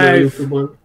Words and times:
Live. 0.00 0.16
YouTube-on. 0.18 0.76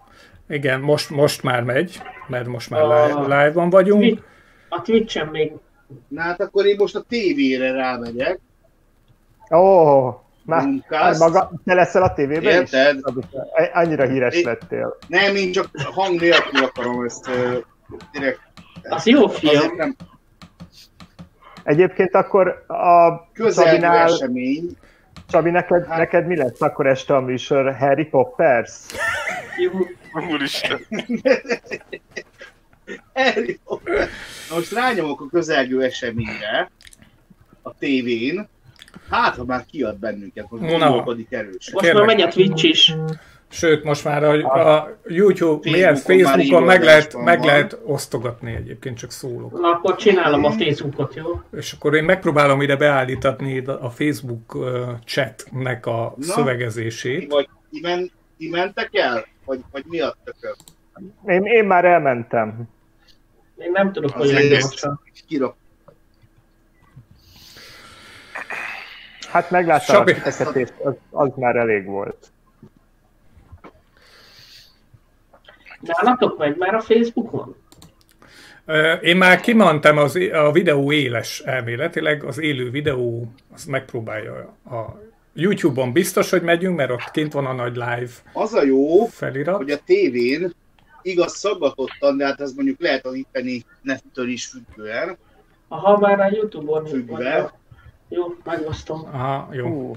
Igen, 0.49 0.79
most, 0.79 1.09
most 1.09 1.43
már 1.43 1.63
megy, 1.63 2.01
mert 2.27 2.47
most 2.47 2.69
már 2.69 2.81
A- 2.81 3.05
live, 3.05 3.21
live-ban 3.21 3.69
vagyunk. 3.69 4.23
A 4.69 4.81
Twitch-en 4.81 5.27
még 5.27 5.51
Na 6.07 6.21
hát 6.21 6.41
akkor 6.41 6.65
én 6.65 6.75
most 6.79 6.95
a 6.95 7.01
tévére 7.01 7.71
rámegyek. 7.71 8.39
Ó, 9.51 10.05
már 10.45 10.61
Zoomcast. 10.61 11.19
maga, 11.19 11.51
te 11.65 11.73
leszel 11.73 12.03
a 12.03 12.13
tévében 12.13 12.43
is? 12.63 12.71
Érted? 12.71 12.99
Annyira 13.73 14.07
híres 14.07 14.35
Én- 14.35 14.45
lettél. 14.45 14.97
Nem, 15.07 15.35
én 15.35 15.51
csak 15.51 15.69
hang 15.93 16.19
nélkül 16.19 16.63
akarom 16.63 17.03
ezt 17.05 17.27
ö, 17.27 17.57
direkt. 18.11 18.39
Az 18.89 19.05
jó 19.05 19.27
film. 19.27 19.75
Nem 19.75 19.95
Egyébként 21.63 22.13
akkor 22.15 22.63
a 22.67 23.21
közelgő 23.33 23.69
Szabinál, 23.69 24.13
esemény. 24.13 24.77
Csabi, 25.29 25.49
neked, 25.49 25.85
Hát- 25.87 25.97
neked 25.97 26.25
mi 26.27 26.35
lesz 26.35 26.61
akkor 26.61 26.87
este 26.87 27.15
a 27.15 27.19
műsor? 27.21 27.75
Harry 27.75 28.05
Poppers? 28.05 28.71
Jó. 29.57 29.71
Úristen. 30.31 30.79
Harry 33.13 33.59
Potter. 33.63 34.07
Na 34.49 34.55
Most 34.55 34.71
rányomok 34.71 35.21
a 35.21 35.27
közelgő 35.31 35.83
eseményre 35.83 36.71
a 37.61 37.73
tévén. 37.73 38.47
Hát, 39.09 39.35
ha 39.35 39.45
már 39.45 39.65
kiad 39.65 39.99
bennünket, 39.99 40.49
Na. 40.49 40.57
gondolkodik 40.57 41.31
erősen. 41.31 41.73
Most 41.73 41.93
már 41.93 42.05
megy 42.05 42.21
a 42.21 42.27
Twitch 42.27 42.65
is. 42.65 42.95
Sőt, 43.51 43.83
most 43.83 44.03
már 44.03 44.23
a, 44.23 44.77
a 44.77 44.97
YouTube, 45.07 45.69
milyen 45.71 45.95
Facebookon 45.95 46.63
meg 46.63 46.83
lehet, 46.83 47.13
meg 47.23 47.37
van. 47.37 47.47
lehet 47.47 47.79
osztogatni 47.83 48.55
egyébként, 48.55 48.97
csak 48.97 49.11
szólok. 49.11 49.59
Na, 49.59 49.71
akkor 49.71 49.95
csinálom 49.95 50.43
a 50.45 50.51
Facebookot, 50.51 51.15
jó? 51.15 51.41
És 51.57 51.73
akkor 51.73 51.95
én 51.95 52.03
megpróbálom 52.03 52.61
ide 52.61 52.75
beállítani 52.75 53.59
a 53.65 53.89
Facebook 53.89 54.57
chatnek 55.05 55.85
a 55.85 56.13
Na. 56.17 56.23
szövegezését. 56.23 57.31
Vagy 57.31 57.49
ti, 57.71 57.79
men, 57.81 58.11
ti 58.37 58.49
mentek 58.49 58.89
el? 58.91 59.25
Vagy, 59.45 59.59
vagy 59.71 59.83
mi 59.87 59.99
a 59.99 60.15
tököm? 60.23 60.55
Én, 61.25 61.43
én 61.43 61.65
már 61.65 61.85
elmentem. 61.85 62.61
Én 63.57 63.71
nem 63.71 63.91
tudok, 63.91 64.11
hogy. 64.11 64.57
Kirak. 65.27 65.55
Hát 69.31 69.51
megláttam 69.51 70.03
a 70.05 70.09
és 70.09 70.69
az, 70.83 70.93
az 71.09 71.29
már 71.35 71.55
elég 71.55 71.85
volt. 71.85 72.31
Nálatok 75.81 76.37
megy 76.37 76.55
már 76.57 76.75
a 76.75 76.81
Facebookon? 76.81 77.55
Én 79.01 79.17
már 79.17 79.39
kimondtam 79.39 79.97
az, 79.97 80.15
a 80.33 80.51
videó 80.51 80.91
éles 80.91 81.39
elméletileg, 81.39 82.23
az 82.23 82.39
élő 82.39 82.69
videó, 82.69 83.31
az 83.53 83.65
megpróbálja 83.65 84.33
a 84.65 85.01
YouTube-on 85.33 85.91
biztos, 85.91 86.29
hogy 86.29 86.41
megyünk, 86.41 86.75
mert 86.75 86.91
ott 86.91 87.11
kint 87.11 87.33
van 87.33 87.45
a 87.45 87.53
nagy 87.53 87.75
live 87.75 88.09
Az 88.33 88.53
a 88.53 88.63
jó, 88.63 89.05
felirat. 89.05 89.55
hogy 89.55 89.71
a 89.71 89.77
tévén 89.85 90.53
igaz 91.01 91.35
szaggatottan, 91.35 92.17
de 92.17 92.25
hát 92.25 92.41
ez 92.41 92.53
mondjuk 92.53 92.81
lehet 92.81 93.05
az 93.05 93.13
itteni 93.13 93.65
nettől 93.81 94.27
is 94.27 94.45
függően. 94.45 95.17
Ha 95.67 95.97
már 95.99 96.19
a 96.19 96.29
Youtube-on 96.31 96.85
Függve. 96.85 97.53
Jó, 98.09 98.35
megosztom. 98.43 99.09
Aha, 99.11 99.49
jó. 99.51 99.67
Hú. 99.67 99.95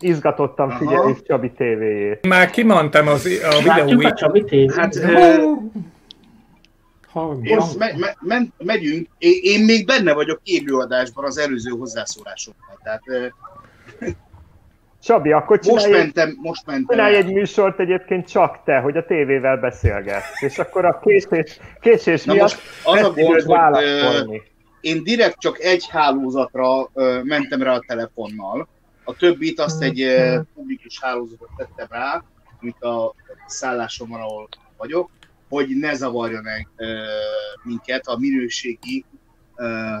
Izgatottan 0.00 0.68
Aha. 0.68 0.78
figyeljük 0.78 1.26
Csabi 1.26 1.50
tévéjét. 1.50 2.26
Már 2.26 2.50
kimondtam 2.50 3.08
az, 3.08 3.26
a 3.42 3.66
Látjuk 3.66 3.88
videó 3.88 4.08
a 4.08 4.14
Csabi 4.14 4.44
tévét? 4.44 4.74
Hát 4.74 4.94
most 7.12 7.78
me, 7.78 7.92
me, 7.96 8.16
men, 8.20 8.52
megyünk, 8.58 9.08
én, 9.18 9.38
én 9.42 9.64
még 9.64 9.86
benne 9.86 10.12
vagyok 10.12 10.40
élőadásban 10.44 11.24
az 11.24 11.38
előző 11.38 11.70
hozzászólásommal. 11.70 12.78
Tehát 12.82 13.02
Csabi, 15.02 15.32
akkor 15.32 15.60
most 15.66 15.84
csinálj, 15.84 15.92
egy, 15.92 16.14
mentem, 16.14 16.38
most 16.42 16.66
mentem. 16.66 16.96
csinálj 16.96 17.16
egy 17.16 17.32
műsort 17.32 17.80
egyébként 17.80 18.28
csak 18.28 18.60
te, 18.64 18.78
hogy 18.78 18.96
a 18.96 19.04
tévével 19.04 19.56
beszélgetsz. 19.56 20.42
És 20.42 20.58
akkor 20.58 20.84
a 20.84 21.00
késés, 21.02 21.58
késés 21.80 22.24
Na 22.24 22.32
miatt 22.32 22.42
most 22.42 22.60
az 22.84 23.02
a 23.02 23.12
gond, 23.12 23.46
hogy 24.26 24.42
én 24.80 25.02
direkt 25.02 25.38
csak 25.38 25.58
egy 25.58 25.86
hálózatra 25.88 26.90
mentem 27.22 27.62
rá 27.62 27.74
a 27.74 27.84
telefonnal, 27.86 28.68
a 29.10 29.14
többit 29.18 29.60
azt 29.60 29.82
egy 29.82 30.02
ö, 30.02 30.40
publikus 30.54 31.00
hálózatot 31.00 31.50
tettem 31.56 31.86
rá, 31.90 32.22
amit 32.60 32.82
a 32.82 33.14
szállásomon, 33.46 34.20
ahol 34.20 34.48
vagyok, 34.76 35.10
hogy 35.48 35.68
ne 35.68 35.94
zavarjon 35.94 36.42
meg 36.42 36.68
ö, 36.76 37.02
minket 37.62 38.06
a 38.06 38.18
minőségi 38.18 39.04
ö, 39.56 39.94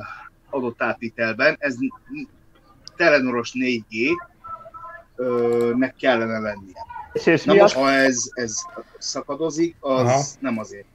adott 0.50 0.82
átvitelben. 0.82 1.56
Ez 1.58 1.74
telenoros 2.96 3.52
4G 3.54 4.10
ö, 5.16 5.72
nek 5.76 5.94
kellene 5.96 6.38
lennie. 6.38 6.86
Késés 7.12 7.44
Na 7.44 7.52
miatt 7.52 7.74
most, 7.74 7.74
ha 7.84 7.90
ez, 7.90 8.16
ez 8.34 8.54
szakadozik, 8.98 9.76
az 9.80 10.00
Aha. 10.00 10.20
nem 10.38 10.58
azért. 10.58 10.86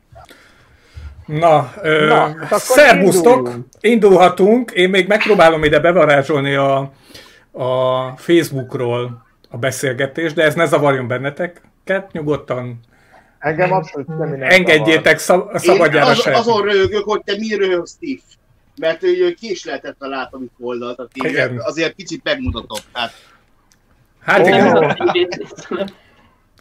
Na, 1.26 1.74
ö, 1.82 2.08
Na, 2.08 2.46
hát 2.46 2.60
szervusztok, 2.60 3.38
induljunk. 3.38 3.66
indulhatunk. 3.80 4.72
Én 4.72 4.90
még 4.90 5.08
megpróbálom 5.08 5.64
ide 5.64 5.80
bevarázsolni 5.80 6.54
a, 6.56 6.92
a 7.56 8.14
Facebookról 8.18 9.26
a 9.50 9.58
beszélgetést, 9.58 10.36
de 10.36 10.44
ez 10.44 10.56
ne 10.56 10.66
zavarjon 10.66 11.08
benneteket, 11.08 12.12
nyugodtan 12.12 12.80
engem 13.40 13.72
abszolút 13.72 14.08
semmi 14.08 14.38
nem 14.38 14.50
engedjétek 14.50 15.18
szab- 15.18 15.58
szabadjára 15.60 16.10
az, 16.10 16.30
azon 16.34 16.62
röhögök, 16.62 17.04
hogy 17.04 17.22
te 17.24 17.36
mi 17.38 17.56
röhögsz, 17.56 17.96
Steve. 17.96 18.22
Mert 18.80 19.04
ő 19.04 19.32
késleltetve 19.32 20.08
látom 20.08 20.44
itt 20.44 20.54
oldalt 20.60 21.00
a 21.00 21.08
tévét, 21.14 21.60
azért 21.60 21.96
kicsit 21.96 22.24
megmutatom. 22.24 22.80
Hát 22.94 23.12
Hát 24.26 24.40
Ó. 24.40 24.48
igen, 24.48 24.76
oké. 24.76 25.28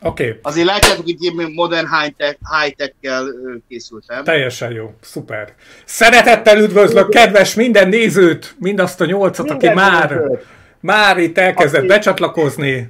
Okay. 0.00 0.38
azért 0.42 0.66
látjátok, 0.66 1.04
hogy 1.04 1.24
én 1.24 1.52
modern 1.54 1.86
high-tech, 1.86 2.38
high-tech-kel 2.60 3.26
készültem. 3.68 4.24
Teljesen 4.24 4.72
jó, 4.72 4.94
szuper. 5.00 5.54
Szeretettel 5.84 6.58
üdvözlök 6.58 7.08
kedves 7.08 7.54
minden 7.54 7.88
nézőt, 7.88 8.54
mindazt 8.58 9.00
a 9.00 9.04
nyolcat, 9.04 9.50
aki 9.50 9.66
Minden 9.66 9.84
már, 9.90 10.10
nézőt. 10.10 10.46
Már 10.84 11.18
itt 11.18 11.38
elkezdett 11.38 11.78
Aki- 11.80 11.88
becsatlakozni. 11.88 12.88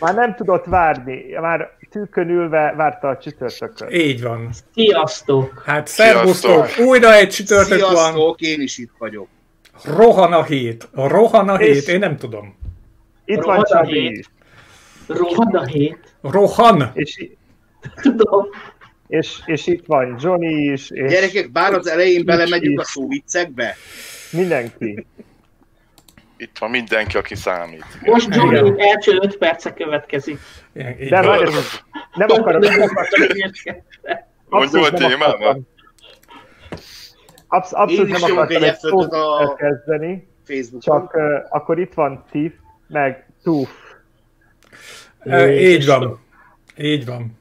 Már 0.00 0.14
nem 0.14 0.34
tudott 0.34 0.64
várni, 0.64 1.24
már 1.40 1.70
tűkön 1.90 2.28
ülve 2.28 2.74
várta 2.76 3.08
a 3.08 3.18
csütörtököt. 3.18 3.92
Így 3.92 4.22
van. 4.22 4.50
sziasztok! 4.74 5.62
Hát 5.66 5.86
szervusztok, 5.86 6.50
Sziasztok. 6.66 6.86
újra 6.86 7.14
egy 7.14 7.28
csütörtök 7.28 7.80
van. 7.80 7.94
Sziasztok, 7.94 8.40
én 8.40 8.60
is 8.60 8.78
itt 8.78 8.90
vagyok. 8.98 9.28
Rohan 9.84 10.32
a 10.32 10.42
hét. 10.44 10.88
Rohan 10.94 11.48
a 11.48 11.56
hét, 11.56 11.74
És- 11.76 11.86
én 11.86 11.98
nem 11.98 12.16
tudom. 12.16 12.56
Itt 13.24 13.42
van 13.42 13.62
Csabi. 13.62 14.24
Rohad 15.06 15.54
a 15.54 15.64
hét. 15.64 15.98
Rohan. 16.20 16.90
És, 16.94 17.28
Tudom. 18.02 18.46
és, 19.08 19.40
és 19.44 19.66
itt 19.66 19.84
van 19.86 20.16
Johnny 20.20 20.72
is, 20.72 20.90
és 20.90 21.10
Gyerekek, 21.10 21.50
bár 21.52 21.72
az 21.72 21.86
elején 21.88 22.24
belemegyünk 22.24 22.80
a 22.80 22.84
szóviccekbe. 22.84 23.74
mindenki. 24.32 25.06
Itt 26.42 26.58
van 26.58 26.70
mindenki, 26.70 27.16
aki 27.16 27.34
számít. 27.34 27.84
Most. 28.00 28.34
Johnny 28.34 28.74
első 28.82 29.18
5 29.22 29.36
perce 29.38 29.72
következik. 29.72 30.38
Igen, 30.72 30.96
De 31.08 31.22
várj, 31.22 31.50
nem 32.14 32.26
akarok, 32.30 32.62
Nem 32.62 32.80
akarok 32.82 33.18
érteni. 33.34 33.82
Mondj 34.48 34.66
abszolút 34.66 34.88
volt 34.88 34.98
nem 34.98 35.10
témámat. 35.10 35.34
akartam. 35.34 35.62
Absz- 37.48 37.72
abszolút 37.72 38.10
nem 38.10 38.32
akartam 38.32 38.62
egy 38.62 38.68
egy 38.68 38.74
F5-öt 38.74 38.78
szót 38.90 39.12
a- 39.12 39.40
elkezdeni, 39.40 40.28
Facebookon. 40.46 40.80
csak 40.80 41.14
uh, 41.14 41.22
akkor 41.48 41.78
itt 41.78 41.94
van 41.94 42.24
Tiff, 42.30 42.52
meg 42.88 43.26
Tuf. 43.42 43.70
Ö, 45.24 45.48
Így 45.50 45.86
van. 45.86 46.20
Így 46.78 47.06
van. 47.06 47.38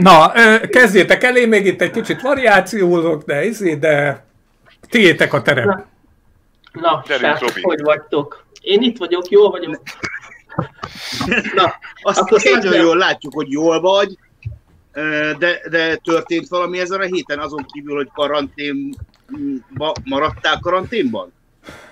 Na, 0.00 0.32
kezdjétek 0.70 1.22
el, 1.22 1.36
én 1.36 1.48
még 1.48 1.66
itt 1.66 1.80
egy 1.80 1.90
kicsit 1.90 2.20
variációzok, 2.20 3.22
de 3.24 3.44
izé, 3.44 3.74
de 3.74 4.24
tiétek 4.88 5.32
a 5.32 5.42
terep. 5.42 5.88
Na, 6.72 7.02
srácok, 7.06 7.50
hogy 7.62 7.80
vagytok? 7.82 8.44
Én 8.60 8.82
itt 8.82 8.98
vagyok, 8.98 9.28
jól 9.28 9.50
vagyok. 9.50 9.82
Na, 11.54 11.74
Azt, 12.02 12.18
Akkor 12.18 12.40
nagyon 12.44 12.60
kezdem. 12.60 12.80
jól 12.82 12.96
látjuk, 12.96 13.34
hogy 13.34 13.50
jól 13.50 13.80
vagy, 13.80 14.18
de, 15.38 15.60
de 15.70 15.96
történt 15.96 16.48
valami 16.48 16.78
ezen 16.80 17.00
a 17.00 17.04
héten, 17.04 17.38
azon 17.38 17.66
kívül, 17.72 17.94
hogy 17.96 18.08
karanténba 18.14 19.92
maradtál 20.04 20.58
karanténban? 20.60 21.32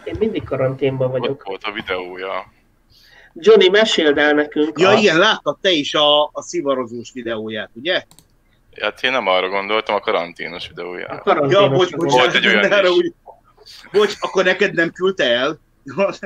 én 0.04 0.14
mindig 0.18 0.44
karanténban 0.44 1.10
Ott 1.10 1.18
vagyok. 1.18 1.44
volt 1.44 1.62
a 1.64 1.72
videója. 1.72 2.52
Johnny, 3.34 3.68
meséld 3.68 4.18
el 4.18 4.32
nekünk. 4.32 4.78
Ja, 4.80 4.88
a- 4.88 4.92
igen, 4.98 5.18
láttad 5.18 5.58
te 5.60 5.70
is 5.70 5.94
a, 5.94 6.22
a 6.24 6.42
szivarozós 6.42 7.10
videóját, 7.12 7.70
ugye? 7.74 8.02
Hát 8.80 9.02
én 9.02 9.10
nem 9.10 9.26
arra 9.26 9.48
gondoltam, 9.48 9.94
a 9.94 10.00
karanténos 10.00 10.64
a 10.66 10.68
videójára. 10.68 11.14
Ja, 11.14 11.20
karanténos 11.20 11.68
bocs, 11.68 11.90
vagyok. 11.90 11.98
bocs, 12.00 12.12
Volt 12.12 12.34
egy 12.34 12.46
olyan 12.46 12.84
is. 12.84 12.90
úgy. 12.90 13.12
Bocs, 13.92 14.14
akkor 14.20 14.44
neked 14.44 14.74
nem 14.74 14.90
küldte 14.92 15.24
el? 15.24 15.58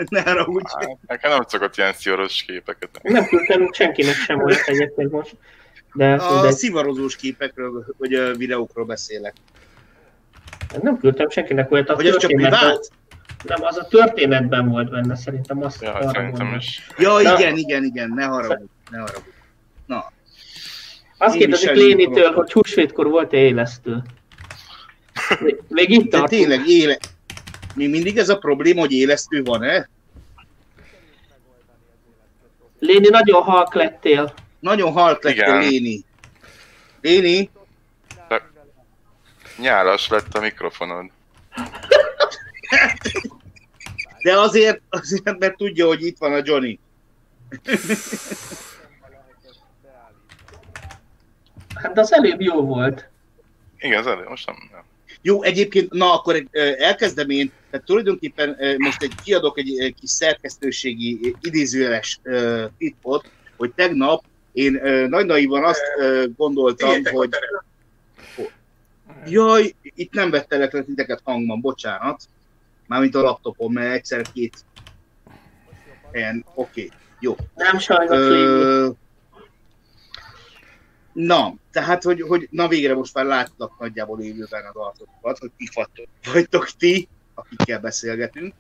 ne 0.09 0.21
arra 0.21 0.45
úgy. 0.47 0.63
Hát, 0.79 0.99
nekem 1.07 1.31
nem 1.31 1.43
szokott 1.49 1.77
ilyen 1.77 1.93
szivaros 1.93 2.43
képeket. 2.43 3.03
Nem 3.03 3.25
küldtem 3.27 3.73
senkinek 3.73 4.15
sem 4.15 4.39
volt 4.39 4.63
egyébként 4.67 5.11
most. 5.11 5.37
De 5.95 6.13
A 6.15 6.33
mindegy. 6.33 6.53
szivarozós 6.57 7.17
képekről, 7.17 7.87
vagy 7.99 8.15
a 8.15 8.35
videókról 8.35 8.85
beszélek. 8.85 9.35
nem 10.83 10.99
küldtem 10.99 11.31
senkinek 11.31 11.71
olyat. 11.73 11.89
A 11.89 11.95
Vagy 11.95 12.07
ez 12.07 12.17
csak 12.17 12.31
privát? 12.31 12.91
Nem, 13.45 13.63
az 13.63 13.77
a 13.79 13.87
történetben 13.87 14.69
volt 14.69 14.91
benne, 14.91 15.17
szerintem 15.17 15.63
azt 15.63 15.83
Ja, 15.83 16.11
szerintem 16.13 16.55
is. 16.59 16.87
Ja, 16.99 17.13
Na. 17.21 17.39
igen, 17.39 17.57
igen, 17.57 17.85
igen, 17.85 18.13
ne 18.15 18.25
haragudj, 18.25 18.71
ne 18.91 18.99
haragudj. 18.99 19.29
Azt 21.19 21.35
Én 21.35 21.41
kérdezik 21.41 21.71
Lénitől, 21.71 22.33
hogy 22.33 22.53
húsvétkor 22.53 23.09
volt-e 23.09 23.37
élesztő. 23.37 24.03
Még- 25.69 25.91
itt 25.91 26.03
De 26.03 26.09
tartunk. 26.19 26.29
tényleg 26.29 26.69
éle... 26.69 26.99
Még 27.75 27.91
mindig 27.91 28.19
ez 28.19 28.29
a 28.29 28.39
probléma, 28.39 28.81
hogy 28.81 28.93
élesztő 28.93 29.43
van-e? 29.43 29.89
Léni, 32.79 33.09
nagyon 33.09 33.43
halk 33.43 33.75
lettél. 33.75 34.35
Nagyon 34.61 34.93
halk 34.93 35.23
lett 35.23 35.35
Igen. 35.35 35.59
Léni. 35.59 36.05
Léni, 37.01 37.51
Nyálas 39.59 40.09
lett 40.09 40.35
a 40.35 40.41
mikrofonod. 40.41 41.11
de 44.23 44.39
azért, 44.39 44.81
azért, 44.89 45.39
mert 45.39 45.57
tudja, 45.57 45.87
hogy 45.87 46.03
itt 46.03 46.19
van 46.19 46.33
a 46.33 46.41
Johnny. 46.45 46.79
Hát 51.75 51.99
az 51.99 52.13
előbb 52.13 52.41
jó 52.41 52.61
volt. 52.67 53.09
Igen, 53.79 53.99
az 53.99 54.07
elő, 54.07 54.29
most 54.29 54.47
nem. 54.47 54.57
nem. 54.73 54.85
Jó, 55.23 55.43
egyébként, 55.43 55.93
na 55.93 56.15
akkor 56.15 56.45
elkezdem 56.79 57.31
én, 57.31 57.53
tehát 57.71 57.87
tulajdonképpen 57.87 58.57
most 58.79 59.03
egy 59.03 59.13
kiadok 59.25 59.59
egy 59.59 59.95
kis 60.01 60.11
szerkesztőségi 60.11 61.35
idézőjeles 61.41 62.21
titkot, 62.79 63.31
hogy 63.57 63.73
tegnap 63.75 64.25
én 64.53 64.81
nagy 65.09 65.27
naivan 65.27 65.65
azt 65.65 65.83
gondoltam, 66.37 67.05
hogy 67.05 67.29
jaj, 69.27 69.75
itt 69.83 70.13
nem 70.13 70.31
vettelek 70.31 70.73
le 70.73 70.83
titeket 70.83 71.21
hangban, 71.25 71.61
bocsánat, 71.61 72.23
mármint 72.87 73.15
a 73.15 73.21
laptopon, 73.21 73.73
mert 73.73 73.95
egyszer 73.95 74.23
két 74.33 74.65
helyen, 76.13 76.45
oké, 76.55 76.91
jó. 77.21 77.37
Nem 77.55 77.79
sajnos. 77.79 78.17
Ö, 78.17 78.89
na, 81.13 81.55
tehát, 81.73 82.03
hogy, 82.03 82.21
hogy 82.21 82.49
na 82.51 82.69
végre 82.69 82.95
most 82.95 83.15
már 83.15 83.25
láttak 83.25 83.79
nagyjából 83.79 84.21
élőben 84.21 84.65
az 84.73 84.77
arcokat, 84.77 85.39
hogy 85.39 85.51
ti 85.57 85.69
fattok 85.73 86.07
vagytok 86.33 86.69
ti, 86.79 87.09
akikkel 87.35 87.81
beszélgetünk. 87.81 88.55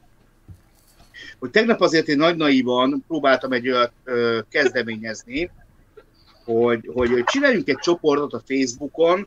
Hogy 1.38 1.50
tegnap 1.50 1.80
azért 1.80 2.08
én 2.08 2.16
nagy 2.16 2.36
naivan 2.36 3.04
próbáltam 3.06 3.52
egy 3.52 3.68
olyat 3.68 3.92
ö, 4.04 4.38
kezdeményezni, 4.48 5.50
hogy, 6.44 6.90
hogy 6.94 7.24
csináljunk 7.24 7.68
egy 7.68 7.78
csoportot 7.78 8.32
a 8.32 8.42
Facebookon, 8.46 9.26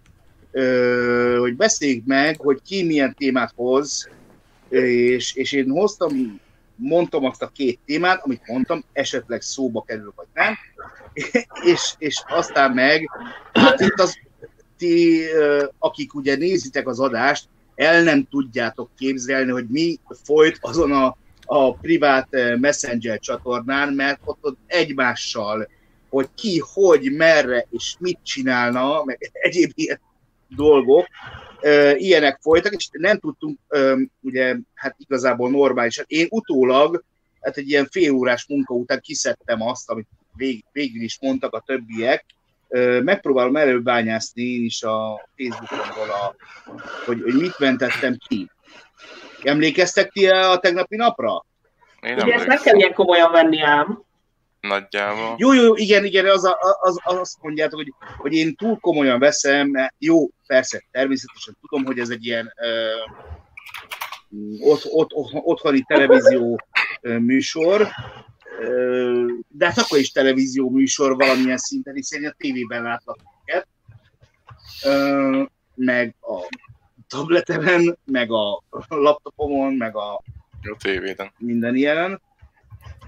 ö, 0.52 1.38
hogy 1.40 1.56
beszéljük 1.56 2.06
meg, 2.06 2.40
hogy 2.40 2.62
ki 2.66 2.84
milyen 2.84 3.16
témát 3.18 3.54
hoz, 3.56 4.10
és, 4.70 5.34
és 5.34 5.52
én 5.52 5.70
hoztam, 5.70 6.40
mondtam 6.76 7.26
azt 7.26 7.42
a 7.42 7.48
két 7.48 7.80
témát, 7.86 8.24
amit 8.24 8.48
mondtam, 8.48 8.84
esetleg 8.94 9.42
szóba 9.42 9.82
kerül, 9.82 10.14
vagy 10.16 10.28
nem, 10.34 10.56
és, 11.74 11.94
és 11.98 12.24
aztán 12.28 12.72
meg, 12.72 13.10
hát 13.54 13.80
itt 13.80 14.00
az, 14.00 14.18
ti, 14.78 15.22
akik 15.80 16.14
ugye 16.14 16.36
nézitek 16.36 16.88
az 16.88 17.00
adást, 17.00 17.48
el 17.76 18.04
nem 18.04 18.28
tudjátok 18.30 18.90
képzelni, 18.98 19.52
hogy 19.52 19.66
mi 19.68 20.00
folyt 20.24 20.58
azon 20.62 20.92
a, 20.92 21.18
a 21.46 21.74
privát 21.74 22.28
messenger 22.60 23.20
csatornán, 23.20 23.94
mert 23.94 24.20
ott, 24.24 24.38
ott 24.42 24.58
egymással, 24.68 25.68
hogy 26.10 26.30
ki, 26.36 26.62
hogy, 26.74 27.12
merre 27.12 27.68
és 27.70 27.96
mit 28.00 28.20
csinálna, 28.24 29.04
meg 29.04 29.32
egyéb 29.34 29.72
ilyen 29.76 30.00
dolgok, 30.48 31.08
ilyenek 31.98 32.40
folytak, 32.42 32.74
és 32.74 32.88
nem 32.92 33.20
tudtunk 33.20 33.60
ö, 33.68 34.02
ugye, 34.22 34.56
hát 34.74 34.96
igazából 34.98 35.50
normálisan. 35.50 36.06
Én 36.08 36.28
utólag, 36.30 37.04
hát 37.42 37.58
egy 37.58 37.70
ilyen 37.70 37.88
félórás 37.92 38.46
munka 38.48 38.74
után 38.74 39.00
kiszedtem 39.02 39.62
azt, 39.62 39.90
amit 39.90 40.08
vég, 40.36 40.64
végül 40.72 41.02
is 41.02 41.18
mondtak 41.22 41.54
a 41.54 41.64
többiek, 41.66 42.26
Ö, 42.68 43.02
megpróbálom 43.02 43.56
előbányászni 43.56 44.44
én 44.44 44.64
is 44.64 44.84
a 44.84 45.28
Facebookomról, 45.36 46.10
a, 46.10 46.36
hogy, 47.06 47.22
hogy 47.22 47.34
mit 47.34 47.60
mentettem 47.60 48.18
ki. 48.28 48.50
Emlékeztek 49.44 50.12
ti 50.12 50.28
a 50.28 50.58
tegnapi 50.58 50.96
napra? 50.96 51.46
Én 52.02 52.18
Ugye 52.20 52.34
ezt 52.34 52.48
nem 52.48 52.62
kell 52.62 52.76
ilyen 52.76 52.94
komolyan 52.94 53.32
venni 53.32 53.62
ám. 53.62 54.05
Nagyjából. 54.68 55.36
Jó, 55.38 55.54
jó, 55.54 55.76
igen, 55.76 56.06
igen, 56.06 56.26
az, 56.26 56.44
a, 56.44 56.58
az, 56.82 57.00
az 57.04 57.18
azt 57.18 57.38
mondjátok, 57.42 57.80
hogy, 57.80 57.94
hogy 58.18 58.34
én 58.34 58.56
túl 58.56 58.78
komolyan 58.80 59.20
veszem, 59.20 59.68
mert 59.68 59.94
jó, 59.98 60.30
persze, 60.48 60.84
természetesen 60.92 61.58
tudom, 61.62 61.86
hogy 61.86 62.00
ez 62.00 62.10
egy 62.10 62.26
ilyen 62.26 62.54
ö, 62.62 62.90
ott, 64.60 64.82
ott, 64.86 65.14
ott, 65.14 65.30
otthoni 65.34 65.82
televízió 65.82 66.60
műsor, 67.02 67.88
ö, 68.60 69.26
de 69.48 69.66
hát 69.66 69.78
akkor 69.78 70.00
is 70.00 70.12
televízió 70.12 70.70
műsor 70.70 71.16
valamilyen 71.16 71.58
szinten, 71.58 71.94
hiszen 71.94 72.26
a 72.26 72.34
tévében 72.38 72.84
látlak 72.84 73.18
ö, 74.84 75.44
meg 75.76 76.16
a 76.22 76.58
tabletemen, 77.08 77.98
meg 78.06 78.32
a 78.32 78.64
laptopomon, 78.88 79.74
meg 79.74 79.96
a 79.96 80.14
A 80.62 80.76
tévéden. 80.78 81.32
minden 81.38 81.76
ilyenen. 81.76 82.22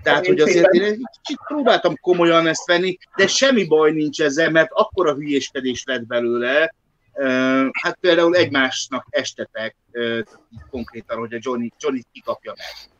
Tehát, 0.08 0.26
hogy 0.26 0.40
azért 0.40 0.74
én 0.74 0.84
egy 0.84 1.02
kicsit 1.22 1.40
próbáltam 1.48 1.96
komolyan 2.02 2.48
ezt 2.48 2.66
venni, 2.66 2.98
de 3.16 3.28
semmi 3.28 3.68
baj 3.68 3.92
nincs 3.92 4.22
ezzel, 4.22 4.50
mert 4.50 4.72
akkora 4.72 5.14
hülyéskedés 5.14 5.84
lett 5.86 6.06
belőle, 6.06 6.76
hát 7.82 7.98
például 8.00 8.36
egymásnak 8.36 9.06
estetek 9.10 9.76
konkrétan, 10.70 11.18
hogy 11.18 11.34
a 11.34 11.38
Johnny, 11.42 11.72
Johnny 11.80 12.02
kikapja 12.12 12.54
meg. 12.58 12.92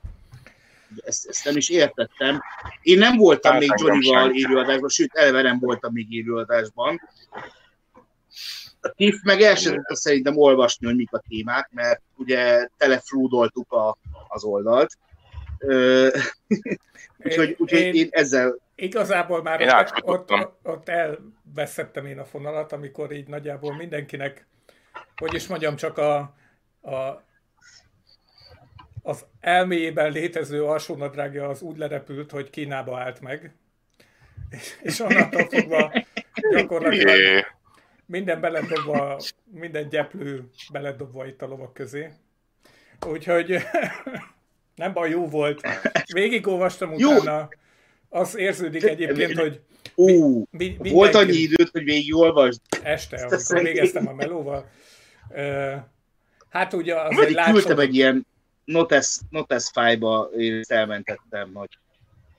Ezt, 1.06 1.28
ezt 1.28 1.46
nem 1.46 1.58
is 1.58 1.70
értettem. 1.70 2.42
Én 2.82 2.98
nem 2.98 3.18
voltam 3.18 3.52
Hát 3.52 3.62
még 3.62 3.72
Johnnyval 3.76 4.32
élőadásban, 4.32 4.90
sőt, 4.90 5.14
eleve 5.14 5.42
nem 5.42 5.60
voltam 5.60 5.94
még 5.94 6.14
élőadásban. 6.14 7.02
A 8.82 8.90
Tiff 8.90 9.16
meg 9.24 9.42
el 9.42 9.56
sem 9.56 9.74
tudta 9.74 9.96
szerintem 9.96 10.38
olvasni, 10.38 10.86
hogy 10.86 10.96
mik 10.96 11.14
a 11.14 11.24
témák, 11.30 11.70
mert 11.74 12.02
ugye 12.16 12.68
teleflúdoltuk 12.78 13.72
a, 13.72 13.98
az 14.28 14.44
oldalt. 14.44 14.98
Úgyhogy, 17.24 17.56
úgyhogy 17.58 17.80
Én- 17.80 17.94
én 17.94 18.08
ezzel 18.12 18.58
Igazából 18.80 19.42
már 19.42 19.62
Én 19.62 19.70
ott, 20.02 20.32
ott, 20.32 20.52
ott 20.64 20.90
elveszettem 20.90 22.06
én 22.06 22.20
a 22.20 22.26
fonalat, 22.26 22.72
amikor 22.72 23.12
így 23.12 23.28
nagyjából 23.28 23.76
mindenkinek, 23.76 24.46
hogy 25.16 25.34
is 25.34 25.48
mondjam, 25.48 25.76
csak 25.76 25.98
a, 25.98 26.18
a 26.82 27.26
az 29.04 29.26
elméjében 29.40 30.12
létező 30.12 30.64
alsónadrágja 30.64 31.48
az 31.48 31.62
úgy 31.62 31.78
lerepült, 31.78 32.32
hogy 32.32 32.50
Kínába 32.50 33.00
állt 33.00 33.22
meg. 33.22 33.56
És, 34.82 35.00
onnantól 35.00 35.48
fogva 35.50 36.04
gyakorlatilag 36.52 37.46
minden 38.06 38.42
beledobva, 38.42 39.20
minden 39.44 39.90
gyeplő 39.90 40.50
beledobva 40.72 41.26
itt 41.26 41.42
a 41.42 41.48
lovak 41.48 41.74
közé. 41.74 42.12
Úgyhogy 43.08 43.58
nem 44.78 44.94
baj, 44.94 45.10
jó 45.10 45.28
volt. 45.28 45.62
Végigolvastam 46.14 46.94
Jó. 46.98 47.12
utána. 47.12 47.50
Az 48.10 48.38
érződik 48.38 48.84
egyébként, 48.84 49.40
hogy 49.40 49.60
Ú, 49.96 50.44
mi, 50.52 50.78
volt 50.78 51.16
annyi 51.16 51.26
mindenki- 51.26 51.42
időt, 51.44 51.70
hogy 51.72 51.84
végigolvasd. 51.84 52.60
este, 52.84 53.18
Ezt 53.18 53.52
amikor 53.52 53.66
végeztem 53.68 54.08
a 54.08 54.14
melóval. 54.14 54.70
Hát 56.50 56.74
ugye 56.74 56.96
azért 56.96 57.20
Pedig 57.20 57.36
küldtem 57.36 57.54
látszom, 57.56 57.80
egy 57.80 57.96
ilyen 57.96 58.28
notes, 58.66 59.18
notes 59.30 59.70
fájba, 59.74 60.30
én 60.38 60.58
ezt 60.58 60.72
elmentettem, 60.72 61.50
hogy, 61.54 61.78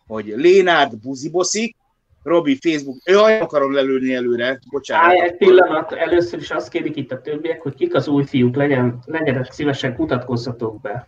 hogy 0.06 0.26
Lénárd 0.36 0.96
buziboszik, 0.98 1.76
Robi 2.22 2.58
Facebook, 2.60 2.96
jaj, 3.04 3.38
akarom 3.40 3.72
lelőni 3.72 4.14
előre, 4.14 4.58
bocsánat. 4.70 5.06
Állj 5.10 5.20
egy 5.20 5.36
pillanat, 5.36 5.92
először 5.92 6.38
is 6.38 6.50
azt 6.50 6.68
kérik 6.68 6.96
itt 6.96 7.12
a 7.12 7.20
többiek, 7.20 7.60
hogy 7.62 7.74
kik 7.74 7.94
az 7.94 8.08
új 8.08 8.24
fiúk, 8.24 8.56
legyen, 8.56 8.98
legyenek 9.04 9.52
szívesen, 9.52 9.94
mutatkozzatok 9.98 10.80
be. 10.80 11.06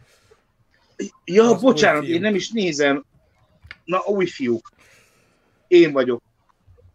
Ja, 1.24 1.44
Az 1.44 1.60
bocsánat, 1.60 2.04
én 2.04 2.20
nem 2.20 2.34
is 2.34 2.50
nézem. 2.50 3.04
Na, 3.84 3.98
új 4.06 4.26
fiúk. 4.26 4.70
Én 5.68 5.92
vagyok. 5.92 6.22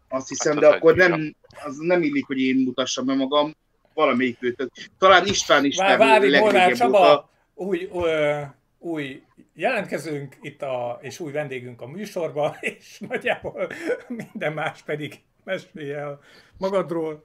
Azt 0.08 0.28
hiszem, 0.28 0.52
Hát 0.52 0.60
de 0.60 0.68
az 0.68 0.74
akkor 0.74 1.00
egy 1.00 1.08
nem, 1.08 1.36
az 1.64 1.76
nem 1.76 2.02
illik, 2.02 2.26
hogy 2.26 2.40
én 2.40 2.56
mutassam 2.56 3.06
be 3.06 3.14
magam. 3.14 3.56
Valamelyik 3.94 4.36
őtök. 4.40 4.70
Talán 4.98 5.26
István 5.26 5.64
is 5.64 5.76
Vár, 5.76 5.98
nem 5.98 6.08
várj, 6.08 6.38
Molnár 6.38 6.72
Csaba, 6.72 6.98
óta. 6.98 7.30
új, 7.54 7.88
ö, 7.92 8.40
új 8.78 9.22
jelentkezünk 9.54 10.36
itt 10.40 10.62
a, 10.62 10.98
és 11.02 11.20
új 11.20 11.32
vendégünk 11.32 11.80
a 11.80 11.86
műsorba, 11.86 12.56
és 12.60 12.98
nagyjából 13.08 13.68
minden 14.08 14.52
más 14.52 14.82
pedig 14.82 15.20
mesélj 15.44 15.92
el 15.92 16.20
magadról. 16.58 17.24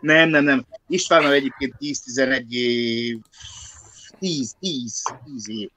Nem, 0.00 0.28
nem, 0.28 0.44
nem. 0.44 0.66
Istvánnal 0.88 1.32
egyébként 1.32 1.74
10-11 1.80 2.48
év, 2.50 3.18
10, 4.18 4.54
10, 4.60 5.02
10 5.24 5.48
év. 5.48 5.70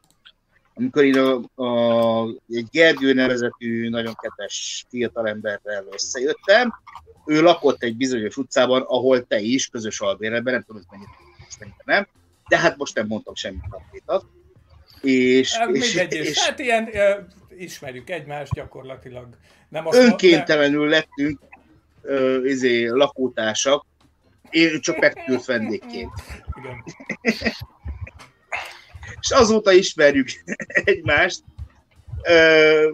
Amikor 0.73 1.03
én 1.03 1.17
a, 1.17 1.61
a, 1.63 2.27
egy 2.49 2.67
Gergő 2.71 3.13
nevezetű, 3.13 3.89
nagyon 3.89 4.15
kedves 4.21 4.85
fiatalemberrel 4.89 5.85
összejöttem, 5.91 6.73
ő 7.25 7.41
lakott 7.41 7.83
egy 7.83 7.95
bizonyos 7.95 8.37
utcában, 8.37 8.81
ahol 8.81 9.27
te 9.27 9.39
is, 9.39 9.67
közös 9.67 9.99
albérletben, 9.99 10.53
nem 10.53 10.63
tudom, 10.63 10.81
hogy 10.87 10.99
mennyire, 10.99 11.17
most 11.39 11.85
nem, 11.85 12.07
de 12.47 12.57
hát 12.57 12.77
most 12.77 12.95
nem 12.95 13.07
mondtam 13.07 13.35
semmit 13.35 13.63
konkrétat. 13.69 14.25
És, 15.01 15.57
Hát 15.57 15.69
és, 15.69 15.95
és, 15.95 16.07
és, 16.09 16.39
hát 16.39 16.59
ilyen, 16.59 16.89
ö, 16.95 17.19
ismerjük 17.57 18.09
egymást 18.09 18.53
gyakorlatilag. 18.53 19.27
Nem 19.69 19.87
azt 19.87 19.97
Önkéntelenül 19.97 20.89
lettünk 20.89 21.39
ö, 22.01 22.45
izé, 22.45 22.87
lakótársak, 22.87 23.85
én 24.49 24.81
csak 24.81 24.99
megküldött 24.99 25.45
vendégként. 25.45 26.11
Igen. 26.59 26.83
És 29.21 29.31
azóta 29.31 29.71
ismerjük 29.71 30.29
egymást. 30.85 31.43
Ö, 32.23 32.91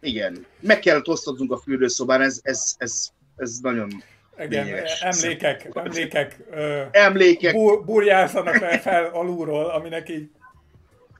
igen, 0.00 0.46
meg 0.60 0.78
kellett 0.78 1.08
osztodnunk 1.08 1.52
a 1.52 1.56
fürdőszobán, 1.58 2.20
ez, 2.22 2.40
ez, 2.42 2.74
ez, 2.78 3.08
ez 3.36 3.58
nagyon 3.62 4.02
Igen, 4.38 4.64
Lényeges. 4.64 5.00
emlékek, 5.02 5.68
emlékek 5.74 6.36
ö, 6.50 6.82
emlékek, 6.90 7.54
bur, 7.54 7.84
burjázzanak 7.84 8.54
fel, 8.54 8.80
fel 8.80 9.04
alulról, 9.04 9.64
aminek 9.64 10.08
így 10.08 10.30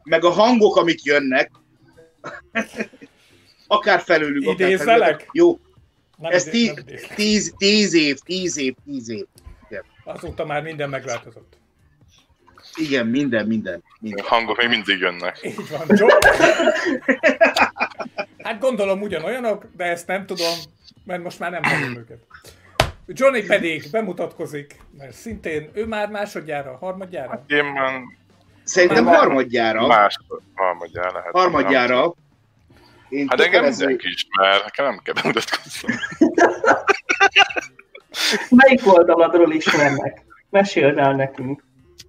meg 0.02 0.24
a 0.24 0.30
hangok, 0.30 0.76
amik 0.76 1.02
jönnek, 1.02 1.50
akár 3.66 4.00
felőlük, 4.00 4.48
akár 4.48 4.78
felőlük. 4.78 5.26
Jó, 5.32 5.58
nem, 6.18 6.32
ez 6.32 6.46
idé- 6.46 6.52
tí, 6.52 6.66
nem 6.66 6.76
idézlek. 6.86 7.14
tíz, 7.14 7.54
tíz 7.56 7.94
év, 7.94 8.18
tíz 8.18 8.56
év, 8.56 8.74
tíz 8.84 9.08
év. 9.08 9.26
Azóta 10.04 10.44
már 10.44 10.62
minden 10.62 10.88
megváltozott. 10.88 11.56
Igen, 12.76 13.06
minden, 13.06 13.46
minden. 13.46 13.82
minden. 14.00 14.24
A 14.24 14.28
hangok 14.28 14.56
még 14.56 14.68
mindig 14.68 14.98
jönnek. 14.98 15.38
Így 15.42 15.70
van, 15.70 15.86
John. 15.88 16.10
Hát 18.42 18.60
gondolom 18.60 19.02
ugyanolyanok, 19.02 19.64
de 19.76 19.84
ezt 19.84 20.06
nem 20.06 20.26
tudom, 20.26 20.54
mert 21.04 21.22
most 21.22 21.38
már 21.38 21.50
nem 21.50 21.62
hallom 21.62 21.96
őket. 21.96 22.18
Johnny 23.06 23.42
pedig 23.46 23.90
bemutatkozik, 23.90 24.76
mert 24.98 25.12
szintén 25.12 25.70
ő 25.72 25.86
már 25.86 26.08
másodjára, 26.08 26.76
harmadjára. 26.80 27.44
Én 27.46 27.64
már 27.64 28.00
Szerintem 28.64 29.04
Már- 29.04 29.16
harmadjára, 29.16 29.86
más 29.86 30.16
harmadjára 30.54 31.12
lehet. 31.12 31.30
harmadjára. 31.32 32.14
Én 33.08 33.26
Hát 33.28 33.40
engem 33.40 33.52
kötelező- 33.52 33.86
mindenki 33.86 34.08
ismer, 34.08 34.60
nekem 34.64 34.84
nem 34.84 35.00
kell 35.02 35.14
bemutatkoznom. 35.14 35.96
Melyik 38.50 38.86
oldaladról 38.86 39.52
ismernek? 39.52 40.24
Meséld 40.50 40.98
el 40.98 41.14
nekünk. 41.14 41.64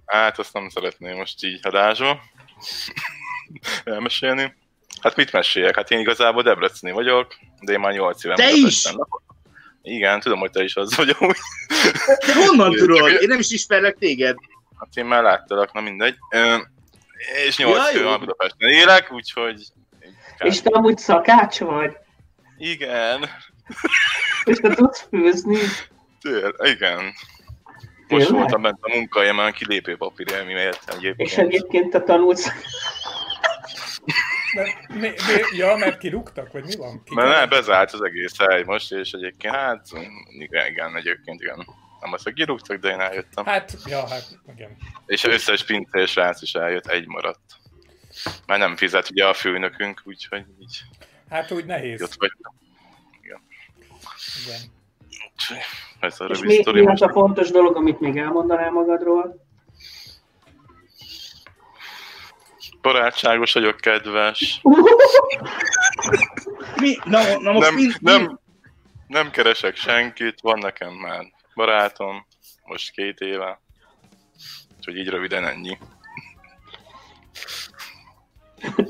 Hát 0.08 0.38
azt 0.38 0.52
nem 0.52 0.68
szeretném 0.68 1.16
most 1.16 1.44
így 1.44 1.60
adásba 1.62 2.20
elmesélni. 3.84 4.54
Hát 5.02 5.16
mit 5.16 5.32
meséljek? 5.32 5.76
Hát 5.76 5.90
én 5.90 5.98
igazából 5.98 6.42
Debreceni 6.42 6.92
vagyok, 6.92 7.34
de 7.60 7.72
én 7.72 7.80
már 7.80 7.92
8 7.92 8.24
éve 8.24 8.34
Te 8.34 8.50
is? 8.50 8.84
Igen, 9.82 10.20
tudom, 10.20 10.38
hogy 10.38 10.50
te 10.50 10.62
is 10.62 10.76
az 10.76 10.96
vagy 10.96 11.16
amúgy. 11.18 11.36
De 12.26 12.34
honnan 12.46 12.72
tudod? 12.78 13.10
Én 13.10 13.28
nem 13.28 13.38
is 13.38 13.50
ismerlek 13.50 13.96
téged. 13.98 14.36
Hát 14.78 14.88
én 14.94 15.04
már 15.04 15.22
láttalak, 15.22 15.72
na 15.72 15.80
mindegy. 15.80 16.16
És 17.46 17.56
8 17.56 17.76
Ja, 17.92 17.98
éve 18.00 18.08
már 18.08 18.18
Budapesten 18.18 18.68
élek, 18.68 19.12
úgyhogy... 19.12 19.62
És 20.38 20.60
te 20.62 20.70
amúgy 20.72 20.98
szakács 20.98 21.58
vagy? 21.58 21.96
Igen, 22.58 23.28
És 24.44 24.56
te 24.56 24.74
tudsz 24.74 25.06
főzni? 25.10 25.58
tél, 26.20 26.54
igen. 26.58 27.12
Most 28.08 28.26
Tényleg? 28.26 28.40
voltam 28.40 28.62
bent 28.62 28.78
a 28.80 28.96
munkahelyemen, 28.96 29.52
kilépő 29.52 29.96
papír, 29.96 30.44
mi 30.46 30.52
értem 30.52 30.98
egyébként. 30.98 31.28
És 31.30 31.36
egyébként 31.36 31.90
te 31.90 32.00
tanulsz. 32.00 32.48
Mi, 34.88 34.98
mi, 34.98 35.10
ja, 35.56 35.76
mert 35.76 35.98
kirúgtak, 35.98 36.52
vagy 36.52 36.64
mi 36.64 36.76
van? 36.76 37.02
Ki 37.04 37.14
Mert 37.14 37.28
nem, 37.38 37.48
bezárt 37.48 37.92
az 37.92 38.02
egész 38.02 38.38
hely 38.38 38.62
most, 38.62 38.92
és 38.92 39.12
egyébként 39.12 39.54
hát, 39.54 39.86
igen, 40.38 40.66
igen, 40.66 40.96
egyébként 40.96 41.40
igen. 41.40 41.66
Nem 42.00 42.12
azt, 42.12 42.24
hogy 42.24 42.32
kirúgtak, 42.32 42.76
de 42.76 42.88
én 42.88 43.00
eljöttem. 43.00 43.44
Hát, 43.44 43.76
ja, 43.86 44.08
hát, 44.08 44.24
igen. 44.54 44.76
És 45.06 45.24
az 45.24 45.32
összes 45.32 45.64
pincés 45.64 46.10
srác 46.10 46.42
is 46.42 46.52
eljött, 46.52 46.86
egy 46.86 47.06
maradt. 47.06 47.40
Már 48.46 48.58
nem 48.58 48.76
fizet 48.76 49.10
ugye 49.10 49.26
a 49.26 49.34
főnökünk, 49.34 50.02
úgyhogy 50.04 50.44
így 50.60 50.82
Hát 51.30 51.50
úgy 51.50 51.64
nehéz. 51.64 52.02
ott 52.02 52.14
vagyok. 52.18 52.54
Igen. 53.22 53.40
Úgyhogy 53.78 54.70
Ez 56.00 56.20
a 56.20 56.24
És 56.24 56.40
mi, 56.40 56.62
mi 56.72 56.86
az 56.86 57.02
a 57.02 57.08
fontos 57.08 57.50
dolog, 57.50 57.76
amit 57.76 58.00
még 58.00 58.16
elmondanál 58.16 58.70
magadról? 58.70 59.46
Barátságos 62.82 63.52
vagyok, 63.52 63.76
kedves. 63.76 64.60
Mi? 66.80 66.96
Na, 67.04 67.38
na 67.38 67.52
most 67.52 67.70
Nem, 67.70 67.74
mi, 67.74 67.86
nem, 68.00 68.38
nem 69.06 69.30
keresek 69.30 69.76
senkit, 69.76 70.40
van 70.40 70.58
nekem 70.58 70.92
már 70.92 71.32
barátom, 71.54 72.26
most 72.64 72.90
két 72.90 73.18
éve. 73.18 73.60
Úgyhogy 74.76 74.96
így 74.96 75.08
röviden 75.08 75.44
ennyi. 75.44 75.78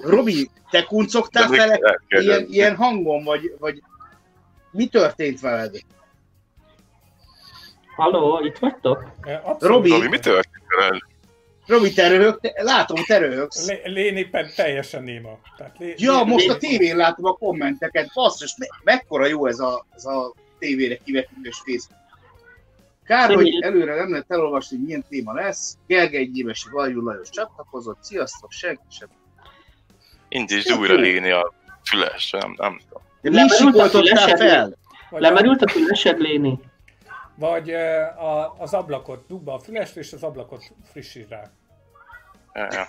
Robi, 0.02 0.50
te 0.70 0.84
kuncogtál 0.84 1.48
De 1.48 1.56
fele 1.56 2.00
ilyen, 2.08 2.46
ilyen 2.48 2.76
hangon, 2.76 3.24
vagy, 3.24 3.54
vagy 3.58 3.82
mi 4.70 4.86
történt 4.86 5.40
veled? 5.40 5.80
Halló, 7.98 8.44
itt 8.44 8.58
vagytok? 8.58 9.04
Abszolút. 9.22 9.62
Robi, 9.62 9.90
Robi, 9.90 10.08
mi 10.08 10.18
történt? 10.18 10.64
Robi, 11.66 11.92
te 11.92 12.08
röhög, 12.08 12.38
látom, 12.56 12.96
te 13.06 13.18
röhögsz. 13.18 13.68
Lé, 13.84 14.28
teljesen 14.56 15.02
néma. 15.02 15.38
Tehát 15.56 15.78
lé, 15.78 15.94
Ja, 15.98 16.16
Lé- 16.16 16.24
most 16.24 16.48
a 16.48 16.56
tévén 16.56 16.96
látom 16.96 17.24
a 17.24 17.32
kommenteket. 17.32 18.10
Basszus, 18.14 18.54
me- 18.56 18.70
mekkora 18.84 19.26
jó 19.26 19.46
ez 19.46 19.58
a, 19.58 19.86
ez 19.94 20.04
a 20.04 20.34
tévére 20.58 20.96
kivetítős 21.04 21.56
Facebook. 21.56 21.98
Kár, 23.04 23.34
hogy 23.34 23.58
előre 23.62 23.94
nem 23.94 24.10
lehet 24.10 24.24
elolvasni, 24.28 24.76
hogy 24.76 24.84
milyen 24.86 25.04
téma 25.08 25.32
lesz. 25.34 25.76
Gergely 25.86 26.24
Gyémesi 26.24 26.68
Vajjú 26.72 27.04
Lajos 27.04 27.30
csatlakozott. 27.30 27.98
Sziasztok, 28.02 28.50
senki 28.52 28.82
sem. 28.90 29.08
Indítsd 30.28 30.72
újra 30.72 30.94
léni 30.94 31.30
a 31.30 31.52
füles, 31.84 32.30
nem, 32.30 32.54
nem 32.56 32.78
tudom. 32.88 33.02
Mi 33.20 33.30
Lemerült 33.30 33.52
a 33.52 33.88
sikoltottál 33.88 34.36
fel? 34.36 34.76
Lemerült 35.10 35.62
a 35.62 35.68
fülesed, 35.68 36.20
Léni? 36.20 36.58
Vagy 37.38 37.70
a, 37.70 38.60
az 38.60 38.74
ablakot, 38.74 39.26
dugd 39.26 39.48
a 39.48 39.58
fülest, 39.58 39.96
és 39.96 40.12
az 40.12 40.22
ablakot 40.22 40.62
frissítsd 40.90 41.30
rá. 41.30 41.50
Ja. 42.54 42.88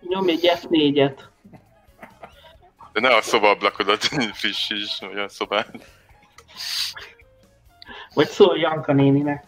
Nyomj 0.00 0.30
egy 0.30 0.50
F4-et. 0.60 1.20
De 2.92 3.00
ne 3.00 3.14
a 3.14 3.22
szobablakodat 3.22 4.02
frissíts, 4.40 5.00
vagy 5.00 5.18
a 5.18 5.28
szobát. 5.28 5.70
Vagy 8.14 8.28
szólj 8.28 8.60
Janka 8.60 8.92
néninek. 8.92 9.46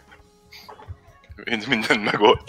Mind, 1.43 1.67
mindent 1.67 2.03
megold. 2.03 2.39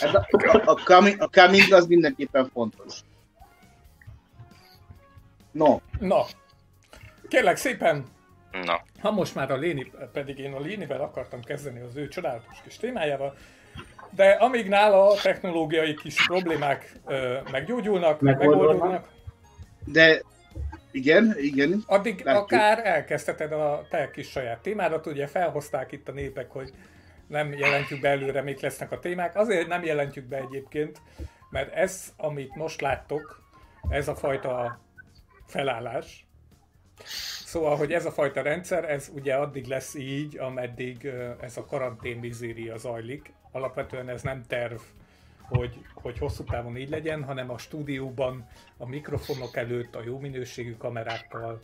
Ez 0.00 0.14
a, 0.14 0.26
a, 0.30 0.62
a, 0.64 0.74
coming, 0.74 1.22
a 1.22 1.28
coming 1.28 1.72
az 1.72 1.86
mindenképpen 1.86 2.50
fontos. 2.52 3.00
No, 5.52 5.80
Na, 5.98 6.24
kérlek 7.28 7.56
szépen, 7.56 8.04
Na, 8.52 8.80
ha 9.00 9.10
most 9.10 9.34
már 9.34 9.50
a 9.50 9.56
Léni, 9.56 9.92
pedig 10.12 10.38
én 10.38 10.52
a 10.52 10.60
Lénivel 10.60 11.00
akartam 11.00 11.42
kezdeni 11.42 11.80
az 11.80 11.96
ő 11.96 12.08
csodálatos 12.08 12.60
kis 12.64 12.76
témájával, 12.76 13.36
de 14.10 14.30
amíg 14.30 14.68
nála 14.68 15.08
a 15.08 15.20
technológiai 15.22 15.94
kis 15.94 16.26
problémák 16.26 16.92
ö, 17.06 17.38
meggyógyulnak, 17.50 18.20
Megoldódnak. 18.20 19.08
de 19.84 20.22
igen, 20.90 21.34
igen. 21.38 21.82
addig 21.86 22.20
Látjuk. 22.24 22.42
akár 22.44 22.86
elkezdheted 22.86 23.52
a 23.52 23.86
te 23.90 24.10
kis 24.10 24.30
saját 24.30 24.60
témádat, 24.60 25.06
ugye 25.06 25.26
felhozták 25.26 25.92
itt 25.92 26.08
a 26.08 26.12
népek, 26.12 26.50
hogy 26.50 26.72
nem 27.26 27.52
jelentjük 27.52 28.00
be 28.00 28.08
előre, 28.08 28.42
mik 28.42 28.60
lesznek 28.60 28.92
a 28.92 28.98
témák. 28.98 29.36
Azért 29.36 29.68
nem 29.68 29.84
jelentjük 29.84 30.24
be 30.24 30.36
egyébként, 30.36 31.00
mert 31.50 31.74
ez, 31.74 32.12
amit 32.16 32.54
most 32.54 32.80
láttok, 32.80 33.42
ez 33.88 34.08
a 34.08 34.14
fajta 34.14 34.80
felállás, 35.46 36.26
Szóval, 37.44 37.76
hogy 37.76 37.92
ez 37.92 38.06
a 38.06 38.10
fajta 38.10 38.42
rendszer, 38.42 38.90
ez 38.90 39.10
ugye 39.14 39.34
addig 39.34 39.66
lesz 39.66 39.94
így, 39.94 40.38
ameddig 40.38 41.10
ez 41.40 41.56
a 41.56 41.64
karantén 41.64 42.18
mizéria 42.18 42.76
zajlik. 42.76 43.32
Alapvetően 43.52 44.08
ez 44.08 44.22
nem 44.22 44.42
terv, 44.46 44.80
hogy, 45.48 45.84
hogy 45.94 46.18
hosszú 46.18 46.44
távon 46.44 46.76
így 46.76 46.90
legyen, 46.90 47.24
hanem 47.24 47.50
a 47.50 47.58
stúdióban, 47.58 48.48
a 48.76 48.86
mikrofonok 48.86 49.56
előtt, 49.56 49.94
a 49.94 50.02
jó 50.04 50.18
minőségű 50.18 50.76
kamerákkal 50.76 51.60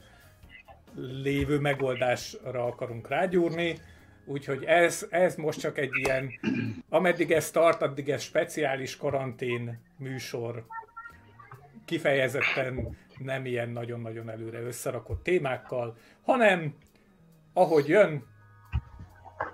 lévő 0.96 1.58
megoldásra 1.58 2.64
akarunk 2.64 3.08
rágyúrni. 3.08 3.78
Úgyhogy 4.24 4.64
ez, 4.64 5.06
ez 5.10 5.34
most 5.34 5.60
csak 5.60 5.78
egy 5.78 5.96
ilyen, 5.96 6.30
ameddig 6.88 7.30
ez 7.30 7.50
tart, 7.50 7.82
addig 7.82 8.08
ez 8.08 8.22
speciális 8.22 8.96
karantén 8.96 9.78
műsor, 9.96 10.66
kifejezetten 11.84 12.96
nem 13.18 13.46
ilyen 13.46 13.68
nagyon-nagyon 13.68 14.30
előre 14.30 14.60
összerakott 14.60 15.22
témákkal, 15.22 15.96
hanem 16.22 16.74
ahogy 17.52 17.88
jön, 17.88 18.24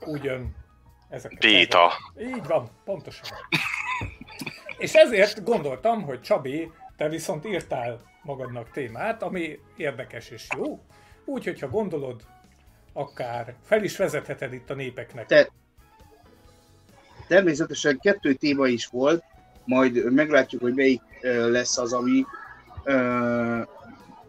úgy 0.07 0.25
jön. 0.25 0.55
Ezek 1.09 1.39
béta. 1.39 1.91
Így 2.21 2.47
van, 2.47 2.69
pontosan. 2.85 3.29
És 4.79 4.93
ezért 4.95 5.45
gondoltam, 5.45 6.03
hogy 6.03 6.21
Csabi, 6.21 6.73
te 6.97 7.09
viszont 7.09 7.45
írtál 7.45 8.01
magadnak 8.23 8.71
témát, 8.71 9.23
ami 9.23 9.59
érdekes 9.77 10.31
és 10.31 10.47
jó, 10.57 10.81
úgyhogy 11.25 11.61
ha 11.61 11.69
gondolod, 11.69 12.23
akár 12.93 13.55
fel 13.63 13.85
is 13.85 13.97
vezetheted 13.97 14.53
itt 14.53 14.71
a 14.71 14.75
népeknek. 14.75 15.27
Te- 15.27 15.51
Természetesen 17.29 17.99
kettő 17.99 18.35
téma 18.35 18.67
is 18.67 18.87
volt, 18.87 19.25
majd 19.65 20.13
meglátjuk, 20.13 20.63
hogy 20.63 20.75
melyik 20.75 21.03
lesz 21.51 21.79
az, 21.79 21.93
ami 21.93 22.25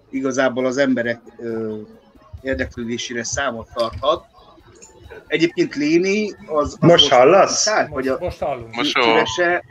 igazából 0.09 0.65
az 0.65 0.77
emberek 0.77 1.19
ö, 1.39 1.75
érdeklődésére 2.41 3.23
számot 3.23 3.67
tarthat. 3.73 4.25
Egyébként 5.27 5.75
Léni 5.75 6.31
az... 6.31 6.37
az 6.47 6.77
Most 6.79 7.09
hallasz? 7.09 7.69
Vagy 7.75 7.89
Most, 7.89 8.09
a 8.09 8.17
most 8.19 8.39
hallunk. 8.39 8.75
Most 8.75 9.01
szívese... 9.01 9.63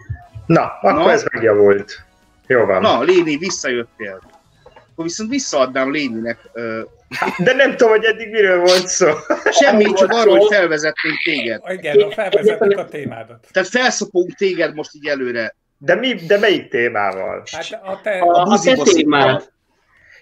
Na, 0.47 0.63
akkor 0.81 1.05
Na. 1.05 1.11
ez 1.11 1.25
megjavult. 1.33 2.05
Jó 2.47 2.65
van. 2.65 2.81
Na, 2.81 3.03
Léni, 3.03 3.37
visszajöttél. 3.37 4.21
Akkor 4.65 5.05
viszont 5.05 5.31
visszaadnám 5.31 5.91
Léninek. 5.93 6.39
Ö, 6.53 6.81
De 7.39 7.55
nem 7.55 7.71
tudom, 7.71 7.89
hogy 7.89 8.05
eddig 8.05 8.31
miről 8.31 8.59
volt 8.59 8.87
szó. 8.87 9.09
semmi, 9.51 9.93
csak 9.93 10.11
arról, 10.11 10.39
hogy 10.39 10.55
felvezetnénk 10.55 11.19
téged. 11.25 11.63
Igen, 11.69 12.11
felvezettük 12.11 12.79
a 12.79 12.89
témádat. 12.89 13.47
Tehát 13.51 13.69
felszopunk 13.69 14.35
téged 14.35 14.75
most 14.75 14.95
így 14.95 15.07
előre. 15.07 15.55
De, 15.83 15.95
mi, 15.95 16.15
de 16.15 16.39
melyik 16.39 16.69
témával? 16.69 17.43
Hát 17.53 17.81
a 17.83 18.01
te... 18.03 18.19
A, 18.19 18.43
a 18.43 18.61
te 18.61 18.75
témád. 18.75 19.53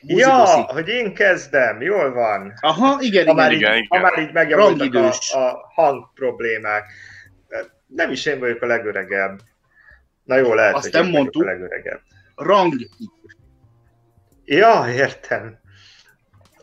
Ja, 0.00 0.44
hogy 0.46 0.88
én 0.88 1.14
kezdem, 1.14 1.80
jól 1.80 2.12
van. 2.12 2.52
Aha, 2.60 2.96
igen, 3.00 3.26
Ha 3.26 3.32
igen. 3.32 3.34
már, 3.34 3.52
igen, 3.52 3.76
így, 3.76 3.84
igen. 3.84 4.00
ha 4.00 4.08
már 4.10 4.18
így 4.18 4.32
megjavultak 4.32 4.80
a, 4.80 4.98
Rangidős. 4.98 5.32
a 5.32 5.72
hang 5.74 6.12
problémák. 6.14 6.92
Nem 7.86 8.10
is 8.10 8.26
én 8.26 8.38
vagyok 8.38 8.62
a 8.62 8.66
legöregebb. 8.66 9.40
Na 10.24 10.36
jó, 10.36 10.54
lehet, 10.54 10.74
Azt 10.74 10.82
hogy 10.82 10.92
nem 10.92 11.04
én 11.04 11.10
vagyok 11.10 11.22
mondtuk. 11.22 11.42
a 11.42 11.46
legöregebb. 11.46 12.00
Rang. 12.36 12.74
Ja, 14.44 14.84
értem. 14.92 15.58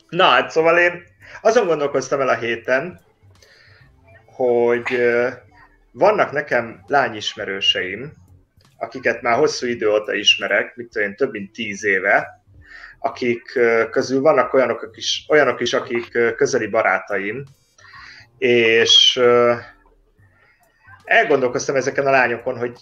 Na 0.09 0.23
hát 0.23 0.49
szóval 0.49 0.77
én 0.77 1.03
azon 1.41 1.65
gondolkoztam 1.67 2.21
el 2.21 2.27
a 2.29 2.35
héten, 2.35 2.99
hogy 4.25 4.99
vannak 5.91 6.31
nekem 6.31 6.83
lányismerőseim, 6.87 8.13
akiket 8.85 9.21
már 9.21 9.37
hosszú 9.37 9.67
idő 9.67 9.89
óta 9.89 10.13
ismerek, 10.13 10.75
mit 10.75 10.87
tudom 10.87 11.07
én, 11.07 11.15
több 11.15 11.31
mint 11.31 11.51
tíz 11.51 11.85
éve, 11.85 12.43
akik 12.99 13.59
közül 13.89 14.21
vannak 14.21 14.53
olyanok 14.53 14.89
is, 14.93 15.25
olyanok 15.27 15.61
is 15.61 15.73
akik 15.73 16.35
közeli 16.35 16.67
barátaim, 16.67 17.43
és 18.37 19.21
elgondolkoztam 21.03 21.75
ezeken 21.75 22.07
a 22.07 22.11
lányokon, 22.11 22.57
hogy 22.57 22.77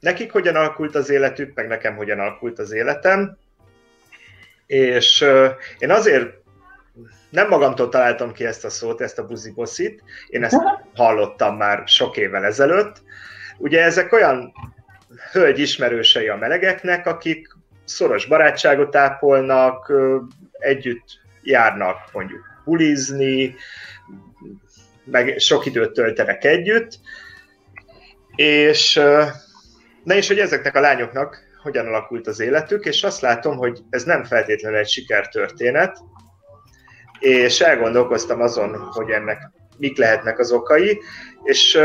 nekik 0.00 0.32
hogyan 0.32 0.56
alakult 0.56 0.94
az 0.94 1.10
életük, 1.10 1.54
meg 1.54 1.66
nekem 1.68 1.96
hogyan 1.96 2.18
alakult 2.18 2.58
az 2.58 2.72
életem, 2.72 3.36
és 4.66 5.24
én 5.78 5.90
azért 5.90 6.42
nem 7.30 7.48
magamtól 7.48 7.88
találtam 7.88 8.32
ki 8.32 8.44
ezt 8.44 8.64
a 8.64 8.70
szót, 8.70 9.00
ezt 9.00 9.18
a 9.18 9.26
buziboszit, 9.26 10.02
én 10.28 10.44
ezt 10.44 10.56
hallottam 10.94 11.56
már 11.56 11.82
sok 11.86 12.16
évvel 12.16 12.44
ezelőtt. 12.44 13.02
Ugye 13.58 13.82
ezek 13.82 14.12
olyan 14.12 14.52
hölgy 15.32 15.58
ismerősei 15.58 16.28
a 16.28 16.36
melegeknek, 16.36 17.06
akik 17.06 17.48
szoros 17.84 18.26
barátságot 18.26 18.96
ápolnak, 18.96 19.92
együtt 20.58 21.04
járnak 21.42 21.98
mondjuk 22.12 22.40
bulizni, 22.64 23.54
meg 25.04 25.38
sok 25.38 25.66
időt 25.66 25.92
töltenek 25.92 26.44
együtt, 26.44 26.98
és 28.36 28.94
na 30.04 30.14
és 30.14 30.28
hogy 30.28 30.38
ezeknek 30.38 30.76
a 30.76 30.80
lányoknak 30.80 31.50
hogyan 31.62 31.86
alakult 31.86 32.26
az 32.26 32.40
életük, 32.40 32.84
és 32.84 33.02
azt 33.02 33.20
látom, 33.20 33.56
hogy 33.56 33.80
ez 33.90 34.04
nem 34.04 34.24
feltétlenül 34.24 34.78
egy 34.78 34.88
sikertörténet, 34.88 35.98
és 37.18 37.60
elgondolkoztam 37.60 38.40
azon, 38.40 38.76
hogy 38.76 39.10
ennek 39.10 39.50
mik 39.76 39.98
lehetnek 39.98 40.38
az 40.38 40.52
okai, 40.52 41.00
és 41.42 41.78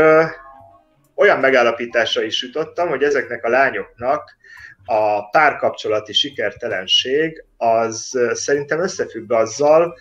olyan 1.18 1.40
megállapításra 1.40 2.22
is 2.22 2.42
jutottam, 2.42 2.88
hogy 2.88 3.02
ezeknek 3.02 3.44
a 3.44 3.48
lányoknak 3.48 4.36
a 4.84 5.28
párkapcsolati 5.28 6.12
sikertelenség 6.12 7.44
az 7.56 8.18
szerintem 8.32 8.80
összefügg 8.80 9.32
azzal, 9.32 9.98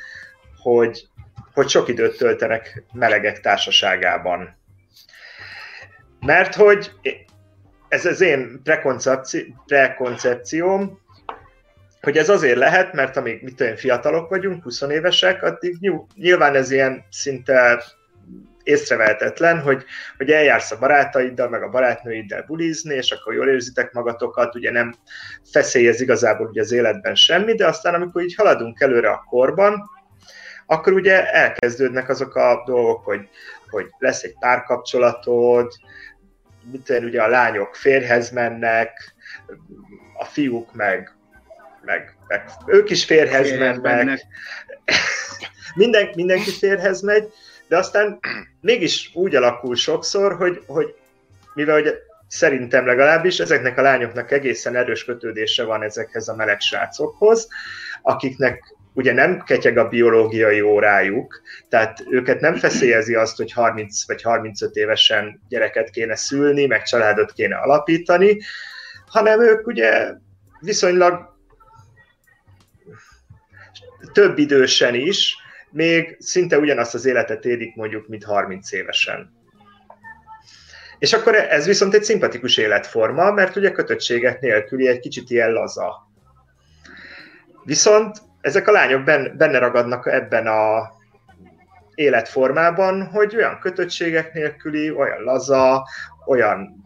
hogy, 0.62 1.08
hogy 1.54 1.70
sok 1.70 1.88
időt 1.88 2.18
töltenek 2.18 2.84
melegek 2.94 3.40
társaságában. 3.40 4.58
Mert 6.20 6.56
hogy 6.56 6.92
ez 7.88 8.06
az 8.06 8.22
én 8.22 8.60
prekoncepci- 8.64 9.54
prekoncepcióm, 9.66 11.00
hogy 12.02 12.18
ez 12.18 12.30
azért 12.30 12.58
lehet, 12.58 12.94
mert 12.94 13.18
amíg 13.18 13.44
mit 13.44 13.62
én, 13.62 13.76
fiatalok 13.76 14.30
vagyunk, 14.30 14.64
20 14.64 14.82
évesek, 14.82 15.44
addig 15.44 15.78
nyilv- 15.80 16.14
nyilván 16.16 16.56
ez 16.56 16.72
ilyen 16.72 17.06
szinte 17.10 17.84
észrevehetetlen, 18.68 19.62
hogy, 19.62 19.84
hogy 20.18 20.32
eljársz 20.32 20.72
a 20.72 20.78
barátaiddal, 20.78 21.50
meg 21.50 21.64
a 21.64 21.70
barátnőiddel 21.70 22.44
bulizni, 22.48 22.96
és 22.96 23.12
akkor 23.12 23.34
jól 23.34 23.48
érzitek 23.48 23.92
magatokat, 23.92 24.56
ugye 24.56 24.72
nem 24.72 24.96
feszélyez 25.52 26.02
igazából 26.02 26.48
ugye 26.48 26.62
az 26.62 26.72
életben 26.72 27.16
semmi, 27.16 27.56
de 27.56 27.68
aztán 27.68 27.94
amikor 27.94 28.22
így 28.22 28.36
haladunk 28.36 28.80
előre 28.80 29.10
a 29.10 29.26
korban, 29.30 29.90
akkor 30.66 30.94
ugye 30.94 31.32
elkezdődnek 31.32 32.10
azok 32.10 32.36
a 32.36 32.64
dolgok, 32.66 33.06
hogy, 33.06 33.30
hogy 33.70 33.90
lesz 33.98 34.24
egy 34.24 34.36
párkapcsolatod, 34.40 35.72
mit 36.72 36.90
ugye 36.90 37.22
a 37.22 37.28
lányok 37.28 37.76
férhez 37.76 38.30
mennek, 38.30 39.16
a 40.18 40.26
fiúk 40.26 40.74
meg, 40.74 41.16
meg, 41.82 42.18
meg 42.28 42.50
ők 42.66 42.90
is 42.90 43.06
férhez, 43.06 43.50
Férhez 43.50 43.60
mennek, 43.60 43.82
mennek. 43.82 44.22
Minden, 45.76 46.10
mindenki 46.16 46.50
férhez 46.50 47.02
megy, 47.02 47.34
de 47.68 47.78
aztán 47.78 48.20
mégis 48.62 49.12
úgy 49.14 49.36
alakul 49.36 49.76
sokszor, 49.76 50.36
hogy, 50.36 50.64
hogy 50.66 50.96
mivel 51.54 51.82
hogy 51.82 51.94
szerintem 52.28 52.86
legalábbis 52.86 53.40
ezeknek 53.40 53.78
a 53.78 53.82
lányoknak 53.82 54.32
egészen 54.32 54.76
erős 54.76 55.06
kötődése 55.06 55.64
van 55.64 55.84
ezekhez 55.84 56.28
a 56.28 56.36
meleg 56.36 56.60
srácokhoz, 56.60 57.48
akiknek 58.02 58.76
ugye 58.94 59.14
nem 59.14 59.44
ketyeg 59.44 59.78
a 59.78 59.88
biológiai 59.88 60.62
órájuk, 60.62 61.42
tehát 61.70 62.04
őket 62.10 62.40
nem 62.40 62.56
feszélyezi 62.56 63.16
azt, 63.16 63.38
hogy 63.38 63.52
30 63.52 64.08
vagy 64.08 64.22
35 64.22 64.76
évesen 64.76 65.42
gyereket 65.50 65.90
kéne 65.90 66.16
szülni, 66.16 66.66
meg 66.66 66.84
családot 66.84 67.32
kéne 67.32 67.56
alapítani, 67.56 68.38
hanem 69.08 69.42
ők 69.42 69.68
ugye 69.68 70.14
viszonylag 70.60 71.36
több 74.14 74.38
idősen 74.38 74.96
is, 74.96 75.36
még 75.72 76.16
szinte 76.20 76.58
ugyanazt 76.58 76.94
az 76.94 77.06
életet 77.06 77.46
élik 77.46 77.76
mondjuk, 77.76 78.08
mint 78.08 78.24
30 78.24 78.72
évesen. 78.72 79.36
És 81.00 81.14
akkor 81.14 81.36
ez 81.36 81.66
viszont 81.66 81.94
egy 81.94 82.04
szimpatikus 82.04 82.58
életforma, 82.58 83.32
mert 83.32 83.56
ugye 83.56 83.72
kötöttségek 83.72 84.40
nélküli 84.40 84.88
egy 84.88 85.00
kicsit 85.00 85.30
ilyen 85.30 85.52
laza. 85.52 86.08
Viszont 87.64 88.18
ezek 88.42 88.68
a 88.68 88.72
lányok 88.72 89.04
benne 89.38 89.58
ragadnak 89.58 90.08
ebben 90.08 90.48
a 90.48 90.96
életformában, 91.96 93.06
hogy 93.06 93.36
olyan 93.36 93.60
kötöttségek 93.60 94.34
nélküli, 94.34 94.92
olyan 94.92 95.24
laza, 95.24 95.88
olyan 96.26 96.86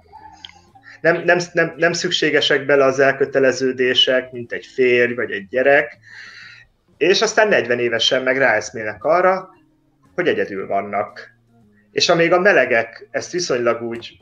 nem, 1.02 1.22
nem, 1.24 1.38
nem, 1.54 1.74
nem 1.78 1.94
szükségesek 1.94 2.66
bele 2.66 2.86
az 2.86 3.00
elköteleződések, 3.00 4.32
mint 4.32 4.52
egy 4.52 4.66
férj 4.66 5.14
vagy 5.14 5.32
egy 5.32 5.48
gyerek, 5.48 5.98
és 7.08 7.22
aztán 7.22 7.48
40 7.48 7.80
évesen 7.80 8.24
meg 8.24 8.38
ráeszmélnek 8.38 9.04
arra, 9.04 9.50
hogy 10.16 10.28
egyedül 10.28 10.68
vannak. 10.68 11.32
És 11.92 12.10
amíg 12.10 12.34
a 12.34 12.40
melegek 12.40 13.08
ezt 13.12 13.32
viszonylag 13.32 13.82
úgy, 13.82 14.18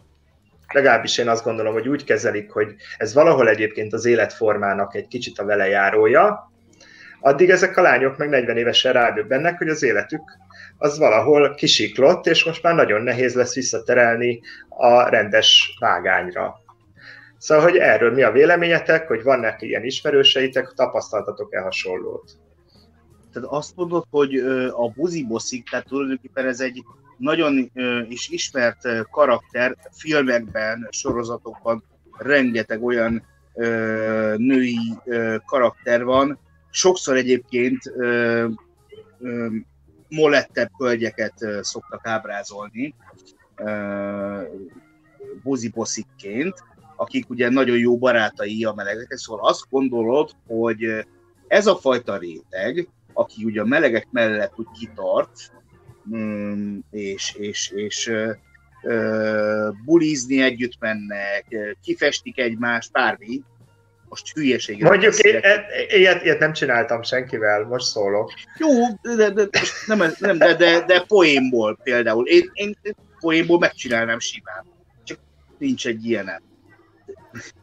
legalábbis 0.73 1.17
én 1.17 1.27
azt 1.27 1.43
gondolom, 1.43 1.73
hogy 1.73 1.87
úgy 1.87 2.03
kezelik, 2.03 2.51
hogy 2.51 2.75
ez 2.97 3.13
valahol 3.13 3.49
egyébként 3.49 3.93
az 3.93 4.05
életformának 4.05 4.95
egy 4.95 5.07
kicsit 5.07 5.39
a 5.39 5.45
velejárója, 5.45 6.51
addig 7.19 7.49
ezek 7.49 7.77
a 7.77 7.81
lányok 7.81 8.17
meg 8.17 8.29
40 8.29 8.57
évesen 8.57 8.93
rádöbbennek, 8.93 9.57
hogy 9.57 9.69
az 9.69 9.83
életük 9.83 10.23
az 10.77 10.97
valahol 10.97 11.55
kisiklott, 11.55 12.25
és 12.25 12.43
most 12.43 12.63
már 12.63 12.75
nagyon 12.75 13.01
nehéz 13.01 13.35
lesz 13.35 13.55
visszaterelni 13.55 14.41
a 14.69 15.09
rendes 15.09 15.75
vágányra. 15.79 16.55
Szóval, 17.37 17.63
hogy 17.63 17.77
erről 17.77 18.13
mi 18.13 18.23
a 18.23 18.31
véleményetek, 18.31 19.07
hogy 19.07 19.23
vannak 19.23 19.61
ilyen 19.61 19.83
ismerőseitek, 19.83 20.71
tapasztaltatok-e 20.75 21.59
hasonlót? 21.59 22.31
Tehát 23.33 23.49
azt 23.49 23.75
mondod, 23.75 24.05
hogy 24.09 24.35
a 24.69 24.89
buziboszik, 24.95 25.69
tehát 25.69 25.87
tulajdonképpen 25.87 26.45
ez 26.45 26.59
egy 26.59 26.83
nagyon 27.17 27.71
is 28.09 28.29
ismert 28.29 29.09
karakter, 29.11 29.77
filmekben, 29.91 30.87
sorozatokban 30.91 31.83
rengeteg 32.17 32.83
olyan 32.83 33.23
női 34.37 34.77
karakter 35.45 36.03
van, 36.03 36.39
sokszor 36.69 37.15
egyébként 37.17 37.93
molettebb 40.07 40.69
hölgyeket 40.77 41.33
szoktak 41.61 42.07
ábrázolni 42.07 42.95
buziboszikként, 45.43 46.63
akik 46.95 47.29
ugye 47.29 47.49
nagyon 47.49 47.77
jó 47.77 47.97
barátai 47.97 48.63
a 48.63 48.73
melegeknek, 48.73 49.17
szóval 49.17 49.47
azt 49.47 49.65
gondolod, 49.69 50.31
hogy 50.47 51.05
ez 51.47 51.67
a 51.67 51.75
fajta 51.75 52.17
réteg, 52.17 52.87
aki 53.19 53.43
ugye 53.43 53.61
a 53.61 53.65
melegek 53.65 54.07
mellett 54.11 54.53
úgy 54.55 54.67
kitart, 54.79 55.51
és, 56.91 57.35
és, 57.37 57.71
és 57.75 58.11
bulizni 59.85 60.41
együtt 60.41 60.75
mennek, 60.79 61.45
kifestik 61.83 62.39
egymást, 62.39 62.91
bármi, 62.91 63.41
most 64.09 64.33
hülyeség. 64.33 64.83
Mondjuk 64.83 65.17
én, 65.17 65.39
e- 65.41 65.65
ilyet, 65.97 66.23
ilyet 66.23 66.39
nem 66.39 66.53
csináltam 66.53 67.03
senkivel, 67.03 67.65
most 67.65 67.85
szólok. 67.85 68.33
Jó, 68.57 68.69
de, 69.15 69.29
de, 69.29 69.47
nem, 69.85 70.11
nem, 70.19 70.37
de, 70.37 70.55
de, 70.55 70.85
de 70.85 71.01
poénból 71.07 71.79
például. 71.83 72.27
Én, 72.27 72.49
én 72.53 72.77
poénból 73.19 73.59
megcsinálnám 73.59 74.19
simán. 74.19 74.65
Csak 75.03 75.17
nincs 75.57 75.87
egy 75.87 76.05
ilyenem. 76.05 76.41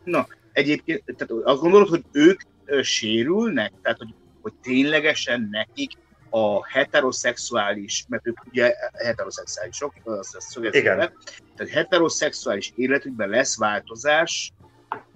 Na, 0.04 0.26
egyébként, 0.52 1.02
tehát 1.16 1.44
azt 1.44 1.60
gondolod, 1.60 1.88
hogy 1.88 2.04
ők 2.12 2.40
sérülnek? 2.82 3.72
Tehát, 3.82 3.98
hogy, 3.98 4.14
hogy 4.46 4.54
ténylegesen 4.62 5.48
nekik 5.50 5.92
a 6.30 6.66
heteroszexuális, 6.66 8.04
mert 8.08 8.26
ők 8.26 8.44
ugye 8.44 8.74
heteroszexuálisok, 8.92 9.94
az 10.04 10.34
a 10.34 10.40
szögezzük 10.40 10.84
le, 10.84 11.12
tehát 11.56 11.72
heteroszexuális 11.72 12.72
életükben 12.76 13.28
lesz 13.28 13.58
változás 13.58 14.52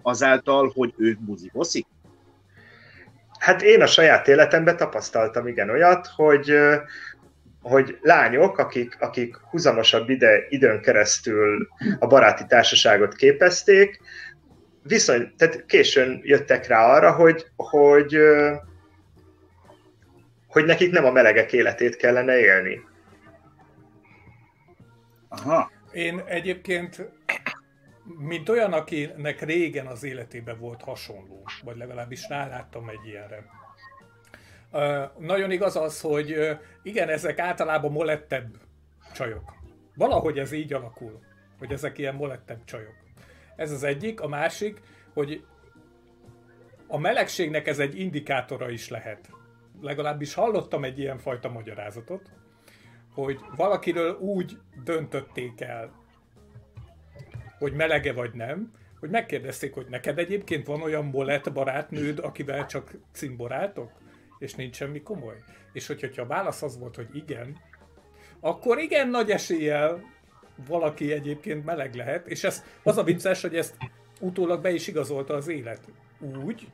azáltal, 0.02 0.72
hogy 0.74 0.94
ők 0.96 1.18
buziboszik? 1.18 1.86
Hát 3.38 3.62
én 3.62 3.82
a 3.82 3.86
saját 3.86 4.28
életemben 4.28 4.76
tapasztaltam 4.76 5.46
igen 5.46 5.70
olyat, 5.70 6.06
hogy 6.06 6.54
hogy 7.62 7.98
lányok, 8.00 8.58
akik, 8.58 8.96
akik 9.00 9.36
húzamosabb 9.36 10.08
ide, 10.08 10.46
időn 10.48 10.80
keresztül 10.80 11.68
a 11.98 12.06
baráti 12.06 12.44
társaságot 12.48 13.14
képezték, 13.14 14.00
viszony, 14.82 15.32
tehát 15.36 15.66
későn 15.66 16.20
jöttek 16.22 16.66
rá 16.66 16.94
arra, 16.94 17.12
hogy, 17.12 17.46
hogy, 17.56 18.18
hogy 20.50 20.64
nekik 20.64 20.90
nem 20.90 21.04
a 21.04 21.10
melegek 21.10 21.52
életét 21.52 21.96
kellene 21.96 22.38
élni. 22.38 22.80
Aha. 25.28 25.70
Én 25.92 26.22
egyébként, 26.26 27.10
mint 28.18 28.48
olyan, 28.48 28.72
akinek 28.72 29.40
régen 29.40 29.86
az 29.86 30.02
életében 30.02 30.58
volt 30.58 30.82
hasonló, 30.82 31.44
vagy 31.64 31.76
legalábbis 31.76 32.28
ráláttam 32.28 32.88
egy 32.88 33.06
ilyenre. 33.06 33.44
Uh, 34.72 35.22
nagyon 35.26 35.50
igaz 35.50 35.76
az, 35.76 36.00
hogy 36.00 36.32
uh, 36.32 36.58
igen, 36.82 37.08
ezek 37.08 37.38
általában 37.38 37.92
molettebb 37.92 38.56
csajok. 39.14 39.52
Valahogy 39.94 40.38
ez 40.38 40.52
így 40.52 40.72
alakul, 40.72 41.20
hogy 41.58 41.72
ezek 41.72 41.98
ilyen 41.98 42.14
molettebb 42.14 42.64
csajok. 42.64 42.94
Ez 43.56 43.70
az 43.70 43.82
egyik. 43.82 44.20
A 44.20 44.28
másik, 44.28 44.80
hogy 45.14 45.44
a 46.86 46.98
melegségnek 46.98 47.66
ez 47.66 47.78
egy 47.78 47.98
indikátora 47.98 48.70
is 48.70 48.88
lehet. 48.88 49.30
Legalábbis 49.80 50.34
hallottam 50.34 50.84
egy 50.84 50.98
ilyen 50.98 51.18
fajta 51.18 51.48
magyarázatot, 51.48 52.30
hogy 53.14 53.40
valakiről 53.56 54.18
úgy 54.18 54.58
döntötték 54.84 55.60
el, 55.60 55.92
hogy 57.58 57.72
melege 57.72 58.12
vagy 58.12 58.34
nem, 58.34 58.72
hogy 59.00 59.10
megkérdezték, 59.10 59.74
hogy 59.74 59.86
neked 59.88 60.18
egyébként 60.18 60.66
van 60.66 60.82
olyan 60.82 61.04
molett 61.04 61.52
barátnőd, 61.52 62.18
akivel 62.18 62.66
csak 62.66 62.94
cimborátok, 63.12 63.90
és 64.38 64.54
nincs 64.54 64.76
semmi 64.76 65.02
komoly. 65.02 65.36
És 65.72 65.86
hogyha 65.86 66.22
a 66.22 66.26
válasz 66.26 66.62
az 66.62 66.78
volt, 66.78 66.96
hogy 66.96 67.08
igen, 67.12 67.56
akkor 68.40 68.78
igen 68.78 69.08
nagy 69.08 69.30
eséllyel 69.30 70.02
valaki 70.68 71.12
egyébként 71.12 71.64
meleg 71.64 71.94
lehet, 71.94 72.26
és 72.26 72.44
ez 72.44 72.64
az 72.82 72.96
a 72.96 73.02
vicces, 73.02 73.42
hogy 73.42 73.56
ezt 73.56 73.76
utólag 74.20 74.62
be 74.62 74.70
is 74.70 74.86
igazolta 74.86 75.34
az 75.34 75.48
élet. 75.48 75.80
Úgy, 76.44 76.68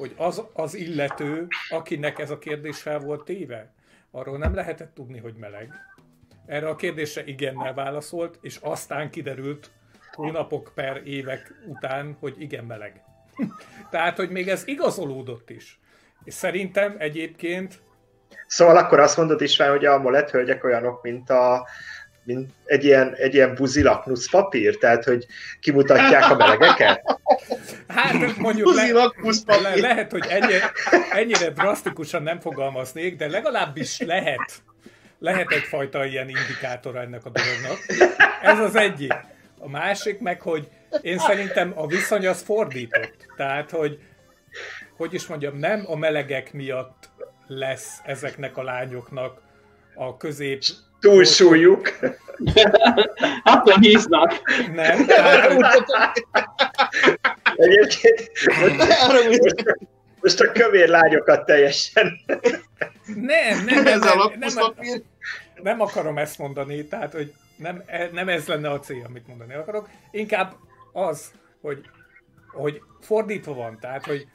hogy 0.00 0.14
az, 0.16 0.42
az 0.52 0.74
illető, 0.74 1.46
akinek 1.68 2.18
ez 2.18 2.30
a 2.30 2.38
kérdés 2.38 2.80
fel 2.80 2.98
volt 2.98 3.24
téve, 3.24 3.72
arról 4.10 4.38
nem 4.38 4.54
lehetett 4.54 4.94
tudni, 4.94 5.18
hogy 5.18 5.34
meleg. 5.34 5.72
Erre 6.46 6.68
a 6.68 6.76
kérdésre 6.76 7.24
igennel 7.24 7.74
válaszolt, 7.74 8.38
és 8.42 8.58
aztán 8.60 9.10
kiderült 9.10 9.70
hónapok 10.12 10.72
per 10.74 11.00
évek 11.04 11.54
után, 11.66 12.16
hogy 12.20 12.34
igen 12.38 12.64
meleg. 12.64 13.02
Tehát, 13.90 14.16
hogy 14.16 14.30
még 14.30 14.48
ez 14.48 14.66
igazolódott 14.66 15.50
is. 15.50 15.80
És 16.24 16.34
szerintem 16.34 16.94
egyébként... 16.98 17.80
Szóval 18.46 18.76
akkor 18.76 19.00
azt 19.00 19.16
mondod 19.16 19.40
is 19.40 19.56
hogy 19.56 19.84
a 19.84 19.98
molett 19.98 20.30
hölgyek 20.30 20.64
olyanok, 20.64 21.02
mint 21.02 21.30
a 21.30 21.66
mint 22.24 22.50
egy 22.64 22.84
ilyen, 22.84 23.14
egy 23.14 23.34
ilyen 23.34 23.54
buzi 23.54 23.82
laknusz 23.82 24.30
papír, 24.30 24.78
tehát 24.78 25.04
hogy 25.04 25.26
kimutatják 25.60 26.30
a 26.30 26.36
melegeket? 26.36 27.02
Hát 27.88 28.36
mondjuk 28.36 28.74
le, 28.74 28.92
le, 29.62 29.74
lehet, 29.74 30.10
hogy 30.10 30.26
ennyire, 30.28 30.72
ennyire 31.10 31.50
drasztikusan 31.50 32.22
nem 32.22 32.40
fogalmaznék, 32.40 33.16
de 33.16 33.28
legalábbis 33.28 34.00
lehet, 34.00 34.62
lehet 35.18 35.50
egyfajta 35.50 36.04
ilyen 36.04 36.28
indikátor 36.28 36.96
ennek 36.96 37.24
a 37.24 37.30
dolognak. 37.30 37.78
Ez 38.42 38.58
az 38.58 38.76
egyik. 38.76 39.14
A 39.58 39.68
másik 39.68 40.18
meg, 40.18 40.40
hogy 40.40 40.68
én 41.00 41.18
szerintem 41.18 41.72
a 41.74 41.86
viszony 41.86 42.26
az 42.26 42.42
fordított. 42.42 43.26
Tehát, 43.36 43.70
hogy 43.70 43.98
hogy 44.96 45.14
is 45.14 45.26
mondjam, 45.26 45.58
nem 45.58 45.84
a 45.86 45.96
melegek 45.96 46.52
miatt 46.52 47.10
lesz 47.46 48.00
ezeknek 48.04 48.56
a 48.56 48.62
lányoknak 48.62 49.40
a 49.94 50.16
közép 50.16 50.62
túlsúlyuk. 51.00 51.98
Attól 53.42 53.78
híznak. 53.80 54.32
Nem, 54.74 55.06
tehát, 55.06 55.52
Egyébként 57.56 58.30
most, 59.40 59.64
most 60.20 60.40
a 60.40 60.52
kövér 60.52 60.88
lányokat 60.88 61.44
teljesen. 61.44 62.20
Nem, 63.14 63.64
nem, 63.64 63.86
Ez 63.86 64.00
nem, 64.00 64.18
a 64.18 64.32
nem, 64.38 65.02
nem 65.62 65.80
akarom 65.80 66.18
ezt 66.18 66.38
mondani, 66.38 66.86
tehát 66.86 67.12
hogy 67.12 67.32
nem, 67.56 67.82
nem 68.12 68.28
ez 68.28 68.46
lenne 68.46 68.70
a 68.70 68.80
cél, 68.80 69.04
amit 69.08 69.26
mondani 69.26 69.54
akarok. 69.54 69.88
Inkább 70.10 70.54
az, 70.92 71.32
hogy, 71.60 71.80
hogy 72.52 72.82
fordítva 73.00 73.54
van, 73.54 73.78
tehát 73.80 74.04
hogy 74.04 74.26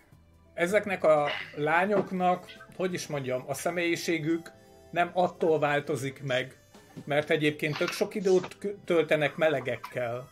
ezeknek 0.54 1.04
a 1.04 1.28
lányoknak, 1.56 2.46
hogy 2.76 2.94
is 2.94 3.08
mondjam, 3.08 3.44
a 3.48 3.54
személyiségük 3.54 4.52
nem 4.96 5.10
attól 5.14 5.60
változik 5.60 6.24
meg, 6.24 6.58
mert 7.04 7.30
egyébként 7.30 7.78
tök 7.78 7.92
sok 7.92 8.16
időt 8.16 8.58
töltenek 8.86 9.36
melegekkel, 9.36 10.30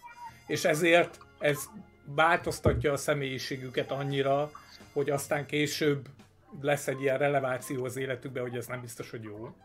és 0.48 0.66
ezért 0.66 1.18
ez 1.40 1.70
változtatja 2.06 2.92
a 2.92 2.98
személyiségüket 2.98 3.92
annyira, 3.92 4.52
hogy 4.94 5.10
aztán 5.10 5.46
később 5.46 6.08
lesz 6.62 6.88
egy 6.88 7.02
ilyen 7.02 7.18
releváció 7.18 7.86
az 7.86 7.98
életükbe, 7.98 8.42
hogy 8.42 8.56
ez 8.56 8.68
nem 8.68 8.82
biztos, 8.82 9.10
hogy 9.10 9.24
jó. 9.24 9.56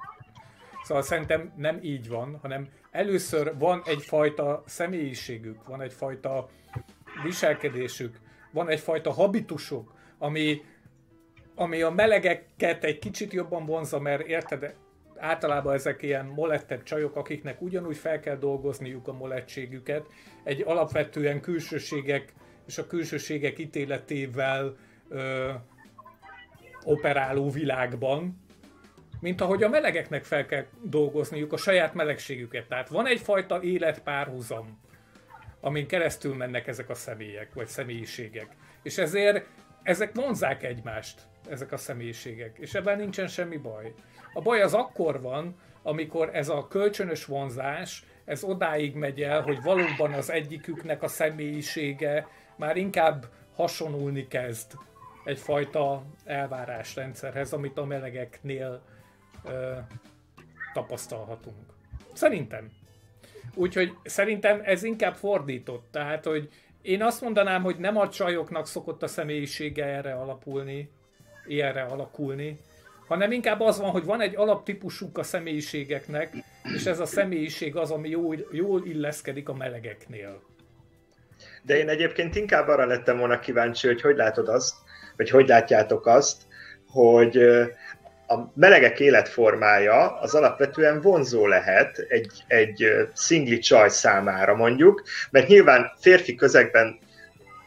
Szóval 0.83 1.03
szerintem 1.03 1.53
nem 1.57 1.79
így 1.83 2.09
van, 2.09 2.39
hanem 2.43 2.69
először 2.91 3.59
van 3.59 3.83
egyfajta 3.87 4.63
személyiségük, 4.67 5.67
van 5.67 5.81
egyfajta 5.81 6.49
viselkedésük, 7.23 8.19
van 8.51 8.69
egyfajta 8.69 9.13
habitusuk, 9.13 9.93
ami, 10.19 10.63
ami 11.55 11.83
a 11.83 11.91
melegeket 11.91 12.85
egy 12.85 12.99
kicsit 12.99 13.33
jobban 13.33 13.67
vonza, 13.67 14.01
mert 14.01 14.27
érted, 14.27 14.75
általában 15.19 15.75
ezek 15.75 16.03
ilyen 16.03 16.27
molettebb 16.27 16.83
csajok, 16.83 17.17
akiknek 17.17 17.63
ugyanúgy 17.63 17.97
fel 17.97 18.21
kell 18.21 18.37
dolgozniuk 18.37 19.09
a 19.09 19.13
molettségüket, 19.13 20.07
egy 20.45 20.63
alapvetően 20.67 21.41
külsőségek 21.41 22.33
és 22.67 22.79
a 22.79 22.87
külsőségek 22.87 23.59
ítéletével 23.59 24.77
ö, 25.09 25.51
operáló 26.85 27.51
világban, 27.51 28.47
mint 29.21 29.41
ahogy 29.41 29.63
a 29.63 29.69
melegeknek 29.69 30.25
fel 30.25 30.47
kell 30.47 30.65
dolgozniuk 30.83 31.53
a 31.53 31.57
saját 31.57 31.95
melegségüket. 31.95 32.69
Tehát 32.69 32.89
van 32.89 33.07
egyfajta 33.07 33.63
életpárhuzam, 33.63 34.81
amin 35.61 35.87
keresztül 35.87 36.35
mennek 36.35 36.67
ezek 36.67 36.89
a 36.89 36.95
személyek, 36.95 37.55
vagy 37.55 37.67
személyiségek. 37.67 38.57
És 38.83 38.99
ezért 38.99 39.47
ezek 39.83 40.15
vonzák 40.15 40.63
egymást, 40.63 41.21
ezek 41.49 41.73
a 41.73 41.77
személyiségek, 41.77 42.59
és 42.59 42.75
ebben 42.75 42.99
nincsen 42.99 43.27
semmi 43.27 43.57
baj. 43.57 43.93
A 44.39 44.41
baj 44.41 44.63
az 44.63 44.75
akkor 44.75 45.21
van, 45.21 45.57
amikor 45.83 46.31
ez 46.33 46.49
a 46.49 46.69
kölcsönös 46.69 47.25
vonzás, 47.25 48.05
ez 48.25 48.45
odáig 48.45 48.95
megy 48.95 49.23
el, 49.23 49.43
hogy 49.43 49.63
valóban 49.63 50.13
az 50.13 50.31
egyiküknek 50.31 51.03
a 51.03 51.09
személyisége 51.09 52.29
már 52.57 52.77
inkább 52.77 53.27
hasonulni 53.55 54.27
kezd 54.27 54.73
egyfajta 55.25 56.03
elvárásrendszerhez, 56.25 57.53
amit 57.53 57.79
a 57.79 57.85
melegeknél 57.85 58.83
ö, 59.45 59.73
tapasztalhatunk. 60.73 61.67
Szerintem. 62.13 62.71
Úgyhogy 63.55 63.93
szerintem 64.05 64.61
ez 64.65 64.83
inkább 64.83 65.15
fordított. 65.15 65.89
Tehát, 65.91 66.25
hogy 66.25 66.51
én 66.83 67.03
azt 67.03 67.21
mondanám, 67.21 67.63
hogy 67.63 67.79
nem 67.79 67.97
a 67.97 68.09
csajoknak 68.09 68.67
szokott 68.67 69.03
a 69.03 69.07
személyisége 69.07 69.85
erre 69.85 70.15
alapulni, 70.15 70.91
ilyenre 71.47 71.83
alakulni, 71.83 72.59
hanem 73.09 73.33
inkább 73.33 73.61
az 73.61 73.81
van, 73.81 73.91
hogy 73.91 74.05
van 74.05 74.21
egy 74.21 74.37
alaptípusuk 74.37 75.19
a 75.19 75.23
személyiségeknek, 75.23 76.33
és 76.75 76.85
ez 76.85 77.01
a 77.01 77.07
személyiség 77.07 77.77
az, 77.77 77.91
ami 77.91 78.09
jól, 78.09 78.37
jól 78.51 78.87
illeszkedik 78.87 79.49
a 79.49 79.55
melegeknél. 79.55 80.43
De 81.63 81.79
én 81.79 81.89
egyébként 81.89 82.37
inkább 82.37 82.69
arra 82.69 82.87
lettem 82.87 83.19
volna 83.19 83.39
kíváncsi, 83.39 83.87
hogy 83.87 84.01
hogy 84.01 84.17
látod 84.17 84.49
azt, 84.49 84.75
vagy 85.17 85.31
hogy 85.31 85.49
látjátok 85.49 86.07
azt, 86.07 86.43
hogy 86.89 87.37
a 88.27 88.53
melegek 88.55 89.01
életformája 89.01 90.21
az 90.21 90.35
alapvetően 90.35 91.01
vonzó 91.01 91.47
lehet 91.47 91.99
egy, 92.09 92.45
egy 92.47 92.87
szingli 93.13 93.59
csaj 93.59 93.89
számára 93.89 94.55
mondjuk, 94.55 95.03
mert 95.31 95.49
nyilván 95.49 95.93
férfi 96.01 96.35
közegben 96.35 96.99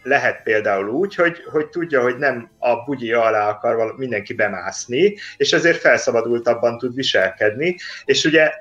lehet 0.04 0.44
például 0.44 0.90
úgy, 0.90 1.16
hogy, 1.16 1.44
hogy 1.52 1.70
tudja, 1.70 2.02
hogy 2.02 2.18
nem 2.18 2.50
a 2.60 2.84
bugyi 2.84 3.14
alá 3.14 3.50
akar 3.50 3.98
mindenki 3.98 4.34
bemászni, 4.34 5.16
és 5.38 5.52
ezért 5.52 5.80
felszabadultabban 5.80 6.78
tud 6.78 6.96
viselkedni, 6.96 7.76
és 8.06 8.26
ugye 8.26 8.52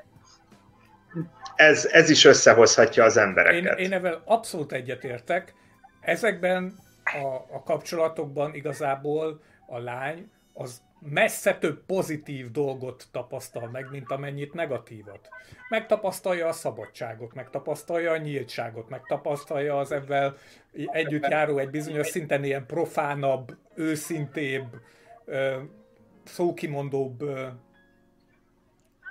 ez, 1.55 1.85
ez 1.85 2.09
is 2.09 2.25
összehozhatja 2.25 3.03
az 3.03 3.17
embereket. 3.17 3.79
Én, 3.79 3.85
én 3.85 3.93
ebben 3.93 4.21
abszolút 4.25 4.71
egyetértek. 4.71 5.53
Ezekben 6.01 6.75
a, 7.03 7.55
a 7.55 7.63
kapcsolatokban 7.63 8.53
igazából 8.53 9.41
a 9.67 9.79
lány 9.79 10.31
az 10.53 10.81
messze 11.01 11.57
több 11.57 11.85
pozitív 11.85 12.51
dolgot 12.51 13.07
tapasztal 13.11 13.69
meg, 13.69 13.87
mint 13.91 14.11
amennyit 14.11 14.53
negatívat. 14.53 15.29
Megtapasztalja 15.69 16.47
a 16.47 16.51
szabadságot, 16.51 17.33
megtapasztalja 17.33 18.11
a 18.11 18.17
nyíltságot, 18.17 18.89
megtapasztalja 18.89 19.77
az 19.77 19.91
ebben 19.91 20.35
együtt 20.71 21.27
járó 21.27 21.57
egy 21.57 21.69
bizonyos 21.69 22.07
szinten 22.07 22.43
ilyen 22.43 22.65
profánabb, 22.65 23.57
őszintébb, 23.75 24.81
szókimondóbb 26.23 27.23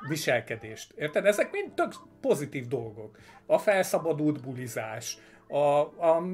viselkedést. 0.08 0.92
Érted? 0.96 1.26
Ezek 1.26 1.50
mind 1.50 1.72
tök 1.72 1.92
pozitív 2.20 2.66
dolgok. 2.66 3.18
A 3.46 3.58
felszabadult 3.58 4.40
bulizás, 4.40 5.18
a, 5.48 5.58
a 6.06 6.26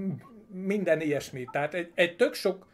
minden 0.49 1.01
ilyesmi. 1.01 1.49
Tehát 1.53 1.75
egy, 1.75 1.93
egy 1.95 2.17
tök 2.17 2.35
sok 2.35 2.67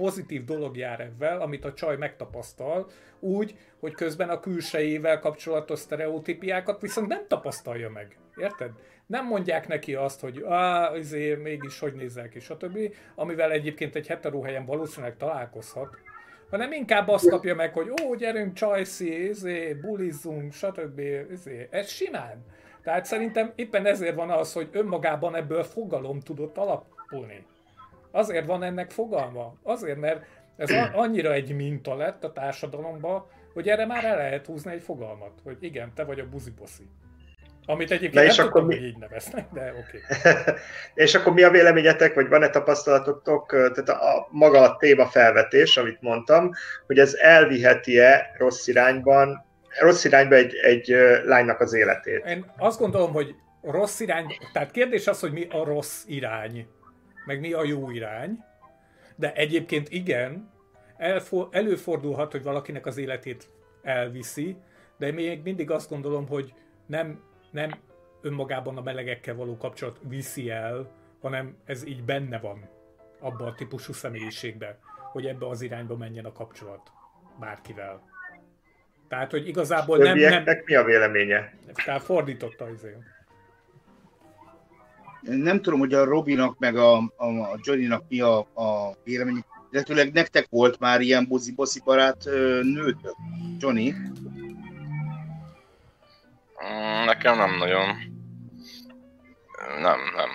pozitív 0.00 0.44
dolog 0.44 0.76
jár 0.76 1.00
ebben, 1.00 1.40
amit 1.40 1.64
a 1.64 1.72
csaj 1.72 1.96
megtapasztal, 1.96 2.90
úgy, 3.18 3.54
hogy 3.80 3.94
közben 3.94 4.28
a 4.28 4.40
külsejével 4.40 5.18
kapcsolatos 5.18 5.78
sztereotípiákat 5.78 6.80
viszont 6.80 7.08
nem 7.08 7.26
tapasztalja 7.28 7.90
meg. 7.90 8.18
Érted? 8.36 8.70
Nem 9.06 9.26
mondják 9.26 9.68
neki 9.68 9.94
azt, 9.94 10.20
hogy 10.20 10.44
á, 10.48 10.96
izé, 10.96 11.34
mégis 11.34 11.78
hogy 11.78 11.92
nézel 11.92 12.28
ki, 12.28 12.40
stb. 12.40 12.78
Amivel 13.14 13.50
egyébként 13.50 13.94
egy 13.94 14.06
heteróhelyen 14.06 14.64
valószínűleg 14.64 15.16
találkozhat, 15.16 15.96
hanem 16.50 16.72
inkább 16.72 17.08
azt 17.08 17.28
kapja 17.28 17.54
meg, 17.54 17.72
hogy 17.72 17.92
ó, 18.02 18.14
gyerünk 18.14 18.52
csajszi, 18.54 19.28
izé, 19.28 19.74
bulizzunk, 19.74 20.52
stb. 20.52 21.00
Izé. 21.30 21.68
Ez 21.70 21.88
simán. 21.88 22.44
Tehát 22.82 23.04
szerintem 23.04 23.52
éppen 23.54 23.86
ezért 23.86 24.14
van 24.14 24.30
az, 24.30 24.52
hogy 24.52 24.68
önmagában 24.72 25.34
ebből 25.34 25.62
fogalom 25.62 26.20
tudott 26.20 26.56
alapulni. 26.58 27.46
Azért 28.10 28.46
van 28.46 28.62
ennek 28.62 28.90
fogalma. 28.90 29.54
Azért, 29.62 29.98
mert 29.98 30.24
ez 30.56 30.70
annyira 30.92 31.32
egy 31.32 31.54
minta 31.54 31.94
lett 31.94 32.24
a 32.24 32.32
társadalomban, 32.32 33.26
hogy 33.52 33.68
erre 33.68 33.86
már 33.86 34.04
el 34.04 34.16
lehet 34.16 34.46
húzni 34.46 34.72
egy 34.72 34.82
fogalmat, 34.82 35.32
hogy 35.44 35.56
igen, 35.60 35.92
te 35.94 36.04
vagy 36.04 36.20
a 36.20 36.28
buziposzi. 36.28 36.84
Amit 37.66 37.90
egyébként 37.90 38.26
és 38.26 38.36
nem 38.36 38.46
akkor 38.46 38.60
tudom, 38.60 38.76
mi... 38.76 38.82
hogy 38.82 38.88
így 38.88 38.98
neveznek, 38.98 39.46
de 39.52 39.74
oké. 39.78 40.00
Okay. 40.20 40.54
és 41.04 41.14
akkor 41.14 41.32
mi 41.32 41.42
a 41.42 41.50
véleményetek, 41.50 42.14
vagy 42.14 42.28
van-e 42.28 42.48
tapasztalatotok, 42.48 43.50
tehát 43.50 43.88
a, 43.88 44.16
a 44.16 44.28
maga 44.30 44.60
a 44.60 44.76
téma 44.76 45.06
felvetés, 45.06 45.76
amit 45.76 46.00
mondtam, 46.00 46.50
hogy 46.86 46.98
ez 46.98 47.14
elviheti-e 47.14 48.34
rossz 48.38 48.66
irányban, 48.66 49.44
rossz 49.80 50.04
irányba 50.04 50.34
egy, 50.34 50.54
egy 50.54 50.96
lánynak 51.24 51.60
az 51.60 51.72
életét? 51.72 52.24
Én 52.24 52.52
azt 52.58 52.78
gondolom, 52.78 53.12
hogy 53.12 53.34
rossz 53.62 54.00
irány, 54.00 54.26
tehát 54.52 54.70
kérdés 54.70 55.06
az, 55.06 55.20
hogy 55.20 55.32
mi 55.32 55.46
a 55.50 55.64
rossz 55.64 56.04
irány 56.06 56.66
meg 57.30 57.40
mi 57.40 57.52
a 57.52 57.64
jó 57.64 57.90
irány, 57.90 58.44
de 59.16 59.32
egyébként 59.32 59.88
igen, 59.88 60.50
elfor, 60.96 61.48
előfordulhat, 61.50 62.32
hogy 62.32 62.42
valakinek 62.42 62.86
az 62.86 62.96
életét 62.96 63.50
elviszi, 63.82 64.56
de 64.98 65.12
még 65.12 65.42
mindig 65.42 65.70
azt 65.70 65.90
gondolom, 65.90 66.28
hogy 66.28 66.54
nem, 66.86 67.22
nem 67.50 67.70
önmagában 68.20 68.76
a 68.76 68.82
melegekkel 68.82 69.34
való 69.34 69.56
kapcsolat 69.56 70.00
viszi 70.08 70.50
el, 70.50 70.90
hanem 71.20 71.56
ez 71.64 71.86
így 71.86 72.04
benne 72.04 72.38
van 72.38 72.68
abban 73.18 73.48
a 73.48 73.54
típusú 73.54 73.92
személyiségben, 73.92 74.78
hogy 75.12 75.26
ebbe 75.26 75.48
az 75.48 75.62
irányba 75.62 75.96
menjen 75.96 76.24
a 76.24 76.32
kapcsolat 76.32 76.90
bárkivel. 77.40 78.02
Tehát, 79.08 79.30
hogy 79.30 79.48
igazából 79.48 79.98
nem... 79.98 80.18
nem 80.18 80.44
mi 80.64 80.74
a 80.74 80.84
véleménye? 80.84 81.54
Tehát 81.84 82.02
fordította 82.02 82.64
azért 82.64 83.19
nem 85.20 85.62
tudom, 85.62 85.78
hogy 85.78 85.94
a 85.94 86.04
Robinak 86.04 86.58
meg 86.58 86.76
a, 86.76 86.96
a, 86.96 87.26
a 87.26 87.58
Johnnynak 87.62 88.04
mi 88.08 88.20
a, 88.20 88.38
a 88.38 88.96
vélemény, 89.04 89.44
illetőleg 89.70 90.12
nektek 90.12 90.46
volt 90.50 90.78
már 90.78 91.00
ilyen 91.00 91.26
buzi-boszi 91.28 91.80
barát 91.84 92.24
nőtök, 92.62 93.14
Johnny? 93.58 93.94
Mm, 96.64 97.04
nekem 97.04 97.36
nem 97.36 97.56
nagyon. 97.56 97.86
Nem, 99.80 99.98
nem. 100.16 100.28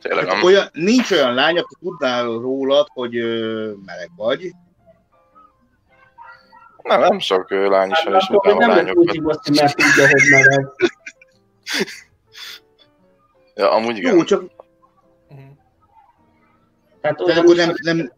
Tényleg 0.00 0.28
hát 0.28 0.42
olyan, 0.42 0.68
nincs 0.72 1.10
olyan 1.10 1.34
lány, 1.34 1.58
aki 1.58 1.74
tudnál 1.80 2.24
rólad, 2.24 2.86
hogy 2.92 3.16
ö, 3.16 3.72
meleg 3.84 4.10
vagy. 4.16 4.50
Nem, 6.82 7.00
nem 7.00 7.18
sok 7.18 7.50
lány 7.50 7.90
is 7.90 7.98
hát, 7.98 8.28
a 8.28 8.66
lányokat. 8.66 9.14
Nem 9.44 9.66
tudja, 9.66 10.08
hogy 10.08 10.22
meleg. 10.30 10.66
Ja, 13.54 13.70
amúgy 13.70 13.96
igen. 13.96 14.14
Jó, 14.14 14.24
csak... 14.24 14.42
Tehát 17.00 17.18
De 17.18 17.34
akkor 17.34 17.56
nem, 17.56 17.74
nem... 17.82 18.12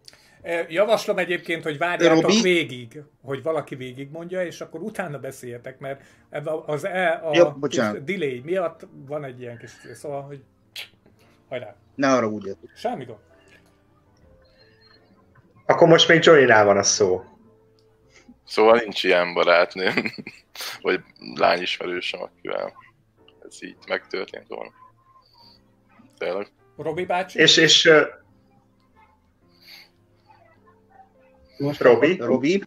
Javaslom 0.68 1.18
egyébként, 1.18 1.62
hogy 1.62 1.78
várjátok 1.78 2.22
Robi? 2.22 2.40
végig, 2.42 3.02
hogy 3.22 3.42
valaki 3.42 3.74
végig 3.74 4.10
mondja, 4.10 4.44
és 4.44 4.60
akkor 4.60 4.80
utána 4.82 5.18
beszéljetek, 5.18 5.78
mert 5.78 6.02
az 6.66 6.84
e, 6.84 7.20
a 7.24 7.34
ja, 7.34 7.56
delay 8.04 8.40
miatt 8.44 8.86
van 9.06 9.24
egy 9.24 9.40
ilyen 9.40 9.58
kis, 9.58 9.70
szóval, 9.94 10.22
hogy 10.22 10.42
hajrá. 11.48 11.76
Ne 11.94 12.12
arra 12.12 12.28
úgy 12.28 12.56
Semmi 12.74 13.04
gond. 13.04 13.18
Akkor 15.66 15.88
most 15.88 16.08
még 16.08 16.24
johnny 16.24 16.46
van 16.46 16.76
a 16.76 16.82
szó. 16.82 17.24
Szóval 18.44 18.78
nincs 18.78 19.04
ilyen 19.04 19.34
barátnőm, 19.34 20.12
vagy 20.82 21.00
lányismerősöm, 21.34 22.22
akivel 22.22 22.72
ez 23.48 23.62
így 23.62 23.76
megtörtént 23.88 24.48
volna. 24.48 24.70
Tényleg. 26.24 26.46
Robi 26.76 27.04
bácsi? 27.04 27.38
És, 27.38 27.56
és 27.56 27.84
uh, 27.84 28.00
Most 31.58 31.80
Robi? 31.80 32.16
Robi? 32.16 32.62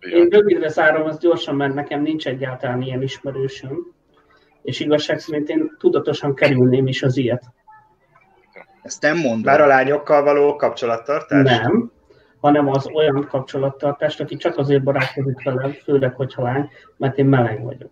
Én 0.00 0.28
rövidre 0.28 0.68
zárom, 0.68 1.06
az 1.06 1.18
gyorsan, 1.18 1.56
mert 1.56 1.74
nekem 1.74 2.02
nincs 2.02 2.26
egyáltalán 2.26 2.82
ilyen 2.82 3.02
ismerősöm. 3.02 3.76
És 4.62 4.80
igazság 4.80 5.18
szerint 5.18 5.48
én 5.48 5.76
tudatosan 5.78 6.34
kerülném 6.34 6.86
is 6.86 7.02
az 7.02 7.16
ilyet. 7.16 7.44
Ezt 8.82 9.02
nem 9.02 9.16
mondom. 9.16 9.40
Már 9.40 9.60
a 9.60 9.66
lányokkal 9.66 10.22
való 10.22 10.56
kapcsolattartás? 10.56 11.58
Nem, 11.58 11.92
hanem 12.40 12.68
az 12.68 12.86
olyan 12.86 13.26
kapcsolattartást, 13.28 14.20
aki 14.20 14.36
csak 14.36 14.58
azért 14.58 14.82
barátkozik 14.82 15.42
velem, 15.42 15.72
főleg, 15.72 16.14
hogyha 16.14 16.42
lány, 16.42 16.70
mert 16.96 17.18
én 17.18 17.26
meleg 17.26 17.62
vagyok. 17.62 17.90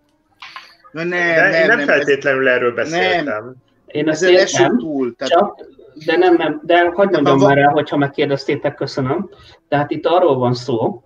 Na 0.91 1.03
nem, 1.03 1.09
De 1.09 1.41
nem, 1.41 1.61
én 1.61 1.67
nem, 1.67 1.77
nem 1.77 1.87
feltétlenül 1.87 2.47
ez... 2.47 2.55
erről 2.55 2.73
beszéltem. 2.73 3.43
Nem. 3.43 3.55
Én 3.91 4.09
ezt 4.09 4.23
értem, 4.23 4.77
túl, 4.77 5.15
tehát... 5.15 5.33
csak, 5.33 5.65
de 6.05 6.17
nem, 6.17 6.35
nem, 6.35 6.61
de 6.63 6.89
hagyd 6.93 7.11
mondjam 7.11 7.37
már 7.37 7.57
el, 7.57 7.69
hogyha 7.69 7.97
megkérdeztétek, 7.97 8.75
köszönöm. 8.75 9.29
Tehát 9.67 9.91
itt 9.91 10.05
arról 10.05 10.37
van 10.37 10.53
szó, 10.53 11.03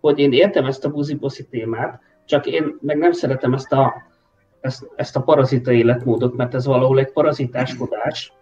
hogy 0.00 0.18
én 0.18 0.32
értem 0.32 0.64
ezt 0.64 0.84
a 0.84 0.90
buzi 0.90 1.18
témát, 1.50 2.00
csak 2.24 2.46
én 2.46 2.76
meg 2.80 2.98
nem 2.98 3.12
szeretem 3.12 3.54
ezt 3.54 3.72
a, 3.72 3.94
ezt, 4.60 4.86
ezt 4.96 5.16
a 5.16 5.22
parazita 5.22 5.72
életmódot, 5.72 6.36
mert 6.36 6.54
ez 6.54 6.66
valahol 6.66 6.98
egy 6.98 7.12
parazitáskodás, 7.12 8.32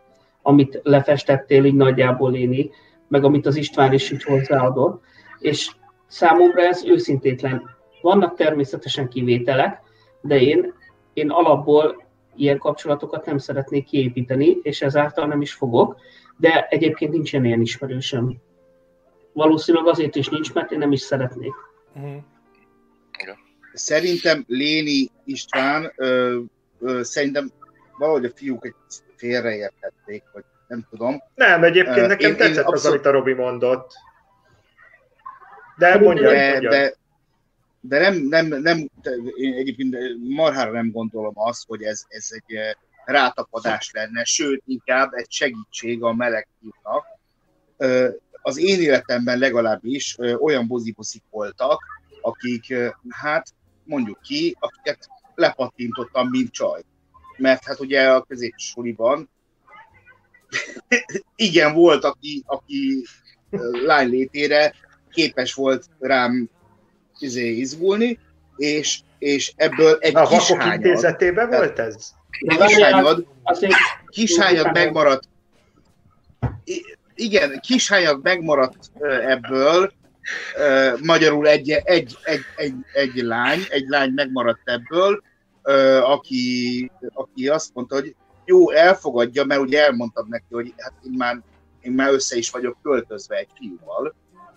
amit 0.42 0.80
lefestettél 0.82 1.64
így 1.64 1.74
nagyjából 1.74 2.34
éni, 2.34 2.70
meg 3.08 3.24
amit 3.24 3.46
az 3.46 3.56
István 3.56 3.92
is 3.92 4.10
így 4.10 4.22
hozzáadott, 4.22 5.02
és 5.38 5.70
számomra 6.06 6.62
ez 6.62 6.84
őszintétlen. 6.84 7.70
Vannak 8.02 8.34
természetesen 8.34 9.08
kivételek, 9.08 9.80
de 10.20 10.40
én, 10.40 10.72
én 11.12 11.30
alapból 11.30 12.05
ilyen 12.36 12.58
kapcsolatokat 12.58 13.26
nem 13.26 13.38
szeretnék 13.38 13.84
kiépíteni, 13.84 14.56
és 14.62 14.82
ezáltal 14.82 15.26
nem 15.26 15.40
is 15.40 15.52
fogok, 15.52 16.00
de 16.36 16.66
egyébként 16.70 17.12
nincsen 17.12 17.44
ilyen 17.44 17.60
ismerősöm. 17.60 18.36
Valószínűleg 19.32 19.86
azért 19.86 20.16
is 20.16 20.28
nincs, 20.28 20.52
mert 20.52 20.70
én 20.70 20.78
nem 20.78 20.92
is 20.92 21.00
szeretnék. 21.00 21.54
Uh-huh. 21.94 22.22
Szerintem 23.72 24.44
Léni 24.48 25.10
István, 25.24 25.92
ö, 25.96 26.38
ö, 26.80 27.02
szerintem 27.02 27.50
valahogy 27.98 28.24
a 28.24 28.30
fiúk 28.34 28.66
egy 28.66 28.74
félreértették, 29.16 30.22
vagy 30.32 30.44
nem 30.68 30.86
tudom. 30.90 31.22
Nem, 31.34 31.64
egyébként 31.64 32.06
nekem 32.06 32.30
én, 32.30 32.36
tetszett 32.36 32.56
én 32.56 32.64
abszolút... 32.64 32.74
az, 32.74 32.86
amit 32.86 33.06
a 33.06 33.10
Robi 33.10 33.32
mondott. 33.32 33.92
De 35.76 35.98
mondja, 35.98 36.30
de, 36.30 36.50
mondja. 36.50 36.70
De, 36.70 36.94
de 37.88 37.98
nem, 37.98 38.16
nem, 38.16 38.46
nem 38.46 38.88
én 39.36 39.54
egyébként 39.54 39.96
marhára 40.28 40.70
nem 40.70 40.90
gondolom 40.90 41.32
azt, 41.34 41.64
hogy 41.66 41.82
ez, 41.82 42.04
ez 42.08 42.28
egy 42.30 42.56
eh, 42.56 42.72
rátapadás 43.04 43.90
lenne, 43.92 44.24
sőt, 44.24 44.62
inkább 44.66 45.12
egy 45.12 45.30
segítség 45.30 46.02
a 46.02 46.14
meleg 46.14 46.48
fiúknak. 46.60 47.06
Az 48.42 48.58
én 48.58 48.80
életemben 48.80 49.38
legalábbis 49.38 50.16
olyan 50.38 50.66
boziboszik 50.66 51.22
voltak, 51.30 51.80
akik, 52.20 52.74
hát 53.08 53.54
mondjuk 53.84 54.20
ki, 54.20 54.56
akiket 54.58 55.08
lepattintottam, 55.34 56.28
mint 56.28 56.52
csaj. 56.52 56.82
Mert 57.36 57.64
hát 57.64 57.80
ugye 57.80 58.10
a 58.10 58.22
középsuliban 58.22 59.30
igen, 61.36 61.74
volt, 61.74 62.04
aki, 62.04 62.42
aki 62.46 63.04
lány 63.84 64.08
létére 64.08 64.74
képes 65.10 65.54
volt 65.54 65.86
rám 65.98 66.50
izé, 67.18 67.56
izgulni, 67.56 68.18
és, 68.56 69.00
és 69.18 69.52
ebből 69.56 69.96
egy 70.00 70.12
Na, 70.12 70.26
kis 70.26 70.50
hányad. 70.50 70.74
intézetében 70.74 71.48
volt 71.48 71.78
ez? 71.78 72.10
Kishányad, 72.66 73.26
kishányad 74.08 74.72
megmaradt. 74.72 75.28
Igen, 77.14 77.60
kishányad 77.60 78.22
megmaradt 78.22 78.90
ebből, 79.26 79.92
magyarul 81.02 81.48
egy, 81.48 81.70
egy, 81.70 82.16
egy, 82.22 82.40
egy, 82.56 82.74
egy 82.92 83.14
lány, 83.14 83.60
egy 83.68 83.88
lány 83.88 84.10
megmaradt 84.10 84.60
ebből, 84.64 85.22
aki, 86.02 86.90
aki 87.12 87.48
azt 87.48 87.70
mondta, 87.74 87.94
hogy 87.94 88.14
jó, 88.44 88.70
elfogadja, 88.70 89.44
mert 89.44 89.60
ugye 89.60 89.84
elmondtam 89.84 90.26
neki, 90.28 90.44
hogy 90.50 90.74
hát 90.76 90.92
én 91.04 91.14
már, 91.16 91.40
én 91.80 91.92
már 91.92 92.12
össze 92.12 92.36
is 92.36 92.50
vagyok 92.50 92.76
költözve 92.82 93.36
egy 93.36 93.48
fiúval, 93.58 94.14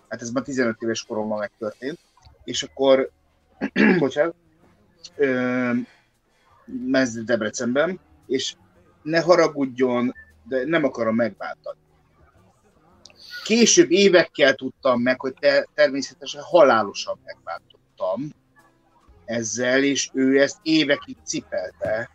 hát 0.10 0.22
ez 0.22 0.30
már 0.30 0.43
15 0.43 0.76
éves 0.82 1.04
koromban 1.04 1.39
megtörtént, 1.39 2.00
és 2.43 2.63
akkor, 2.63 3.10
bocsánat, 3.99 4.36
ez 6.91 7.23
Debrecenben, 7.23 7.99
és 8.28 8.56
ne 9.02 9.21
haragudjon, 9.21 10.13
de 10.43 10.65
nem 10.65 10.84
akarom 10.84 11.15
megváltani. 11.15 11.80
Később 13.43 13.91
évekkel 13.91 14.54
tudtam 14.54 15.02
meg, 15.02 15.19
hogy 15.19 15.34
te, 15.39 15.67
természetesen 15.73 16.41
halálosan 16.41 17.19
megváltottam 17.25 18.30
ezzel, 19.25 19.84
és 19.84 20.10
ő 20.13 20.41
ezt 20.41 20.58
évekig 20.62 21.17
cipelte, 21.23 22.10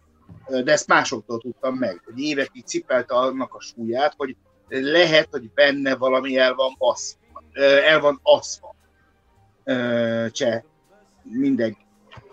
de 0.47 0.73
ezt 0.73 0.87
másoktól 0.87 1.39
tudtam 1.39 1.75
meg, 1.75 2.01
hogy 2.05 2.19
évekig 2.21 2.65
cipelte 2.65 3.15
annak 3.15 3.55
a 3.55 3.61
súlyát, 3.61 4.15
hogy 4.17 4.37
lehet, 4.69 5.29
hogy 5.31 5.51
benne 5.51 5.97
valami 5.97 6.37
el 6.37 6.55
van 6.55 6.75
baszva, 6.79 7.19
el 7.85 8.01
van 8.01 8.21
aszva. 8.23 8.75
Cseh, 10.31 10.62
mindegy. 11.22 11.77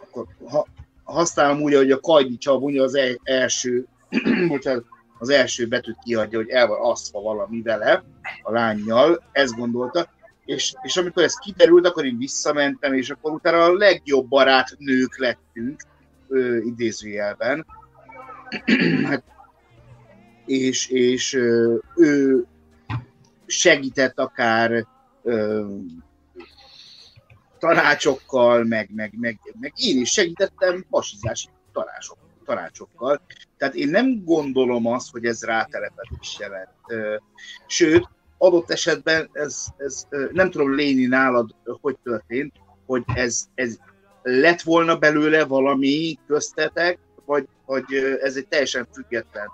Akkor 0.03 0.25
ha, 0.49 0.67
használom 1.03 1.61
úgy, 1.61 1.73
hogy 1.73 1.91
a 1.91 1.99
Kajdi 1.99 2.37
Csaba 2.37 2.81
az 2.81 2.95
e- 2.95 3.19
első, 3.23 3.85
bocsánat, 4.47 4.85
az 5.19 5.29
első 5.29 5.67
betűt 5.67 5.97
kiadja, 6.03 6.37
hogy 6.37 6.49
el 6.49 6.67
van 6.67 6.79
aszva 6.81 7.21
valami 7.21 7.61
vele, 7.61 8.03
a 8.41 8.51
lányjal, 8.51 9.23
ezt 9.31 9.55
gondolta, 9.55 10.09
és, 10.45 10.73
és 10.81 10.97
amikor 10.97 11.23
ez 11.23 11.35
kiderült, 11.35 11.87
akkor 11.87 12.05
én 12.05 12.17
visszamentem, 12.17 12.93
és 12.93 13.09
akkor 13.09 13.31
utána 13.31 13.63
a 13.63 13.73
legjobb 13.73 14.27
barát 14.27 14.75
nők 14.77 15.17
lettünk, 15.17 15.81
ö, 16.27 16.57
idézőjelben, 16.57 17.65
hát, 19.07 19.23
és, 20.45 20.87
és 20.87 21.33
ö, 21.33 21.77
ő 21.95 22.45
segített 23.45 24.19
akár 24.19 24.85
ö, 25.23 25.65
tanácsokkal, 27.61 28.63
meg, 28.63 28.89
meg, 28.95 29.13
meg, 29.19 29.39
meg 29.59 29.73
én 29.75 29.99
is 29.99 30.11
segítettem 30.11 30.85
pasizási 30.89 31.47
tanácsok, 31.73 32.17
tanácsokkal. 32.45 33.21
Tehát 33.57 33.75
én 33.75 33.89
nem 33.89 34.23
gondolom 34.23 34.87
azt, 34.87 35.11
hogy 35.11 35.25
ez 35.25 35.43
rátelepedés 35.43 36.37
jelent. 36.39 36.69
Sőt, 37.67 38.09
adott 38.37 38.71
esetben 38.71 39.29
ez, 39.31 39.65
ez 39.77 40.07
nem 40.31 40.51
tudom 40.51 40.75
léni 40.75 41.05
nálad, 41.05 41.55
hogy 41.81 41.97
történt, 42.03 42.53
hogy 42.85 43.03
ez, 43.13 43.43
ez 43.55 43.77
lett 44.21 44.61
volna 44.61 44.97
belőle 44.97 45.45
valami 45.45 46.19
köztetek, 46.27 46.99
vagy, 47.25 47.47
vagy 47.65 47.93
ez 48.21 48.35
egy 48.35 48.47
teljesen 48.47 48.87
független 48.93 49.47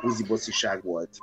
húzibosziság 0.00 0.82
volt? 0.82 1.16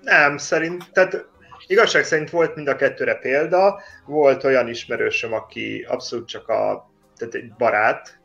Nem, 0.00 0.36
szerint, 0.36 0.92
tehát 0.92 1.26
igazság 1.66 2.04
szerint 2.04 2.30
volt 2.30 2.54
mind 2.54 2.68
a 2.68 2.76
kettőre 2.76 3.14
példa, 3.14 3.80
volt 4.06 4.44
olyan 4.44 4.68
ismerősöm, 4.68 5.32
aki 5.32 5.86
abszolút 5.88 6.28
csak 6.28 6.48
a, 6.48 6.90
tehát 7.16 7.34
egy 7.34 7.52
barát, 7.58 8.20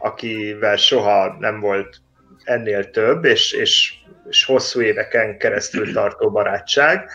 akivel 0.00 0.76
soha 0.76 1.36
nem 1.38 1.60
volt 1.60 1.96
ennél 2.44 2.90
több, 2.90 3.24
és, 3.24 3.52
és, 3.52 3.94
és 4.28 4.44
hosszú 4.44 4.80
éveken 4.80 5.38
keresztül 5.38 5.92
tartó 5.92 6.30
barátság. 6.30 7.10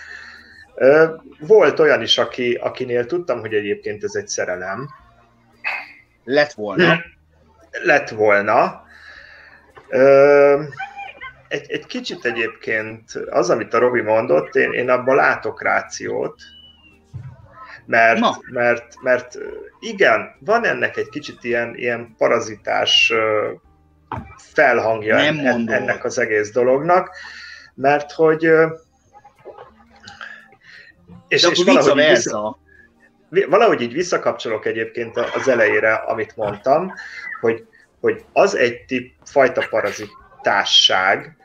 Volt 1.39 1.79
olyan 1.79 2.01
is, 2.01 2.17
aki, 2.17 2.53
akinél 2.53 3.05
tudtam, 3.05 3.39
hogy 3.39 3.53
egyébként 3.53 4.03
ez 4.03 4.15
egy 4.15 4.27
szerelem. 4.27 4.89
Lett 6.23 6.51
volna. 6.51 7.03
Lett 7.83 8.09
volna. 8.09 8.83
Egy, 11.47 11.71
egy 11.71 11.85
kicsit 11.85 12.25
egyébként 12.25 13.11
az, 13.29 13.49
amit 13.49 13.73
a 13.73 13.79
Robi 13.79 14.01
mondott, 14.01 14.55
én, 14.55 14.71
én 14.71 14.89
abban 14.89 15.15
látok 15.15 15.61
rációt, 15.61 16.41
mert, 17.85 18.19
mert, 18.51 19.01
mert 19.01 19.37
igen, 19.79 20.35
van 20.39 20.65
ennek 20.65 20.97
egy 20.97 21.09
kicsit 21.09 21.43
ilyen, 21.43 21.75
ilyen 21.75 22.15
parazitás 22.17 23.13
felhangja 24.37 25.15
Nem 25.15 25.37
en, 25.37 25.69
ennek 25.69 26.03
az 26.03 26.17
egész 26.17 26.51
dolognak, 26.51 27.09
mert 27.75 28.11
hogy 28.11 28.51
és, 31.27 31.43
és 31.43 31.63
valahogy, 31.63 31.99
így 31.99 32.09
vissza, 32.09 32.57
valahogy 33.29 33.81
így 33.81 33.93
visszakapcsolok 33.93 34.65
egyébként 34.65 35.17
az 35.17 35.47
elejére, 35.47 35.93
amit 35.93 36.35
mondtam, 36.35 36.93
hogy, 37.41 37.65
hogy 37.99 38.23
az 38.33 38.55
egy 38.55 38.85
tip, 38.85 39.13
fajta 39.23 39.67
parazitásság, 40.45 41.35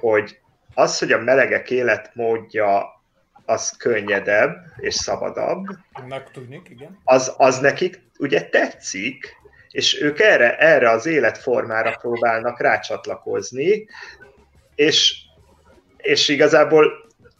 hogy 0.00 0.38
az, 0.74 0.98
hogy 0.98 1.12
a 1.12 1.18
melegek 1.18 1.70
életmódja 1.70 3.02
az 3.44 3.70
könnyedebb 3.70 4.56
és 4.76 4.94
szabadabb. 4.94 5.64
Megtudnik, 6.08 6.68
igen. 6.68 7.00
Az, 7.04 7.34
az 7.36 7.58
nekik 7.58 8.02
ugye 8.18 8.48
tetszik, 8.48 9.36
és 9.70 10.00
ők 10.00 10.20
erre, 10.20 10.58
erre 10.58 10.90
az 10.90 11.06
életformára 11.06 11.96
próbálnak 12.00 12.60
rácsatlakozni, 12.60 13.86
és, 14.74 15.16
és 15.96 16.28
igazából 16.28 16.92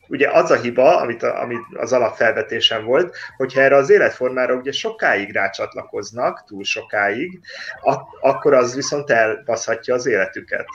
ugye 0.08 0.30
az 0.30 0.50
a 0.50 0.56
hiba, 0.56 0.96
amit, 0.96 1.22
a, 1.22 1.40
amit 1.40 1.64
az 1.74 1.92
alapfelvetésem 1.92 2.84
volt, 2.84 3.16
hogyha 3.36 3.60
erre 3.60 3.76
az 3.76 3.90
életformára 3.90 4.54
ugye 4.54 4.72
sokáig 4.72 5.32
rácsatlakoznak, 5.32 6.44
túl 6.44 6.64
sokáig, 6.64 7.40
ak- 7.80 8.18
akkor 8.20 8.54
az 8.54 8.74
viszont 8.74 9.10
elbaszhatja 9.10 9.94
az 9.94 10.06
életüket. 10.06 10.66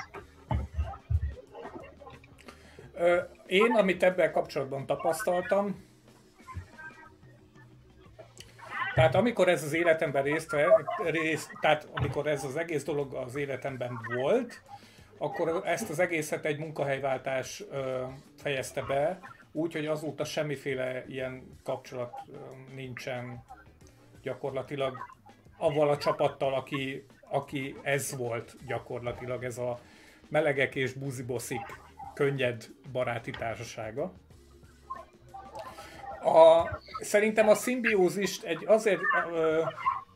Én, 3.46 3.72
amit 3.72 4.04
ebben 4.04 4.32
kapcsolatban 4.32 4.86
tapasztaltam, 4.86 5.88
tehát 8.96 9.16
amikor 9.16 9.48
ez 9.48 9.64
az 9.64 9.74
életemben 9.74 10.24
részt, 10.24 10.56
részt, 11.04 11.52
tehát 11.62 11.88
amikor 11.94 12.28
ez 12.28 12.44
az 12.44 12.56
egész 12.56 12.84
dolog 12.84 13.14
az 13.14 13.36
életemben 13.36 14.00
volt, 14.16 14.62
akkor 15.22 15.62
ezt 15.66 15.90
az 15.90 16.00
egészet 16.00 16.46
egy 16.46 16.60
munkahelyváltás 16.60 17.64
ö, 17.72 18.04
fejezte 18.38 18.82
be, 18.82 19.20
úgyhogy 19.52 19.86
azóta 19.86 20.24
semmiféle 20.24 21.04
ilyen 21.08 21.58
kapcsolat 21.64 22.14
ö, 22.32 22.36
nincsen 22.76 23.44
gyakorlatilag 24.22 24.98
avval 25.58 25.90
a 25.90 25.98
csapattal, 25.98 26.54
aki, 26.54 27.06
aki 27.30 27.76
ez 27.82 28.16
volt 28.18 28.56
gyakorlatilag, 28.68 29.44
ez 29.44 29.58
a 29.58 29.80
melegek 30.30 30.76
és 30.76 30.94
buziboszik 30.94 31.82
könnyed 32.14 32.66
baráti 32.92 33.32
társasága. 33.32 34.14
A, 36.24 36.70
szerintem 37.02 37.50
a 37.50 37.56
szimbiózist 37.56 38.44
egy 38.44 38.66
azért 38.66 39.02
ö, 39.34 39.62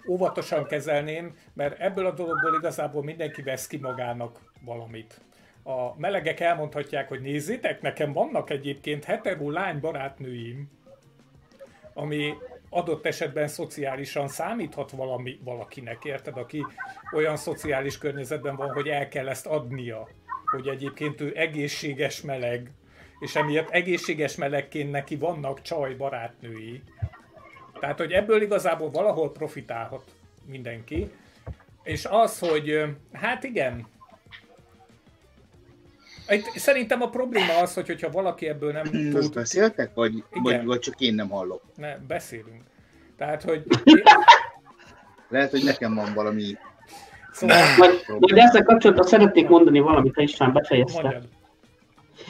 óvatosan 0.08 0.66
kezelném, 0.66 1.38
mert 1.54 1.80
ebből 1.80 2.06
a 2.06 2.12
dologból 2.12 2.56
igazából 2.56 3.04
mindenki 3.04 3.42
vesz 3.42 3.68
ki 3.68 3.78
magának 3.78 4.53
valamit. 4.65 5.21
A 5.63 5.99
melegek 5.99 6.39
elmondhatják, 6.39 7.08
hogy 7.08 7.21
nézzétek, 7.21 7.82
nekem 7.82 8.13
vannak 8.13 8.49
egyébként 8.49 9.04
hetero 9.04 9.50
lány 9.50 9.79
barátnőim, 9.79 10.71
ami 11.94 12.33
adott 12.69 13.06
esetben 13.06 13.48
szociálisan 13.48 14.27
számíthat 14.27 14.92
valami, 14.92 15.40
valakinek, 15.44 16.04
érted, 16.04 16.38
aki 16.38 16.65
olyan 17.15 17.38
szociális 17.38 17.98
környezetben 17.98 18.56
van, 18.56 18.71
hogy 18.71 18.88
el 18.88 19.08
kell 19.08 19.27
ezt 19.29 19.46
adnia, 19.46 20.10
hogy 20.46 20.67
egyébként 20.67 21.21
ő 21.21 21.33
egészséges 21.35 22.21
meleg, 22.21 22.71
és 23.19 23.35
emiatt 23.35 23.69
egészséges 23.69 24.35
melegként 24.35 24.92
neki 24.92 25.15
vannak 25.15 25.62
csaj 25.62 25.94
barátnői. 25.94 26.83
Tehát, 27.79 27.98
hogy 27.98 28.12
ebből 28.12 28.42
igazából 28.42 28.92
valahol 28.92 29.31
profitálhat 29.31 30.04
mindenki. 30.46 31.12
És 31.83 32.06
az, 32.06 32.40
hogy 32.40 32.83
hát 33.12 33.44
igen, 33.44 33.88
itt 36.30 36.46
szerintem 36.56 37.02
a 37.02 37.10
probléma 37.10 37.58
az, 37.62 37.74
hogy, 37.74 37.88
hogyha 37.88 38.12
valaki 38.12 38.48
ebből 38.48 38.71
nem 38.71 38.84
tud... 38.84 39.13
Most 39.13 39.34
beszéltek, 39.34 39.94
vagy, 39.94 40.24
vagy, 40.30 40.65
vagy 40.65 40.80
csak 40.80 41.00
én 41.00 41.13
nem 41.13 41.30
hallok? 41.30 41.62
Ne, 41.76 41.98
beszélünk. 41.98 42.62
Tehát, 43.17 43.44
hogy... 43.44 43.63
Lehet, 45.30 45.52
hogy 45.52 45.63
nekem 45.63 45.96
van 45.96 46.13
valami... 46.13 46.58
Szóval... 47.32 47.58
Majd, 47.78 48.06
majd 48.19 48.38
ezzel 48.38 48.63
kapcsolatban 48.63 49.08
szeretnék 49.08 49.48
mondani 49.48 49.80
valamit, 49.80 50.15
ha 50.15 50.21
István 50.21 50.54
befejezte. 50.54 51.21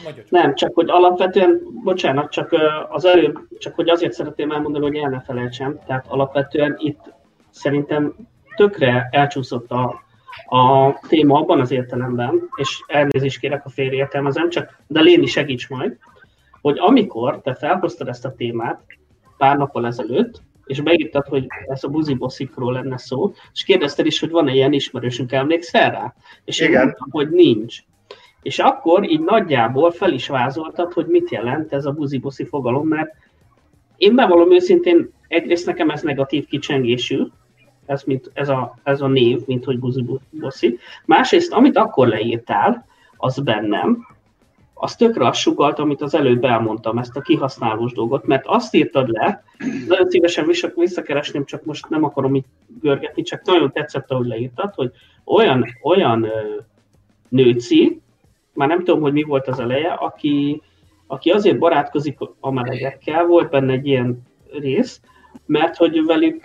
Mondjad 0.02 0.26
Nem, 0.28 0.54
csak 0.54 0.74
hogy 0.74 0.90
alapvetően, 0.90 1.60
bocsánat, 1.84 2.30
csak 2.30 2.54
az 2.88 3.04
előbb, 3.04 3.38
csak 3.58 3.74
hogy 3.74 3.88
azért 3.88 4.12
szeretném 4.12 4.50
elmondani, 4.50 4.84
hogy 4.84 4.96
el 4.96 5.10
ne 5.10 5.20
felejtsem, 5.20 5.78
tehát 5.86 6.04
alapvetően 6.08 6.74
itt 6.78 7.12
szerintem 7.50 8.14
tökre 8.56 9.08
elcsúszott 9.10 9.70
a, 9.70 10.02
a 10.46 10.92
téma 11.08 11.38
abban 11.38 11.60
az 11.60 11.70
értelemben, 11.70 12.48
és 12.54 12.84
elnézést 12.86 13.38
kérek, 13.38 13.64
a 13.64 13.68
félreértelmezem, 13.68 14.50
csak 14.50 14.78
de 14.86 15.00
Léni 15.00 15.26
segíts 15.26 15.68
majd, 15.68 15.98
hogy 16.60 16.78
amikor 16.78 17.40
te 17.40 17.54
felhoztad 17.54 18.08
ezt 18.08 18.24
a 18.24 18.34
témát 18.34 18.80
pár 19.36 19.56
nappal 19.56 19.86
ezelőtt, 19.86 20.42
és 20.66 20.80
beírtad, 20.80 21.26
hogy 21.26 21.46
ez 21.66 21.84
a 21.84 21.88
buzibosszikról 21.88 22.72
lenne 22.72 22.98
szó, 22.98 23.32
és 23.52 23.64
kérdezted 23.64 24.06
is, 24.06 24.20
hogy 24.20 24.30
van-e 24.30 24.52
ilyen 24.52 24.72
ismerősünk, 24.72 25.32
emlékszel 25.32 25.90
rá? 25.90 26.14
És 26.44 26.60
én 26.60 26.68
Igen. 26.68 26.84
mondtam, 26.84 27.08
hogy 27.10 27.30
nincs. 27.30 27.78
És 28.42 28.58
akkor 28.58 29.10
így 29.10 29.20
nagyjából 29.20 29.90
fel 29.90 30.12
is 30.12 30.28
vázoltad, 30.28 30.92
hogy 30.92 31.06
mit 31.06 31.30
jelent 31.30 31.72
ez 31.72 31.84
a 31.84 31.92
buziboszi 31.92 32.44
fogalom, 32.44 32.88
mert 32.88 33.10
én 33.96 34.14
bevallom 34.14 34.52
őszintén, 34.52 35.12
egyrészt 35.28 35.66
nekem 35.66 35.90
ez 35.90 36.02
negatív 36.02 36.46
kicsengésű, 36.46 37.22
ez, 37.86 38.02
mint, 38.02 38.30
ez, 38.34 38.48
a, 38.48 38.74
ez 38.82 39.00
a 39.00 39.06
név, 39.06 39.40
mint 39.46 39.64
hogy 39.64 39.78
buziboszi. 39.78 40.78
Másrészt, 41.04 41.52
amit 41.52 41.76
akkor 41.76 42.08
leírtál, 42.08 42.86
az 43.16 43.38
bennem, 43.38 44.06
az 44.74 44.96
tökre 44.96 45.26
azt 45.26 45.40
sugalt, 45.40 45.78
amit 45.78 46.02
az 46.02 46.14
előbb 46.14 46.44
elmondtam, 46.44 46.98
ezt 46.98 47.16
a 47.16 47.20
kihasználós 47.20 47.92
dolgot, 47.92 48.26
mert 48.26 48.46
azt 48.46 48.74
írtad 48.74 49.08
le, 49.08 49.44
nagyon 49.88 50.10
szívesen 50.10 50.50
visszakeresném, 50.74 51.44
csak 51.44 51.64
most 51.64 51.88
nem 51.88 52.04
akarom 52.04 52.34
itt 52.34 52.46
görgetni, 52.80 53.22
csak 53.22 53.44
nagyon 53.44 53.72
tetszett, 53.72 54.10
ahogy 54.10 54.26
leírtad, 54.26 54.74
hogy 54.74 54.90
olyan, 55.24 55.64
olyan 55.82 56.26
nőci, 57.28 58.00
már 58.52 58.68
nem 58.68 58.84
tudom, 58.84 59.00
hogy 59.00 59.12
mi 59.12 59.22
volt 59.22 59.48
az 59.48 59.60
eleje, 59.60 59.92
aki, 59.92 60.62
aki 61.06 61.30
azért 61.30 61.58
barátkozik 61.58 62.18
a 62.40 62.50
melegekkel, 62.50 63.26
volt 63.26 63.50
benne 63.50 63.72
egy 63.72 63.86
ilyen 63.86 64.22
rész, 64.52 65.00
mert 65.46 65.76
hogy 65.76 66.04
velük 66.04 66.42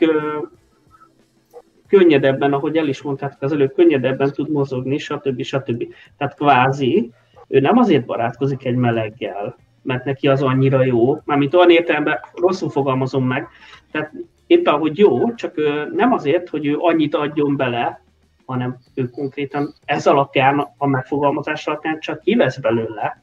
könnyedebben, 1.89 2.53
ahogy 2.53 2.77
el 2.77 2.87
is 2.87 3.01
mondtátok 3.01 3.41
az 3.41 3.51
előbb, 3.51 3.73
könnyedebben 3.73 4.31
tud 4.31 4.49
mozogni, 4.49 4.97
stb. 4.97 5.41
stb. 5.41 5.93
Tehát 6.17 6.35
kvázi, 6.35 7.11
ő 7.47 7.59
nem 7.59 7.77
azért 7.77 8.05
barátkozik 8.05 8.65
egy 8.65 8.75
meleggel, 8.75 9.57
mert 9.81 10.05
neki 10.05 10.27
az 10.27 10.41
annyira 10.41 10.83
jó, 10.83 11.21
mármint 11.25 11.53
olyan 11.53 11.69
értelemben 11.69 12.19
rosszul 12.33 12.69
fogalmazom 12.69 13.27
meg, 13.27 13.47
tehát 13.91 14.11
éppen 14.47 14.77
hogy 14.77 14.97
jó, 14.97 15.33
csak 15.33 15.57
ő 15.57 15.91
nem 15.95 16.13
azért, 16.13 16.49
hogy 16.49 16.65
ő 16.65 16.77
annyit 16.77 17.15
adjon 17.15 17.55
bele, 17.55 18.01
hanem 18.45 18.77
ő 18.93 19.09
konkrétan 19.09 19.73
ez 19.85 20.07
alapján, 20.07 20.67
a 20.77 20.87
megfogalmazás 20.87 21.67
alapján 21.67 21.99
csak 21.99 22.21
kivesz 22.21 22.57
belőle. 22.57 23.21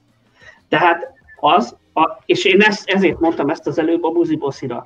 Tehát 0.69 1.13
az, 1.41 1.77
a, 1.95 2.23
és 2.27 2.45
én 2.45 2.61
ezt, 2.61 2.91
ezért 2.91 3.21
mondtam 3.21 3.49
ezt 3.49 3.67
az 3.67 3.79
előbb 3.79 4.05
a 4.05 4.11
buziboszira, 4.11 4.85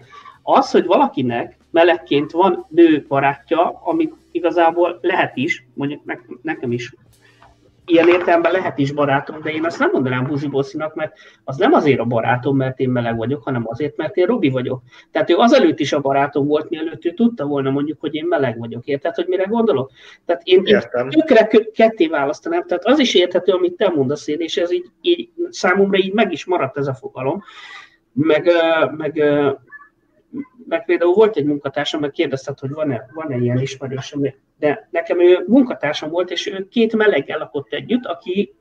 az, 0.52 0.70
hogy 0.70 0.86
valakinek 0.86 1.58
melegként 1.70 2.30
van 2.30 2.66
nő 2.68 3.04
barátja, 3.08 3.80
ami 3.84 4.12
igazából 4.30 4.98
lehet 5.02 5.36
is, 5.36 5.66
mondjuk 5.74 6.02
nekem 6.42 6.72
is 6.72 6.94
ilyen 7.90 8.08
értelemben 8.08 8.52
lehet 8.52 8.78
is 8.78 8.92
barátom, 8.92 9.40
de 9.42 9.50
én 9.50 9.64
azt 9.64 9.78
nem 9.78 9.90
mondanám 9.92 10.24
buziboszinak, 10.24 10.94
mert 10.94 11.12
az 11.44 11.56
nem 11.56 11.72
azért 11.72 11.98
a 11.98 12.04
barátom, 12.04 12.56
mert 12.56 12.78
én 12.78 12.88
meleg 12.88 13.16
vagyok, 13.16 13.42
hanem 13.42 13.62
azért, 13.66 13.96
mert 13.96 14.16
én 14.16 14.26
Robi 14.26 14.48
vagyok. 14.48 14.82
Tehát 15.10 15.30
ő 15.30 15.36
azelőtt 15.36 15.80
is 15.80 15.92
a 15.92 16.00
barátom 16.00 16.46
volt, 16.46 16.70
mielőtt 16.70 17.04
ő 17.04 17.10
tudta 17.10 17.46
volna 17.46 17.70
mondjuk, 17.70 18.00
hogy 18.00 18.14
én 18.14 18.24
meleg 18.24 18.58
vagyok. 18.58 18.84
Érted, 18.84 19.14
hogy 19.14 19.26
mire 19.26 19.44
gondolok? 19.44 19.90
Tehát 20.24 20.42
én, 20.44 20.62
én 20.64 20.80
tökre 21.08 21.48
ketté 21.72 22.06
választanám. 22.06 22.66
Tehát 22.66 22.84
az 22.84 22.98
is 22.98 23.14
érthető, 23.14 23.52
amit 23.52 23.76
te 23.76 23.88
mondasz 23.88 24.26
én, 24.26 24.40
és 24.40 24.56
ez 24.56 24.72
így, 24.72 24.86
így 25.00 25.30
számomra 25.50 25.98
így 25.98 26.12
meg 26.12 26.32
is 26.32 26.44
maradt 26.44 26.78
ez 26.78 26.86
a 26.86 26.94
fogalom. 26.94 27.42
Meg, 28.12 28.50
meg 28.96 29.22
meg 30.70 30.84
például 30.84 31.14
volt 31.14 31.36
egy 31.36 31.44
munkatársam, 31.44 32.00
meg 32.00 32.10
kérdezted, 32.10 32.58
hogy 32.58 32.70
van-e, 32.70 33.06
van-e 33.12 33.36
ilyen 33.36 33.58
ismerősöm, 33.58 34.20
de 34.58 34.88
nekem 34.90 35.20
ő 35.20 35.44
munkatársam 35.46 36.10
volt, 36.10 36.30
és 36.30 36.46
ő 36.46 36.68
két 36.68 36.96
meleggel 36.96 37.38
lakott 37.38 37.72
együtt, 37.72 38.06
aki 38.06 38.54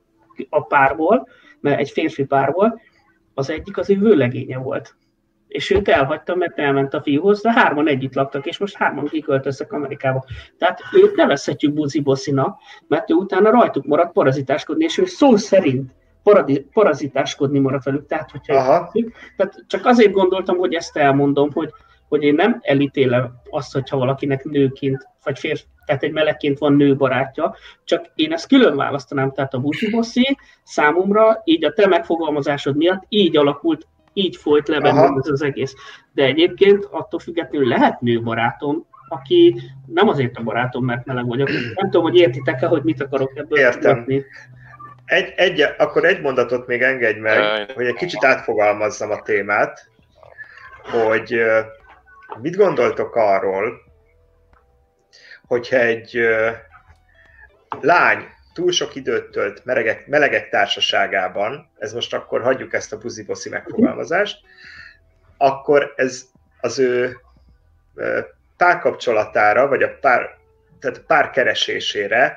a 0.48 0.64
párból, 0.64 1.28
mert 1.60 1.78
egy 1.78 1.90
férfi 1.90 2.24
párból, 2.24 2.80
az 3.34 3.50
egyik 3.50 3.78
az 3.78 3.90
ő 3.90 3.98
vőlegénye 3.98 4.58
volt. 4.58 4.94
És 5.48 5.70
őt 5.70 5.88
elhagyta, 5.88 6.34
mert 6.34 6.58
elment 6.58 6.94
a 6.94 7.02
fiúhoz, 7.02 7.42
de 7.42 7.52
hárman 7.52 7.88
együtt 7.88 8.14
laktak, 8.14 8.46
és 8.46 8.58
most 8.58 8.76
hárman 8.76 9.06
kiköltöztek 9.06 9.72
Amerikába. 9.72 10.24
Tehát 10.58 10.80
őt 10.92 11.16
nevezhetjük 11.16 11.72
Buzi 11.72 12.00
Bosszinak, 12.00 12.58
mert 12.88 13.10
ő 13.10 13.14
utána 13.14 13.50
rajtuk 13.50 13.86
maradt 13.86 14.12
parazitáskodni, 14.12 14.84
és 14.84 14.98
ő 14.98 15.04
szó 15.04 15.36
szerint 15.36 15.90
parazitáskodni 16.72 17.58
maradt 17.58 17.84
velük. 17.84 18.06
Tehát, 18.06 18.30
hogyha 18.30 18.90
tehát 19.36 19.64
csak 19.66 19.86
azért 19.86 20.12
gondoltam, 20.12 20.56
hogy 20.56 20.74
ezt 20.74 20.96
elmondom, 20.96 21.52
hogy, 21.52 21.70
hogy 22.10 22.22
én 22.22 22.34
nem 22.34 22.58
elítélem 22.62 23.32
azt, 23.50 23.72
hogyha 23.72 23.96
valakinek 23.96 24.44
nőként, 24.44 25.08
vagy 25.24 25.38
férfi, 25.38 25.64
tehát 25.84 26.02
egy 26.02 26.12
melegként 26.12 26.58
van 26.58 26.72
nő 26.72 26.96
barátja, 26.96 27.54
csak 27.84 28.10
én 28.14 28.32
ezt 28.32 28.48
külön 28.48 28.76
választanám, 28.76 29.32
tehát 29.32 29.54
a 29.54 29.58
buzsiboszi 29.58 30.38
számomra, 30.62 31.40
így 31.44 31.64
a 31.64 31.72
te 31.72 31.86
megfogalmazásod 31.86 32.76
miatt 32.76 33.02
így 33.08 33.36
alakult, 33.36 33.86
így 34.12 34.36
folyt 34.36 34.68
le 34.68 34.80
bennem 34.80 35.16
ez 35.16 35.28
az 35.28 35.42
egész. 35.42 35.74
De 36.12 36.24
egyébként 36.24 36.88
attól 36.90 37.20
függetlenül 37.20 37.68
lehet 37.68 38.00
nő 38.00 38.22
barátom, 38.22 38.86
aki 39.08 39.60
nem 39.86 40.08
azért 40.08 40.36
a 40.36 40.42
barátom, 40.42 40.84
mert 40.84 41.04
meleg 41.04 41.26
vagyok. 41.26 41.48
Nem 41.48 41.90
tudom, 41.90 42.02
hogy 42.02 42.16
értitek-e, 42.16 42.66
hogy 42.66 42.82
mit 42.82 43.02
akarok 43.02 43.32
ebből 43.34 43.58
Értem. 43.58 43.80
Tudatni. 43.80 44.24
Egy, 45.04 45.32
egy, 45.36 45.60
akkor 45.78 46.04
egy 46.04 46.20
mondatot 46.20 46.66
még 46.66 46.82
engedj 46.82 47.18
meg, 47.18 47.70
hogy 47.74 47.86
egy 47.86 47.94
kicsit 47.94 48.24
átfogalmazzam 48.24 49.10
a 49.10 49.22
témát, 49.22 49.88
hogy 50.90 51.40
mit 52.38 52.56
gondoltok 52.56 53.14
arról, 53.14 53.80
hogyha 55.46 55.76
egy 55.76 56.20
lány 57.80 58.28
túl 58.52 58.72
sok 58.72 58.94
időt 58.94 59.30
tölt 59.30 59.64
melegek, 59.64 60.06
melegek 60.06 60.48
társaságában, 60.48 61.70
ez 61.78 61.92
most 61.92 62.14
akkor 62.14 62.42
hagyjuk 62.42 62.72
ezt 62.72 62.92
a 62.92 62.98
buziboszi 62.98 63.48
megfogalmazást, 63.48 64.38
akkor 65.36 65.92
ez 65.96 66.24
az 66.60 66.78
ő 66.78 67.20
párkapcsolatára, 68.56 69.68
vagy 69.68 69.82
a 69.82 69.98
pár, 70.00 70.38
tehát 70.80 71.00
párkeresésére 71.00 72.36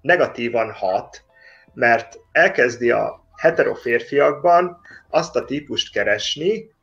negatívan 0.00 0.72
hat, 0.72 1.22
mert 1.74 2.18
elkezdi 2.32 2.90
a 2.90 3.24
hetero 3.36 3.74
férfiakban 3.74 4.80
azt 5.08 5.36
a 5.36 5.44
típust 5.44 5.92
keresni, 5.92 6.73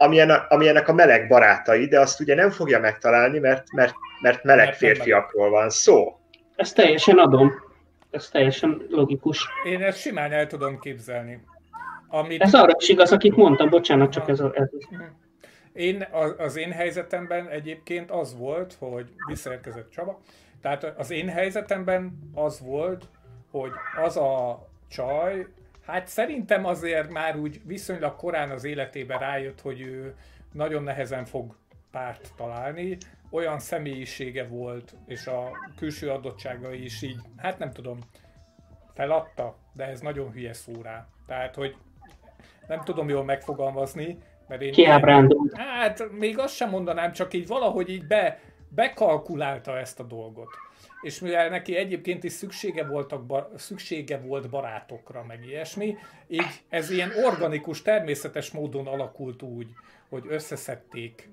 amilyen 0.00 0.30
a, 0.30 0.46
amilyenek 0.48 0.88
a 0.88 0.92
meleg 0.92 1.28
barátai, 1.28 1.86
de 1.86 2.00
azt 2.00 2.20
ugye 2.20 2.34
nem 2.34 2.50
fogja 2.50 2.80
megtalálni, 2.80 3.38
mert, 3.38 3.72
mert, 3.72 3.94
mert 4.20 4.44
meleg 4.44 4.74
férfiakról 4.74 5.50
van 5.50 5.70
szó. 5.70 6.18
Ezt 6.56 6.74
teljesen 6.74 7.18
adom. 7.18 7.52
Ez 8.10 8.28
teljesen 8.28 8.86
logikus. 8.88 9.48
Én 9.64 9.82
ezt 9.82 9.98
simán 9.98 10.32
el 10.32 10.46
tudom 10.46 10.78
képzelni. 10.78 11.42
Amit... 12.08 12.42
Ez 12.42 12.54
arra 12.54 12.72
is 12.78 12.88
igaz, 12.88 13.12
akit 13.12 13.36
mondtam, 13.36 13.68
bocsánat, 13.68 14.12
csak 14.12 14.28
ez, 14.28 14.40
a, 14.40 14.52
ez. 14.54 14.68
Én, 15.72 16.06
az 16.38 16.56
én 16.56 16.70
helyzetemben 16.70 17.48
egyébként 17.48 18.10
az 18.10 18.36
volt, 18.38 18.76
hogy 18.78 19.06
visszaérkezett 19.26 19.90
Csaba, 19.90 20.20
tehát 20.62 20.94
az 20.96 21.10
én 21.10 21.28
helyzetemben 21.28 22.30
az 22.34 22.60
volt, 22.60 23.04
hogy 23.50 23.70
az 24.04 24.16
a 24.16 24.66
csaj, 24.88 25.46
hát 25.90 26.06
szerintem 26.06 26.64
azért 26.64 27.10
már 27.10 27.36
úgy 27.36 27.60
viszonylag 27.64 28.16
korán 28.16 28.50
az 28.50 28.64
életében 28.64 29.18
rájött, 29.18 29.60
hogy 29.60 29.80
ő 29.80 30.14
nagyon 30.52 30.82
nehezen 30.82 31.24
fog 31.24 31.56
párt 31.90 32.32
találni, 32.36 32.96
olyan 33.30 33.58
személyisége 33.58 34.46
volt, 34.46 34.94
és 35.06 35.26
a 35.26 35.50
külső 35.76 36.10
adottságai 36.10 36.84
is 36.84 37.02
így, 37.02 37.20
hát 37.36 37.58
nem 37.58 37.70
tudom, 37.70 37.98
feladta, 38.94 39.56
de 39.72 39.84
ez 39.84 40.00
nagyon 40.00 40.32
hülye 40.32 40.52
szó 40.52 40.72
rá. 40.82 41.06
Tehát, 41.26 41.54
hogy 41.54 41.76
nem 42.66 42.80
tudom 42.84 43.08
jól 43.08 43.24
megfogalmazni, 43.24 44.18
mert 44.48 44.62
én... 44.62 44.72
Kiábrándult. 44.72 45.56
Hát 45.56 46.10
még 46.10 46.38
azt 46.38 46.54
sem 46.54 46.70
mondanám, 46.70 47.12
csak 47.12 47.34
így 47.34 47.46
valahogy 47.46 47.88
így 47.88 48.06
be, 48.06 48.40
bekalkulálta 48.68 49.78
ezt 49.78 50.00
a 50.00 50.04
dolgot 50.04 50.48
és 51.00 51.20
mivel 51.20 51.48
neki 51.48 51.76
egyébként 51.76 52.24
is 52.24 52.32
szüksége, 52.32 52.84
voltak, 52.84 53.26
bar, 53.26 53.50
szüksége 53.56 54.18
volt 54.18 54.50
barátokra, 54.50 55.24
meg 55.24 55.46
ilyesmi, 55.46 55.96
így 56.28 56.62
ez 56.68 56.90
ilyen 56.90 57.12
organikus, 57.24 57.82
természetes 57.82 58.50
módon 58.50 58.86
alakult 58.86 59.42
úgy, 59.42 59.68
hogy 60.08 60.24
összeszedték 60.28 61.28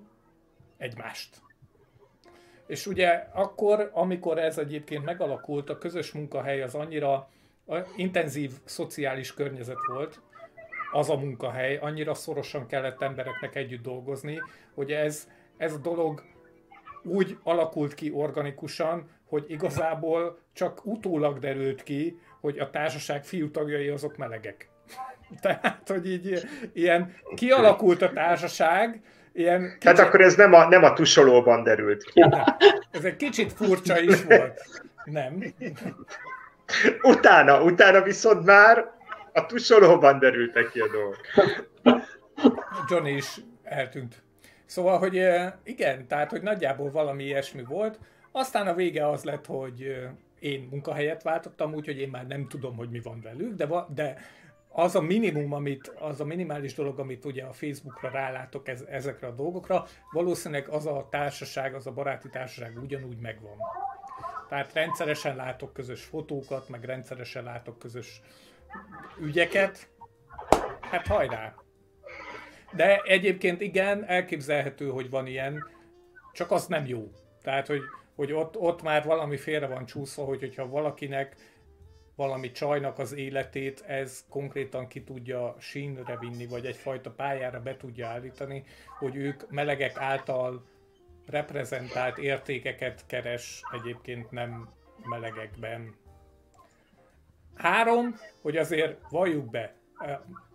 egymást. 0.78 1.42
És 2.68 2.88
ugye 2.88 3.28
akkor, 3.34 3.90
amikor 3.94 4.38
ez 4.38 4.58
egyébként 4.58 5.06
megalakult, 5.06 5.70
a 5.70 5.78
közös 5.78 6.12
munkahely 6.12 6.62
az 6.62 6.76
annyira 6.76 7.30
intenzív 7.96 8.52
szociális 8.66 9.34
környezet 9.34 9.86
volt, 9.94 10.20
az 10.92 11.10
a 11.10 11.18
munkahely, 11.18 11.78
annyira 11.78 12.14
szorosan 12.14 12.68
kellett 12.68 13.02
embereknek 13.02 13.56
együtt 13.56 13.84
dolgozni, 13.84 14.40
hogy 14.74 14.92
ez, 14.92 15.28
ez 15.58 15.74
a 15.74 15.78
dolog 15.78 16.24
úgy 17.04 17.38
alakult 17.44 17.94
ki 17.94 18.12
organikusan, 18.14 19.10
hogy 19.26 19.46
igazából 19.48 20.40
csak 20.54 20.86
utólag 20.86 21.40
derült 21.40 21.84
ki, 21.84 22.20
hogy 22.42 22.60
a 22.60 22.70
társaság 22.70 23.24
fiú 23.24 23.52
tagjai 23.52 23.88
azok 23.88 24.18
melegek. 24.18 24.70
Tehát, 25.42 25.82
hogy 25.88 26.12
így 26.12 26.42
ilyen 26.74 27.16
kialakult 27.36 28.02
a 28.02 28.14
társaság, 28.14 29.02
ilyen 29.34 29.62
kicsit... 29.62 29.80
Tehát 29.80 30.00
akkor 30.00 30.22
ez 30.22 30.36
nem 30.36 30.54
a, 30.54 30.68
nem 30.68 30.84
a 30.84 30.94
tusolóban 30.94 31.64
derült 31.64 32.04
ki. 32.04 32.20
Nem. 32.20 32.44
Ez 32.92 33.04
egy 33.04 33.16
kicsit 33.16 33.54
furcsa 33.54 34.00
is 34.00 34.24
volt. 34.24 34.62
Nem. 35.04 35.44
Utána, 37.02 37.62
utána 37.64 38.02
viszont 38.02 38.46
már 38.46 38.92
a 39.34 39.46
tusolóban 39.46 40.20
derültek 40.20 40.70
ki 40.70 40.80
a 40.80 40.88
dolgok. 40.92 41.22
Johnny 42.90 43.16
is 43.16 43.36
eltűnt. 43.64 44.24
Szóval, 44.68 44.98
hogy 44.98 45.24
igen, 45.64 46.08
tehát, 46.08 46.32
hogy 46.32 46.42
nagyjából 46.42 46.92
valami 46.92 47.24
ilyesmi 47.24 47.64
volt. 47.64 48.00
Aztán 48.32 48.68
a 48.68 48.74
vége 48.74 49.10
az 49.10 49.24
lett, 49.24 49.46
hogy 49.46 49.98
én 50.40 50.68
munkahelyet 50.72 51.24
váltottam, 51.24 51.74
úgyhogy 51.74 51.98
én 51.98 52.10
már 52.10 52.28
nem 52.28 52.48
tudom, 52.48 52.76
hogy 52.76 52.90
mi 52.90 53.00
van 53.00 53.22
velük, 53.22 53.56
de, 53.56 53.68
de 53.94 54.18
az 54.70 54.96
a 54.96 55.02
minimum, 55.02 55.54
amit, 55.54 55.88
az 56.00 56.22
a 56.22 56.26
minimális 56.26 56.74
dolog, 56.74 57.00
amit 57.00 57.26
ugye 57.26 57.44
a 57.44 57.54
Facebookra 57.54 58.10
rálátok 58.10 58.68
ez, 58.68 58.82
ezekre 58.82 59.28
a 59.28 59.32
dolgokra, 59.32 59.86
valószínűleg 60.12 60.68
az 60.68 60.86
a 60.86 61.08
társaság, 61.10 61.74
az 61.74 61.88
a 61.88 61.92
baráti 61.92 62.30
társaság 62.30 62.82
ugyanúgy 62.82 63.20
megvan. 63.20 63.58
Tehát 64.50 64.74
rendszeresen 64.74 65.36
látok 65.36 65.74
közös 65.74 66.04
fotókat, 66.04 66.70
meg 66.70 66.84
rendszeresen 66.84 67.44
látok 67.44 67.80
közös 67.80 68.22
ügyeket. 69.20 69.90
Hát 70.82 71.08
hajrá! 71.08 71.56
De 72.78 73.02
egyébként 73.02 73.62
igen, 73.62 74.06
elképzelhető, 74.06 74.90
hogy 74.90 75.10
van 75.10 75.28
ilyen, 75.28 75.68
csak 76.34 76.52
az 76.52 76.68
nem 76.68 76.86
jó. 76.86 77.12
Tehát, 77.42 77.68
hogy, 77.68 77.82
hogy 78.16 78.34
ott, 78.34 78.58
ott 78.58 78.82
már 78.82 79.04
valami 79.04 79.38
félre 79.38 79.68
van 79.68 79.86
csúszva, 79.86 80.24
hogy, 80.24 80.40
hogyha 80.40 80.68
valakinek 80.68 81.36
valami 82.16 82.52
csajnak 82.52 83.00
az 83.00 83.14
életét 83.14 83.84
ez 83.88 84.26
konkrétan 84.30 84.88
ki 84.88 85.04
tudja 85.04 85.56
sínre 85.60 86.18
vinni, 86.20 86.46
vagy 86.46 86.66
egyfajta 86.66 87.12
pályára 87.12 87.62
be 87.62 87.78
tudja 87.78 88.08
állítani, 88.08 88.64
hogy 89.00 89.16
ők 89.16 89.50
melegek 89.50 89.98
által 89.98 90.66
reprezentált 91.26 92.18
értékeket 92.18 93.04
keres 93.08 93.62
egyébként 93.72 94.32
nem 94.32 94.70
melegekben. 95.10 95.96
Három, 97.56 98.16
hogy 98.42 98.58
azért 98.58 99.00
valljuk 99.10 99.50
be, 99.50 99.76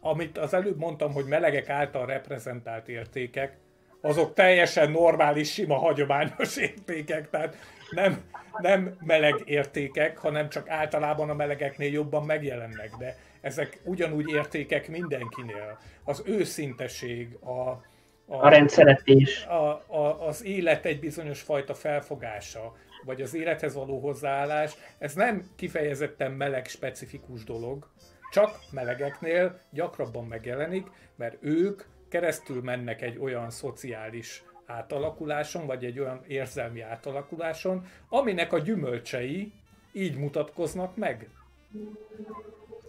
amit 0.00 0.38
az 0.38 0.54
előbb 0.54 0.78
mondtam, 0.78 1.12
hogy 1.12 1.24
melegek 1.24 1.68
által 1.68 2.06
reprezentált 2.06 2.88
értékek, 2.88 3.56
azok 4.00 4.34
teljesen 4.34 4.90
normális, 4.90 5.52
sima, 5.52 5.78
hagyományos 5.78 6.56
értékek, 6.56 7.30
tehát 7.30 7.56
nem, 7.90 8.24
nem 8.58 8.96
meleg 9.00 9.42
értékek, 9.44 10.18
hanem 10.18 10.48
csak 10.48 10.68
általában 10.68 11.30
a 11.30 11.34
melegeknél 11.34 11.92
jobban 11.92 12.24
megjelennek, 12.24 12.90
de 12.98 13.16
ezek 13.40 13.80
ugyanúgy 13.84 14.30
értékek 14.30 14.88
mindenkinél. 14.88 15.78
Az 16.04 16.22
őszinteség, 16.26 17.36
a, 17.40 17.50
a, 17.50 17.82
a 18.26 18.48
rendszeretés, 18.48 19.44
a, 19.44 19.84
a, 19.86 20.26
az 20.26 20.44
élet 20.44 20.84
egy 20.84 21.00
bizonyos 21.00 21.40
fajta 21.40 21.74
felfogása, 21.74 22.76
vagy 23.04 23.22
az 23.22 23.34
élethez 23.34 23.74
való 23.74 23.98
hozzáállás, 23.98 24.72
ez 24.98 25.14
nem 25.14 25.44
kifejezetten 25.56 26.30
meleg 26.30 26.66
specifikus 26.66 27.44
dolog, 27.44 27.90
csak 28.32 28.58
melegeknél 28.70 29.58
gyakrabban 29.70 30.24
megjelenik, 30.26 30.86
mert 31.16 31.36
ők 31.40 31.82
keresztül 32.08 32.62
mennek 32.62 33.02
egy 33.02 33.18
olyan 33.18 33.50
szociális 33.50 34.42
átalakuláson, 34.66 35.66
vagy 35.66 35.84
egy 35.84 35.98
olyan 35.98 36.24
érzelmi 36.26 36.80
átalakuláson, 36.80 37.86
aminek 38.08 38.52
a 38.52 38.58
gyümölcsei 38.58 39.52
így 39.92 40.16
mutatkoznak 40.16 40.96
meg. 40.96 41.28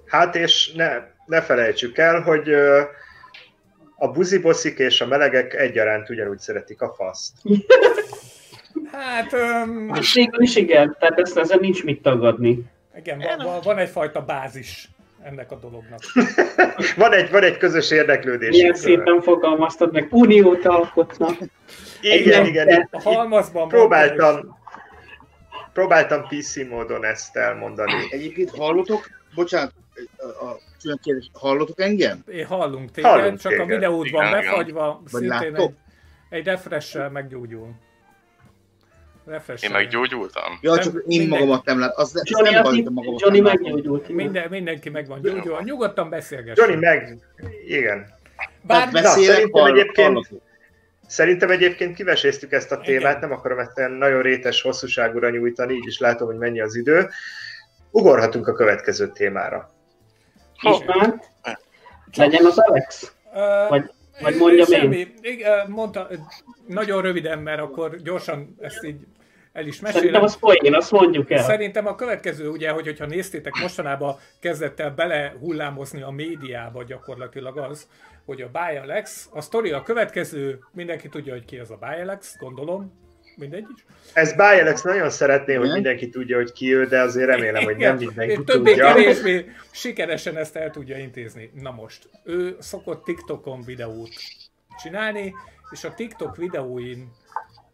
Hát 0.06 0.36
és 0.36 0.74
ne, 0.74 1.04
ne 1.26 1.42
felejtsük 1.42 1.98
el, 1.98 2.22
hogy 2.22 2.54
a 3.96 4.12
buziboszik 4.12 4.80
és 4.80 5.02
a 5.02 5.08
melegek 5.08 5.54
egyaránt 5.54 6.10
ugyanúgy 6.10 6.40
szeretik 6.40 6.82
a 6.82 6.94
faszt. 6.94 7.34
Hát... 8.92 9.34
Um... 9.34 9.92
Végül 10.14 10.42
is 10.42 10.56
igen, 10.56 10.96
tehát 11.00 11.20
ezt, 11.20 11.38
ezzel 11.38 11.58
nincs 11.58 11.84
mit 11.84 12.02
tagadni. 12.02 12.66
Igen, 12.96 13.22
van, 13.44 13.60
van 13.64 13.78
egyfajta 13.78 14.22
bázis 14.22 14.90
ennek 15.24 15.52
a 15.52 15.56
dolognak. 15.56 16.00
van, 16.96 17.14
egy, 17.14 17.32
van 17.32 17.44
egy 17.44 17.58
közös 17.58 17.92
érdeklődés. 17.92 18.50
Milyen 18.50 18.74
szépen 18.74 19.22
fogalmaztad 19.22 19.92
meg, 19.92 20.08
uniót 20.10 20.66
alkotnak. 20.66 21.38
Igen, 22.02 22.46
igen. 22.46 22.88
A 22.92 23.02
halmazban 23.02 23.68
próbáltam, 23.68 24.58
próbáltam 25.74 26.28
PC 26.28 26.70
módon 26.70 27.06
ezt 27.06 27.36
elmondani. 27.36 28.08
Egyébként 28.10 28.50
hallotok, 28.50 29.10
bocsánat, 29.36 29.74
a, 30.18 30.46
a 30.46 31.00
kérdés, 31.04 31.30
hallotok 31.34 31.82
engem? 31.82 32.24
Én 32.28 32.46
hallunk 32.46 32.92
téged, 32.92 33.12
hallunk 33.12 33.40
csak 33.40 33.52
téged. 33.52 33.70
a 33.70 33.74
videót 33.74 34.10
van 34.10 34.32
befagyva, 34.32 35.02
Vagy 35.12 35.22
szintén 35.22 35.56
egy, 35.56 35.74
egy 36.30 36.46
refresh 36.46 37.10
meggyógyul. 37.12 37.76
Refresh 39.26 39.64
Én 39.64 39.72
meggyógyultam? 39.72 40.58
Ja, 40.62 40.78
csak 40.78 40.94
én 40.94 41.02
minden... 41.06 41.28
magamat 41.40 41.66
nem 41.66 41.80
lát. 41.80 41.98
Az, 41.98 42.22
Johnny, 42.24 42.50
nem 42.50 42.64
baj, 42.64 42.82
magamat 42.82 43.20
Johnny 43.20 43.40
nem 43.40 43.54
meggyógyult. 43.62 44.08
Minden, 44.08 44.50
mindenki 44.50 44.90
meg 44.90 45.08
van 45.08 45.22
gyógyulva. 45.22 45.62
Nyugodtan 45.62 46.10
beszélgess. 46.10 46.58
Johnny 46.58 46.76
meg, 46.76 47.18
igen. 47.68 48.08
Bár 48.62 48.92
na, 48.92 49.02
szerintem 49.02 49.50
hall, 49.52 49.72
egyébként, 49.72 50.30
Szerintem 51.08 51.50
egyébként 51.50 51.96
kiveséztük 51.96 52.52
ezt 52.52 52.72
a 52.72 52.78
témát, 52.78 53.22
nem 53.22 53.32
akarom 53.32 53.60
ezt 53.60 53.76
nagyon 53.76 54.22
rétes 54.22 54.62
hosszúságúra 54.62 55.30
nyújtani, 55.30 55.74
így 55.74 55.88
is 55.88 56.00
látom, 56.00 56.28
hogy 56.28 56.38
mennyi 56.38 56.62
az 56.62 56.76
idő. 56.76 57.10
Ugorhatunk 57.92 58.48
a 58.48 58.54
következő 58.54 59.08
témára. 59.08 59.70
István? 60.62 61.22
Legyen 62.16 62.46
az 62.46 62.58
Alex? 62.58 63.14
Vagy, 63.70 63.92
vagy 64.22 64.36
mondjam 64.38 64.68
semmi. 64.68 64.98
én? 65.22 65.38
Mondta, 65.68 66.08
nagyon 66.68 67.02
röviden, 67.02 67.40
mert 67.40 67.62
akkor 67.62 68.02
gyorsan 68.02 68.56
ezt 68.60 68.84
így 68.84 69.06
el 69.54 69.68
is 69.68 69.80
mesélem. 69.80 70.02
Szerintem 70.02 70.24
az 70.24 70.36
folyén, 70.36 70.76
azt 70.76 70.92
mondjuk 70.92 71.32
el. 71.32 71.44
Szerintem 71.44 71.88
a 71.88 71.96
következő, 71.96 72.50
ugye, 72.50 72.70
hogy, 72.70 72.86
hogyha 72.86 73.06
néztétek, 73.06 73.54
mostanában 73.62 74.16
kezdett 74.40 74.80
el 74.80 74.92
belehullámozni 74.92 76.02
a 76.02 76.10
médiába 76.10 76.84
gyakorlatilag 76.84 77.58
az, 77.58 77.88
hogy 78.26 78.42
a 78.42 78.50
Bialex, 78.50 79.30
a 79.32 79.42
sztori 79.42 79.72
a 79.72 79.82
következő, 79.82 80.60
mindenki 80.72 81.10
tudja, 81.10 81.34
hogy 81.34 81.46
ki 81.46 81.58
az 81.58 81.72
a 81.72 81.78
Bialex, 81.80 82.38
gondolom, 82.40 83.03
mindegy 83.38 83.66
is. 83.76 83.86
Ez 84.14 84.34
Bialex 84.36 84.82
nagyon 84.82 85.10
szeretné, 85.10 85.54
hogy 85.54 85.72
mindenki 85.72 86.10
tudja, 86.10 86.36
hogy 86.38 86.52
ki 86.52 86.76
ő, 86.76 86.86
de 86.86 87.02
azért 87.02 87.28
remélem, 87.28 87.64
hogy 87.64 87.78
nem 87.78 87.98
mindenki 87.98 88.44
Többé 88.44 88.70
tudja. 88.70 88.86
kevésbé 88.86 89.46
sikeresen 89.72 90.38
ezt 90.38 90.56
el 90.56 90.70
tudja 90.70 90.98
intézni. 90.98 91.52
Na 91.62 91.72
most, 91.72 92.10
ő 92.24 92.56
szokott 92.60 93.04
TikTokon 93.04 93.64
videót 93.66 94.14
csinálni, 94.84 95.34
és 95.72 95.84
a 95.84 95.94
TikTok 95.94 96.36
videóin 96.36 97.12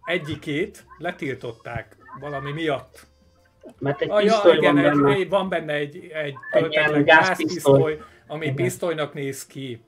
egyikét 0.05 0.85
letiltották 0.97 1.95
valami 2.19 2.51
miatt. 2.51 3.07
Mert 3.79 4.01
egy 4.01 4.09
ah, 4.09 4.23
ja, 4.23 4.53
igen, 4.53 4.73
van 4.75 4.83
benne. 4.83 5.13
Egy, 5.13 5.29
van 5.29 5.49
benne 5.49 5.73
egy, 5.73 6.11
egy 6.13 6.35
töltetlen 6.51 7.03
gázpisztoly, 7.03 7.99
ami 8.27 8.43
igen. 8.43 8.55
pisztolynak 8.55 9.13
néz 9.13 9.45
ki. 9.45 9.81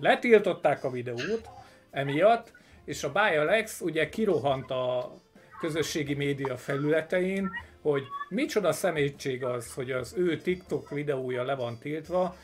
Letiltották 0.00 0.84
a 0.84 0.90
videót 0.90 1.48
emiatt, 1.90 2.52
és 2.88 3.04
a 3.04 3.12
BioLex 3.12 3.80
ugye 3.80 4.08
kirohant 4.08 4.70
a 4.70 5.12
közösségi 5.60 6.14
média 6.14 6.56
felületein, 6.56 7.50
hogy 7.82 8.02
micsoda 8.28 8.72
szemétség 8.72 9.44
az, 9.44 9.74
hogy 9.74 9.90
az 9.90 10.14
ő 10.16 10.36
TikTok 10.36 10.90
videója 10.90 11.42
le 11.44 11.54
van 11.54 11.78
tiltva, 11.78 12.36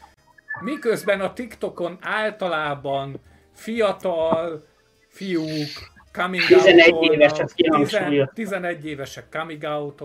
miközben 0.61 1.21
a 1.21 1.33
TikTokon 1.33 1.99
általában 2.01 3.21
fiatal 3.53 4.65
fiúk 5.09 5.93
coming 6.13 6.45
11 6.47 6.95
évesek 7.01 7.49
11 8.35 8.87
évesek 8.87 9.25
coming 9.31 9.63
out 9.63 10.03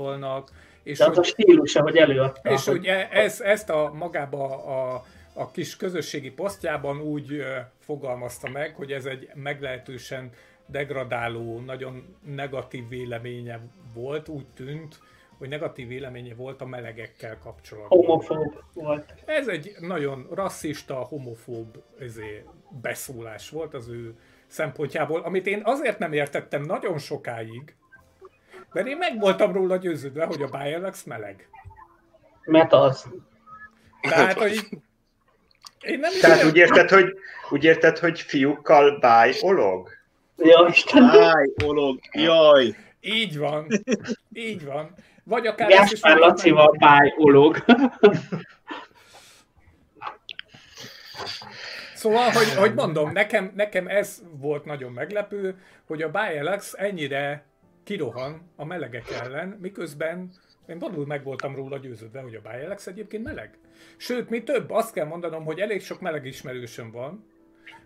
És 0.83 0.97
De 0.97 1.05
az 1.05 1.15
hogy, 1.15 1.19
a 1.19 1.23
stílusa, 1.23 1.81
hogy 1.81 1.97
előadta. 1.97 2.49
És 2.49 2.65
hogy, 2.65 2.77
hogy 2.77 2.87
ez, 3.11 3.41
ezt 3.41 3.69
a 3.69 3.91
magába 3.93 4.65
a, 4.65 5.05
a 5.33 5.51
kis 5.51 5.75
közösségi 5.75 6.31
posztjában 6.31 7.01
úgy 7.01 7.43
fogalmazta 7.79 8.49
meg, 8.49 8.75
hogy 8.75 8.91
ez 8.91 9.05
egy 9.05 9.29
meglehetősen 9.33 10.31
degradáló, 10.65 11.59
nagyon 11.59 12.15
negatív 12.25 12.87
véleménye 12.87 13.59
volt, 13.93 14.27
úgy 14.27 14.45
tűnt, 14.55 14.99
hogy 15.37 15.49
negatív 15.49 15.87
véleménye 15.87 16.35
volt 16.35 16.61
a 16.61 16.65
melegekkel 16.65 17.37
kapcsolatban. 17.37 17.99
Homofób 17.99 18.63
volt. 18.73 19.13
Ez 19.25 19.47
egy 19.47 19.75
nagyon 19.79 20.27
rasszista, 20.31 20.95
homofób 20.95 21.83
ezért 21.99 22.45
beszólás 22.81 23.49
volt 23.49 23.73
az 23.73 23.87
ő 23.87 24.15
szempontjából, 24.47 25.21
amit 25.21 25.47
én 25.47 25.61
azért 25.63 25.99
nem 25.99 26.13
értettem 26.13 26.61
nagyon 26.61 26.97
sokáig, 26.97 27.75
mert 28.73 28.87
én 28.87 28.97
meg 28.97 29.19
voltam 29.19 29.51
róla 29.51 29.75
győződve, 29.75 30.25
hogy 30.25 30.41
a 30.41 30.49
Bayerlex 30.49 31.03
meleg. 31.03 31.49
Mert 32.43 32.73
az. 32.73 33.09
Tehát, 34.01 34.37
hogy 34.37 34.57
én 35.81 35.99
nem 35.99 36.11
Tehát 36.21 36.43
úgy 36.43 36.55
érted, 36.55 36.89
hogy, 36.89 37.13
úgy 37.49 37.63
érted, 37.63 37.97
hogy 37.97 38.21
fiúkkal 38.21 38.99
báj 38.99 39.33
olog? 39.41 39.89
Ja, 40.37 40.67
Isten. 40.69 41.11
Báj 41.11 41.49
olog, 41.65 41.99
jaj. 42.11 42.75
Így 43.01 43.37
van, 43.37 43.67
így 44.33 44.65
van. 44.65 44.95
Vagy 45.23 45.47
akár... 45.47 45.69
Gáspár 45.69 46.17
Lacival 46.17 46.75
báj 46.79 47.13
olog. 47.17 47.65
Szóval, 51.93 52.29
hogy, 52.29 52.55
hogy 52.55 52.73
mondom, 52.73 53.11
nekem, 53.11 53.51
nekem 53.55 53.87
ez 53.87 54.21
volt 54.31 54.65
nagyon 54.65 54.91
meglepő, 54.91 55.55
hogy 55.85 56.01
a 56.01 56.09
Bialex 56.09 56.73
ennyire 56.77 57.45
kirohan 57.83 58.51
a 58.55 58.65
melegek 58.65 59.11
ellen, 59.21 59.57
miközben 59.61 60.31
én 60.67 60.79
valóban 60.79 61.07
meg 61.07 61.23
voltam 61.23 61.55
róla 61.55 61.77
győződve, 61.77 62.21
hogy 62.21 62.35
a 62.35 62.41
Bialex 62.41 62.87
egyébként 62.87 63.23
meleg. 63.23 63.57
Sőt, 63.97 64.29
mi 64.29 64.43
több, 64.43 64.69
azt 64.69 64.93
kell 64.93 65.05
mondanom, 65.05 65.45
hogy 65.45 65.59
elég 65.59 65.81
sok 65.81 66.01
meleg 66.01 66.25
ismerősöm 66.25 66.91
van, 66.91 67.25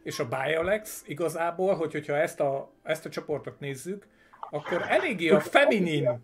és 0.03 0.19
a 0.19 0.27
Bialex 0.27 1.03
igazából, 1.05 1.75
hogy, 1.75 1.91
hogyha 1.91 2.15
ezt 2.15 2.39
a, 2.39 2.71
ezt 2.83 3.05
a 3.05 3.09
csoportot 3.09 3.59
nézzük, 3.59 4.07
akkor 4.49 4.85
eléggé 4.87 5.29
a 5.29 5.39
feminin 5.39 6.23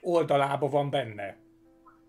oldalába 0.00 0.68
van 0.68 0.90
benne. 0.90 1.36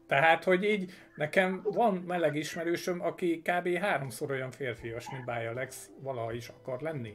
Tehát, 0.07 0.43
hogy 0.43 0.63
így 0.63 0.91
nekem 1.15 1.61
van 1.63 1.93
meleg 1.93 2.35
ismerősöm, 2.35 3.01
aki 3.01 3.41
kb. 3.41 3.77
háromszor 3.77 4.31
olyan 4.31 4.51
férfias, 4.51 5.09
mint 5.11 5.25
Bialex 5.25 5.89
valaha 5.99 6.31
is 6.31 6.47
akar 6.47 6.81
lenni. 6.81 7.13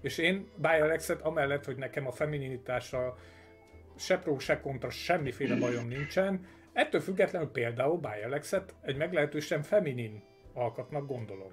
És 0.00 0.18
én 0.18 0.50
Bialexet 0.56 1.22
amellett, 1.22 1.64
hogy 1.64 1.76
nekem 1.76 2.06
a 2.06 2.12
femininitással 2.12 3.18
se 3.96 4.18
pró, 4.18 4.38
se 4.38 4.60
kontra, 4.60 4.90
semmiféle 4.90 5.56
bajom 5.56 5.88
nincsen, 5.88 6.46
ettől 6.72 7.00
függetlenül 7.00 7.48
például 7.48 7.98
Bialexet 7.98 8.74
egy 8.82 8.96
meglehetősen 8.96 9.62
feminin 9.62 10.22
alkatnak 10.54 11.06
gondolom. 11.06 11.52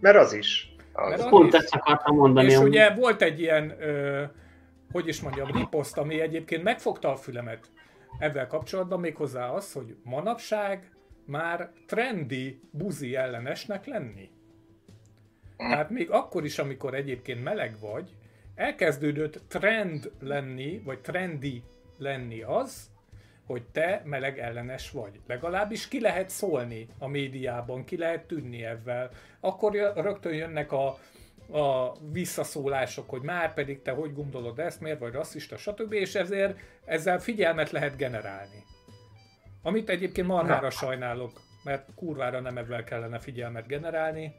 Mert 0.00 0.16
az 0.16 0.32
is. 0.32 0.74
Mert 0.94 1.20
az 1.20 1.28
Pont 1.28 1.54
ezt 1.54 1.74
akartam 1.74 2.16
mondani. 2.16 2.50
És 2.50 2.58
ugye 2.58 2.94
volt 2.94 3.22
egy 3.22 3.40
ilyen, 3.40 3.82
ö, 3.82 4.24
hogy 4.92 5.08
is 5.08 5.20
mondjam, 5.20 5.50
riposzt, 5.50 5.98
ami 5.98 6.20
egyébként 6.20 6.62
megfogta 6.62 7.12
a 7.12 7.16
fülemet 7.16 7.70
ebben 8.18 8.48
kapcsolatban, 8.48 9.00
méghozzá 9.00 9.48
az, 9.50 9.72
hogy 9.72 9.96
manapság 10.02 10.92
már 11.26 11.70
trendi 11.86 12.60
buzi 12.70 13.16
ellenesnek 13.16 13.86
lenni. 13.86 14.30
Tehát 15.56 15.90
még 15.90 16.10
akkor 16.10 16.44
is, 16.44 16.58
amikor 16.58 16.94
egyébként 16.94 17.42
meleg 17.42 17.76
vagy, 17.80 18.14
elkezdődött 18.54 19.40
trend 19.48 20.12
lenni, 20.20 20.82
vagy 20.84 21.00
trendi 21.00 21.62
lenni 21.98 22.42
az, 22.42 22.90
hogy 23.50 23.62
te 23.72 24.02
meleg 24.04 24.38
ellenes 24.38 24.90
vagy. 24.90 25.20
Legalábbis 25.26 25.88
ki 25.88 26.00
lehet 26.00 26.28
szólni 26.28 26.88
a 26.98 27.06
médiában, 27.06 27.84
ki 27.84 27.96
lehet 27.96 28.26
tűnni 28.26 28.64
ebben. 28.64 29.08
Akkor 29.40 29.92
rögtön 29.94 30.34
jönnek 30.34 30.72
a, 30.72 30.86
a 31.58 31.96
visszaszólások, 32.12 33.10
hogy 33.10 33.22
már 33.22 33.54
pedig 33.54 33.82
te 33.82 33.90
hogy 33.90 34.14
gondolod 34.14 34.58
ezt, 34.58 34.80
miért 34.80 34.98
vagy 34.98 35.12
rasszista, 35.12 35.56
stb. 35.56 35.92
És 35.92 36.14
ezért 36.14 36.58
ezzel 36.84 37.18
figyelmet 37.18 37.70
lehet 37.70 37.96
generálni. 37.96 38.64
Amit 39.62 39.88
egyébként 39.88 40.26
marhára 40.26 40.70
sajnálok, 40.70 41.40
mert 41.64 41.88
kurvára 41.94 42.40
nem 42.40 42.58
ebben 42.58 42.84
kellene 42.84 43.18
figyelmet 43.18 43.66
generálni, 43.66 44.34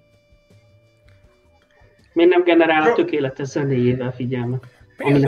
Miért 2.14 2.32
nem 2.32 2.43
generál 2.43 2.91
a 2.91 2.93
tökéletes 2.93 3.47
zenéjével 3.47 4.12
figyelmet? 4.12 4.80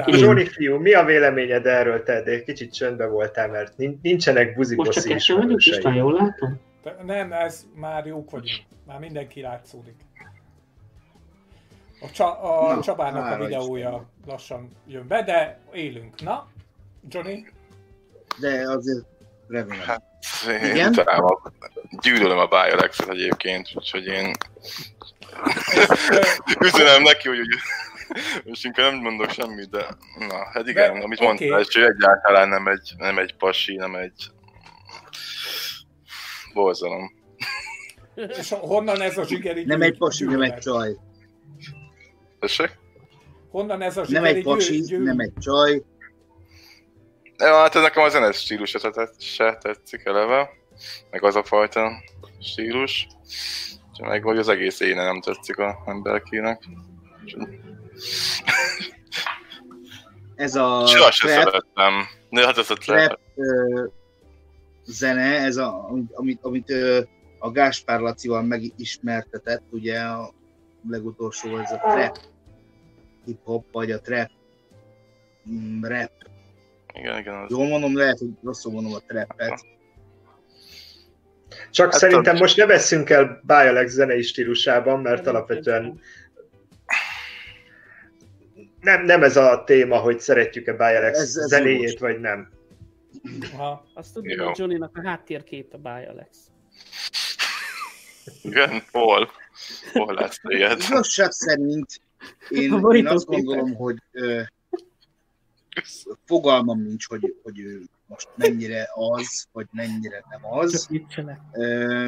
Zsoni 0.07 0.45
fiú, 0.45 0.77
mi 0.77 0.93
a 0.93 1.05
véleményed 1.05 1.65
erről, 1.65 2.03
te? 2.03 2.21
De 2.21 2.43
kicsit 2.43 2.73
csöndbe 2.73 3.05
voltál, 3.05 3.47
mert 3.47 3.73
nincsenek 4.01 4.55
buzi 4.55 4.75
Most 4.75 4.91
csak 4.91 5.03
kettő 5.03 5.35
vagyunk, 5.35 5.65
István, 5.65 5.93
jól 5.93 6.13
látom? 6.13 6.59
Nem, 7.05 7.33
ez 7.33 7.65
már 7.75 8.05
jók 8.05 8.29
vagyunk. 8.29 8.61
Már 8.87 8.99
mindenki 8.99 9.41
látszódik. 9.41 9.95
A, 12.01 12.11
Csa- 12.11 12.39
a 12.41 12.75
Na, 12.75 12.81
Csabának 12.81 13.39
a 13.39 13.43
videója 13.43 14.07
is. 14.25 14.31
lassan 14.31 14.69
jön 14.87 15.07
be, 15.07 15.23
de 15.23 15.59
élünk. 15.73 16.21
Na, 16.21 16.47
Johnny? 17.09 17.45
De 18.39 18.69
azért 18.69 19.05
remélem. 19.47 19.85
Hát, 19.85 20.03
én 20.47 20.71
Igen? 20.71 20.91
Talán 20.91 21.23
gyűlölöm 22.01 22.37
a 22.37 22.47
Biolexet 22.47 23.09
egyébként, 23.09 23.69
úgyhogy 23.75 24.05
én 24.05 24.31
Üzenem 26.65 27.01
neki, 27.01 27.27
hogy, 27.27 27.37
hogy 27.37 27.47
most 28.45 28.65
inkább 28.65 28.91
nem 28.91 29.01
mondok 29.01 29.29
semmit, 29.29 29.69
de 29.69 29.87
na, 30.17 30.49
hát 30.53 30.67
igen, 30.67 30.93
de, 30.93 31.03
amit 31.03 31.21
okay. 31.21 31.27
mondtál, 31.27 31.59
és 31.59 31.73
hogy 31.73 31.83
egyáltalán 31.83 32.49
nem 32.49 32.67
egy, 32.67 32.93
nem 32.97 33.17
egy 33.17 33.35
pasi, 33.35 33.75
nem 33.75 33.95
egy 33.95 34.31
borzalom. 36.53 37.11
És 38.15 38.49
honnan 38.49 39.01
ez 39.01 39.17
a 39.17 39.25
zsigeri 39.25 39.63
Nem 39.63 39.81
egy 39.81 39.97
pasi, 39.97 40.25
nem 40.25 40.41
egy 40.41 40.57
csaj. 40.57 40.95
Tessék? 42.39 42.79
Honnan 43.49 43.81
ez 43.81 43.97
a 43.97 44.05
zsigeri 44.05 44.23
Nem 44.23 44.35
egy 44.35 44.43
pasi, 44.43 44.97
nem 44.97 45.19
egy 45.19 45.33
csaj. 45.39 45.81
Ja, 47.37 47.55
hát 47.55 47.75
ez 47.75 47.81
nekem 47.81 48.03
a 48.03 48.09
zenes 48.09 48.37
stílus 48.37 48.75
se 49.17 49.57
tetszik 49.61 50.05
eleve, 50.05 50.49
meg 51.11 51.23
az 51.23 51.35
a 51.35 51.43
fajta 51.43 51.91
stílus. 52.39 53.07
Meg 54.01 54.23
hogy 54.23 54.37
az 54.37 54.47
egész 54.47 54.79
éne 54.79 55.03
nem 55.03 55.21
tetszik 55.21 55.57
a 55.57 55.83
emberkének. 55.85 56.63
Ez 60.35 60.55
a 60.55 60.85
Soha 60.87 61.11
se 61.11 61.27
szeretem. 61.27 61.93
De 62.29 62.45
hát 62.45 62.57
ez 62.57 62.69
a 62.69 62.75
trap, 62.75 63.19
ö, 63.35 63.85
zene, 64.85 65.39
ez 65.39 65.57
a, 65.57 65.89
amit, 66.13 66.39
amit 66.43 66.69
ö, 66.69 67.01
a 67.39 67.51
Gáspár 67.51 67.99
Lacival 67.99 68.41
megismertetett, 68.41 69.63
ugye 69.69 69.99
a 69.99 70.33
legutolsó, 70.89 71.57
ez 71.57 71.71
a 71.71 71.77
trap 71.77 72.17
hip-hop, 73.25 73.65
vagy 73.71 73.91
a 73.91 73.99
trap 74.01 74.29
mm, 75.49 75.83
rap. 75.83 76.11
Igen, 76.93 77.19
igen. 77.19 77.35
Az... 77.35 77.51
Jól 77.51 77.67
mondom, 77.67 77.97
lehet, 77.97 78.19
hogy 78.19 78.29
rosszul 78.43 78.71
mondom 78.71 78.93
a 78.93 78.99
trappet. 79.07 79.65
Csak 81.71 81.91
hát 81.91 81.99
szerintem 81.99 82.23
tudom. 82.23 82.39
most 82.39 82.57
ne 82.57 82.65
veszünk 82.65 83.09
el 83.09 83.41
Bialex 83.43 83.91
zenei 83.91 84.21
stílusában, 84.21 84.99
mert 84.99 85.27
alapvetően 85.27 85.99
nem, 88.83 89.05
nem 89.05 89.23
ez 89.23 89.37
a 89.37 89.63
téma, 89.65 89.97
hogy 89.97 90.19
szeretjük-e 90.19 90.73
Bialex 90.73 91.19
ez, 91.19 91.35
ez 91.35 91.47
zenéjét, 91.47 91.99
vagy 91.99 92.19
nem. 92.19 92.51
Ha. 93.55 93.85
Azt 93.93 94.13
tudom, 94.13 94.45
hogy 94.45 94.57
Johnny-nak 94.57 94.97
a 94.97 95.01
háttérkép 95.07 95.73
a 95.73 95.77
Bialex. 95.77 96.37
Igen, 98.41 98.83
hol? 98.91 99.29
Hol 99.93 100.13
lesz 100.13 100.39
téged? 100.39 100.81
Igazság 100.89 101.31
szerint 101.31 102.01
én, 102.49 102.85
én 102.91 103.07
azt 103.07 103.25
gondolom, 103.25 103.75
hogy 103.75 103.97
ö, 104.11 104.41
fogalmam 106.25 106.81
nincs, 106.81 107.07
hogy, 107.07 107.35
hogy 107.43 107.59
ő 107.59 107.81
most 108.07 108.29
mennyire 108.35 108.89
az, 108.93 109.47
vagy 109.51 109.67
mennyire 109.71 110.23
nem 110.29 110.45
az. 110.45 110.89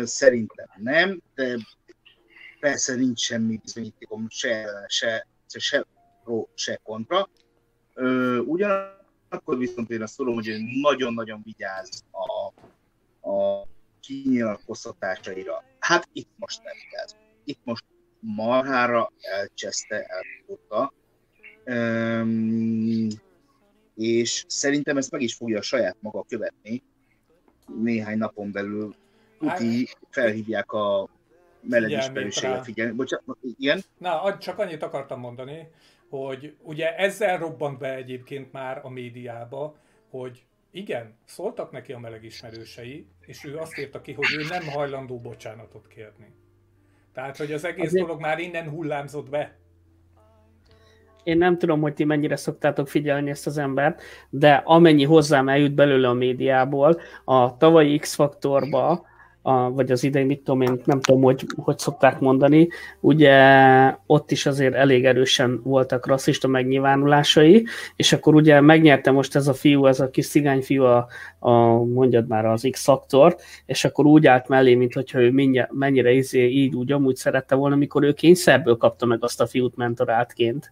Szerintem 0.04 0.68
nem, 0.76 1.22
de 1.36 1.58
persze 2.60 2.96
nincs 2.96 3.20
semmi 3.20 3.60
bizonyítékom 3.64 4.26
se, 4.30 4.66
se, 4.88 5.28
se, 5.48 5.60
se 5.60 5.86
pro, 6.26 6.48
se 6.54 6.80
kontra. 6.84 7.30
Ugyanakkor 8.46 9.58
viszont 9.58 9.90
én 9.90 10.02
azt 10.02 10.18
tudom, 10.18 10.34
hogy 10.34 10.56
nagyon-nagyon 10.82 11.42
vigyáz 11.44 12.04
a, 12.12 12.54
a 13.30 13.68
kinyilatkoztatásaira. 14.00 15.64
Hát 15.80 16.10
itt 16.14 16.30
most 16.36 16.64
nem 16.64 16.74
vigyáz. 16.84 17.16
Itt 17.44 17.60
most 17.64 17.84
marhára 18.20 19.12
elcseszte, 19.22 20.06
elfogta 20.06 20.94
és 23.96 24.46
szerintem 24.48 24.98
ezt 24.98 25.12
meg 25.12 25.22
is 25.22 25.36
fogja 25.36 25.58
a 25.58 25.62
saját 25.62 25.98
maga 26.00 26.24
követni 26.28 26.84
néhány 27.82 28.18
napon 28.18 28.52
belül. 28.52 28.96
Hát, 29.48 29.62
felhívják 30.10 30.72
a 30.72 31.10
melegismerősége 31.62 32.64
figyelni. 32.64 32.94
Bocsánat, 32.94 33.38
igen? 33.58 33.82
Na, 33.98 34.38
csak 34.38 34.60
annyit 34.60 34.84
akartam 34.84 35.20
mondani, 35.20 35.68
hogy 36.16 36.56
ugye 36.62 36.96
ezzel 36.96 37.38
robbant 37.38 37.78
be 37.78 37.96
egyébként 37.96 38.52
már 38.52 38.80
a 38.84 38.90
médiába, 38.90 39.76
hogy 40.10 40.46
igen, 40.72 41.16
szóltak 41.26 41.72
neki 41.72 41.94
a 41.94 42.00
melegismerősei, 42.00 43.08
és 43.26 43.46
ő 43.46 43.58
azt 43.58 43.78
írta 43.78 44.02
ki, 44.02 44.14
hogy 44.14 44.26
ő 44.38 44.46
nem 44.50 44.68
hajlandó 44.68 45.20
bocsánatot 45.20 45.88
kérni. 45.88 46.34
Tehát, 47.14 47.38
hogy 47.38 47.52
az 47.52 47.66
egész 47.66 47.86
Azért... 47.86 48.06
dolog 48.06 48.22
már 48.22 48.40
innen 48.40 48.70
hullámzott 48.70 49.30
be 49.30 49.58
én 51.26 51.38
nem 51.38 51.58
tudom, 51.58 51.82
hogy 51.82 51.94
ti 51.94 52.04
mennyire 52.04 52.36
szoktátok 52.36 52.88
figyelni 52.88 53.30
ezt 53.30 53.48
az 53.48 53.58
embert, 53.58 54.02
de 54.30 54.62
amennyi 54.66 55.04
hozzám 55.04 55.50
eljut 55.50 55.74
belőle 55.74 56.08
a 56.08 56.14
médiából, 56.14 57.00
a 57.24 57.58
tavalyi 57.58 57.98
X-faktorba 57.98 59.06
a, 59.48 59.72
vagy 59.72 59.92
az 59.92 60.04
idei, 60.04 60.24
mit 60.24 60.40
tudom 60.40 60.62
én, 60.62 60.82
nem 60.86 61.00
tudom, 61.02 61.22
hogy, 61.22 61.46
hogy 61.56 61.80
szokták 61.80 62.20
mondani, 62.20 62.68
ugye 63.00 63.36
ott 64.06 64.32
is 64.32 64.46
azért 64.46 64.74
elég 64.74 65.06
erősen 65.06 65.62
voltak 65.64 66.08
rasszista 66.08 66.48
megnyilvánulásai, 66.48 67.66
és 67.96 68.14
akkor 68.14 68.36
ugye 68.36 68.62
megnyerte 68.62 69.12
most 69.12 69.36
ez 69.36 69.48
a 69.48 69.54
fiú, 69.54 69.86
ez 69.86 70.00
a 70.00 70.10
kis 70.10 70.28
cigány 70.28 70.62
fiú, 70.62 70.84
a, 70.84 71.08
a 71.40 71.84
mondjad 71.84 72.28
már 72.28 72.46
az 72.46 72.68
X-faktor, 72.72 73.36
és 73.66 73.86
akkor 73.86 74.06
úgy 74.06 74.28
állt 74.28 74.48
mellé, 74.48 74.76
mint 74.76 74.94
hogyha 74.94 75.22
ő 75.22 75.32
mennyire, 75.32 75.70
mennyire 75.72 76.12
izé, 76.12 76.48
így 76.48 76.76
úgy 76.76 76.92
amúgy 76.92 77.16
szerette 77.16 77.56
volna, 77.56 77.76
amikor 77.76 78.04
ő 78.04 78.14
kényszerből 78.14 78.78
kapta 78.78 79.06
meg 79.06 79.24
azt 79.24 79.42
a 79.42 79.48
fiút 79.48 79.76
mentorátként 79.76 80.72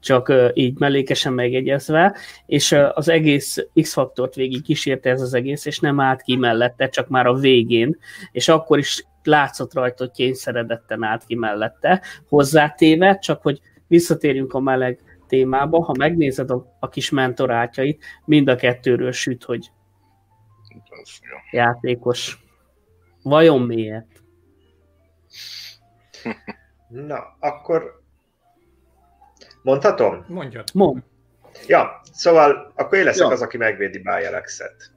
csak 0.00 0.32
így 0.54 0.78
mellékesen 0.78 1.32
megjegyezve, 1.32 2.16
és 2.46 2.72
az 2.92 3.08
egész 3.08 3.66
X-faktort 3.80 4.34
végig 4.34 4.62
kísérte 4.62 5.10
ez 5.10 5.20
az 5.20 5.34
egész, 5.34 5.64
és 5.64 5.80
nem 5.80 6.00
állt 6.00 6.22
ki 6.22 6.36
mellette, 6.36 6.88
csak 6.88 7.08
már 7.08 7.26
a 7.26 7.34
végén, 7.34 7.98
és 8.32 8.48
akkor 8.48 8.78
is 8.78 9.06
látszott 9.22 9.74
rajta, 9.74 10.04
hogy 10.04 10.12
kényszeredetten 10.12 11.02
állt 11.02 11.24
ki 11.24 11.34
mellette, 11.34 12.02
hozzátéve, 12.28 13.18
csak 13.18 13.42
hogy 13.42 13.60
visszatérjünk 13.86 14.52
a 14.52 14.60
meleg 14.60 15.00
témába, 15.26 15.84
ha 15.84 15.94
megnézed 15.98 16.50
a, 16.50 16.76
a 16.80 16.88
kis 16.88 17.10
mentorátjait, 17.10 18.04
mind 18.24 18.48
a 18.48 18.56
kettőről 18.56 19.12
süt, 19.12 19.44
hogy 19.44 19.70
játékos. 21.50 22.38
Vajon 23.22 23.62
miért? 23.62 24.22
Na, 26.88 27.36
akkor 27.40 27.97
mondhatom? 29.62 30.24
Mondjad. 30.28 30.68
Mond. 30.74 31.02
Ja, 31.66 32.00
szóval 32.12 32.72
akkor 32.74 32.98
én 32.98 33.04
leszek 33.04 33.26
ja. 33.26 33.32
az, 33.32 33.42
aki 33.42 33.56
megvédi 33.56 33.98
Bialexet. 33.98 34.92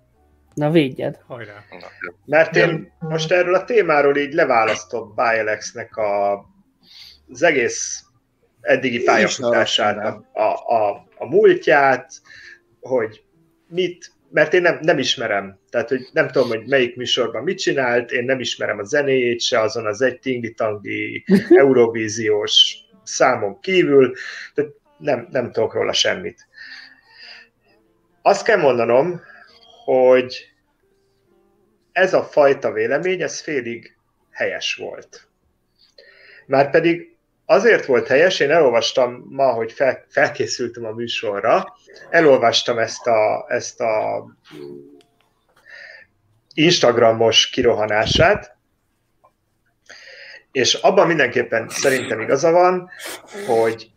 Na 0.53 0.71
védjed. 0.71 1.19
Hajrá. 1.27 1.63
Mert 2.25 2.55
én 2.55 2.93
most 2.99 3.31
erről 3.31 3.55
a 3.55 3.63
témáról 3.63 4.17
így 4.17 4.33
leválasztom 4.33 5.13
Bialexnek 5.15 5.97
a, 5.97 6.33
az 7.29 7.43
egész 7.43 8.05
eddigi 8.61 9.03
pályafutását, 9.03 9.97
a, 9.97 10.39
a, 10.41 10.75
a, 10.75 11.07
a 11.17 11.25
múltját, 11.25 12.11
hogy 12.79 13.23
mit, 13.67 14.11
mert 14.29 14.53
én 14.53 14.61
nem, 14.61 14.77
nem 14.81 14.97
ismerem, 14.97 15.59
tehát 15.69 15.89
hogy 15.89 16.09
nem 16.13 16.27
tudom, 16.27 16.47
hogy 16.47 16.67
melyik 16.67 16.95
műsorban 16.95 17.43
mit 17.43 17.59
csinált, 17.59 18.11
én 18.11 18.23
nem 18.23 18.39
ismerem 18.39 18.79
a 18.79 18.83
zenéjét 18.83 19.41
se 19.41 19.59
azon 19.59 19.85
az 19.85 20.01
egy 20.01 20.19
tingli-tangli 20.19 21.23
eurovíziós 21.63 22.75
számon 23.11 23.59
kívül, 23.59 24.13
tehát 24.53 24.71
nem, 24.97 25.27
nem 25.31 25.51
tudok 25.51 25.73
róla 25.73 25.93
semmit. 25.93 26.47
Azt 28.21 28.43
kell 28.43 28.57
mondanom, 28.57 29.21
hogy 29.85 30.51
ez 31.91 32.13
a 32.13 32.23
fajta 32.23 32.71
vélemény, 32.71 33.21
ez 33.21 33.41
félig 33.41 33.97
helyes 34.31 34.75
volt. 34.75 35.27
Márpedig 36.45 37.15
azért 37.45 37.85
volt 37.85 38.07
helyes, 38.07 38.39
én 38.39 38.51
elolvastam 38.51 39.25
ma, 39.29 39.51
hogy 39.53 39.71
fel, 39.71 40.05
felkészültem 40.09 40.85
a 40.85 40.91
műsorra, 40.91 41.75
elolvastam 42.09 42.77
ezt 42.77 43.07
a, 43.07 43.45
ezt 43.47 43.79
a 43.79 44.25
Instagramos 46.53 47.49
kirohanását, 47.49 48.57
és 50.51 50.73
abban 50.73 51.07
mindenképpen 51.07 51.69
szerintem 51.69 52.19
igaza 52.19 52.51
van, 52.51 52.89
hogy 53.47 53.91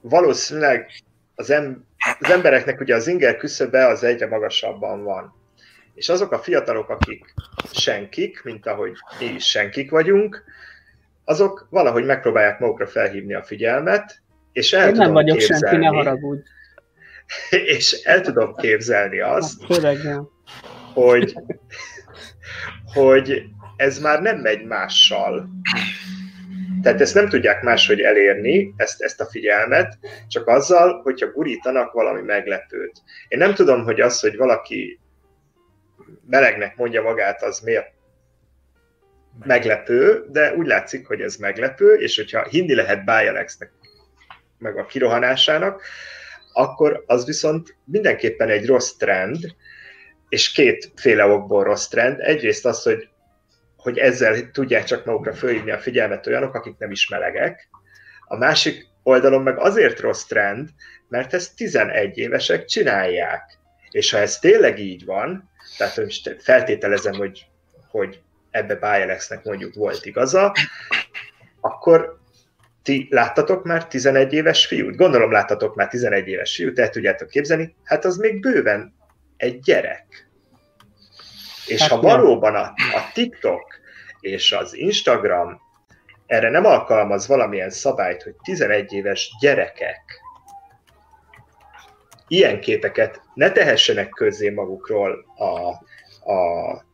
valószínűleg 0.00 0.90
az, 1.34 1.50
em- 1.50 1.84
az 2.20 2.30
embereknek 2.30 2.80
ugye 2.80 2.94
az 2.94 3.06
inger 3.06 3.36
küszöbe 3.36 3.86
az 3.86 4.02
egyre 4.04 4.26
magasabban 4.26 5.02
van. 5.02 5.34
És 5.94 6.08
azok 6.08 6.32
a 6.32 6.38
fiatalok, 6.38 6.88
akik 6.88 7.34
senkik, 7.72 8.42
mint 8.42 8.66
ahogy 8.66 8.92
mi 9.18 9.24
is 9.24 9.44
senkik 9.44 9.90
vagyunk, 9.90 10.44
azok 11.24 11.66
valahogy 11.70 12.04
megpróbálják 12.04 12.58
magukra 12.58 12.86
felhívni 12.86 13.34
a 13.34 13.42
figyelmet, 13.42 14.22
és 14.52 14.72
el 14.72 14.86
Én 14.86 14.92
tudom 14.92 15.04
nem 15.04 15.12
vagyok 15.12 15.36
képzelni, 15.36 15.66
senki, 15.66 15.76
ne 15.76 15.88
haragudj. 15.88 16.40
és 17.76 17.92
el 17.92 18.20
tudom 18.20 18.54
képzelni 18.54 19.20
azt, 19.20 19.64
Főleg 19.64 20.02
nem. 20.02 20.28
hogy, 20.92 21.34
hogy 22.94 23.42
ez 23.82 23.98
már 23.98 24.22
nem 24.22 24.38
megy 24.38 24.64
mással. 24.64 25.48
Tehát 26.82 27.00
ezt 27.00 27.14
nem 27.14 27.28
tudják 27.28 27.62
máshogy 27.62 28.00
elérni, 28.00 28.74
ezt, 28.76 29.02
ezt 29.02 29.20
a 29.20 29.26
figyelmet, 29.30 29.98
csak 30.28 30.46
azzal, 30.46 31.00
hogyha 31.02 31.30
gurítanak 31.30 31.92
valami 31.92 32.20
meglepőt. 32.22 33.02
Én 33.28 33.38
nem 33.38 33.54
tudom, 33.54 33.84
hogy 33.84 34.00
az, 34.00 34.20
hogy 34.20 34.36
valaki 34.36 35.00
melegnek 36.26 36.76
mondja 36.76 37.02
magát, 37.02 37.42
az 37.42 37.60
miért 37.60 37.92
meglepő, 39.44 40.24
de 40.28 40.54
úgy 40.54 40.66
látszik, 40.66 41.06
hogy 41.06 41.20
ez 41.20 41.36
meglepő, 41.36 41.94
és 41.94 42.16
hogyha 42.16 42.48
hinni 42.48 42.74
lehet 42.74 43.04
Bialexnek, 43.04 43.72
meg 44.58 44.78
a 44.78 44.86
kirohanásának, 44.86 45.82
akkor 46.52 47.04
az 47.06 47.26
viszont 47.26 47.76
mindenképpen 47.84 48.48
egy 48.48 48.66
rossz 48.66 48.92
trend, 48.92 49.54
és 50.28 50.52
kétféle 50.52 51.26
okból 51.26 51.64
rossz 51.64 51.86
trend. 51.86 52.20
Egyrészt 52.20 52.66
az, 52.66 52.82
hogy, 52.82 53.08
hogy 53.82 53.98
ezzel 53.98 54.50
tudják 54.50 54.84
csak 54.84 55.04
magukra 55.04 55.32
fölhívni 55.32 55.70
a 55.70 55.78
figyelmet 55.78 56.26
olyanok, 56.26 56.54
akik 56.54 56.78
nem 56.78 56.90
is 56.90 57.08
melegek. 57.08 57.68
A 58.26 58.36
másik 58.36 58.86
oldalon 59.02 59.42
meg 59.42 59.58
azért 59.58 60.00
rossz 60.00 60.24
trend, 60.24 60.68
mert 61.08 61.34
ezt 61.34 61.56
11 61.56 62.18
évesek 62.18 62.64
csinálják. 62.64 63.58
És 63.90 64.10
ha 64.10 64.18
ez 64.18 64.38
tényleg 64.38 64.78
így 64.78 65.04
van, 65.04 65.50
tehát 65.78 65.96
most 65.96 66.36
feltételezem, 66.40 67.12
hogy, 67.14 67.46
hogy 67.90 68.20
ebbe 68.50 68.74
Bialexnek 68.74 69.44
mondjuk 69.44 69.74
volt 69.74 70.06
igaza, 70.06 70.52
akkor 71.60 72.18
ti 72.82 73.06
láttatok 73.10 73.64
már 73.64 73.86
11 73.86 74.32
éves 74.32 74.66
fiút? 74.66 74.96
Gondolom 74.96 75.32
láttatok 75.32 75.74
már 75.74 75.88
11 75.88 76.28
éves 76.28 76.54
fiút, 76.54 76.78
el 76.78 76.90
tudjátok 76.90 77.28
képzelni? 77.28 77.74
Hát 77.84 78.04
az 78.04 78.16
még 78.16 78.40
bőven 78.40 78.94
egy 79.36 79.60
gyerek. 79.60 80.30
És 81.66 81.80
hát 81.80 81.90
ha 81.90 82.00
valóban 82.00 82.54
a, 82.54 82.60
a 82.94 83.10
TikTok 83.12 83.80
és 84.20 84.52
az 84.52 84.76
Instagram 84.76 85.60
erre 86.26 86.50
nem 86.50 86.64
alkalmaz 86.64 87.26
valamilyen 87.26 87.70
szabályt, 87.70 88.22
hogy 88.22 88.34
11 88.42 88.92
éves 88.92 89.30
gyerekek 89.40 90.20
ilyen 92.28 92.60
képeket 92.60 93.20
ne 93.34 93.50
tehessenek 93.50 94.08
közzé 94.08 94.50
magukról 94.50 95.24
a, 95.36 95.68
a 96.32 96.84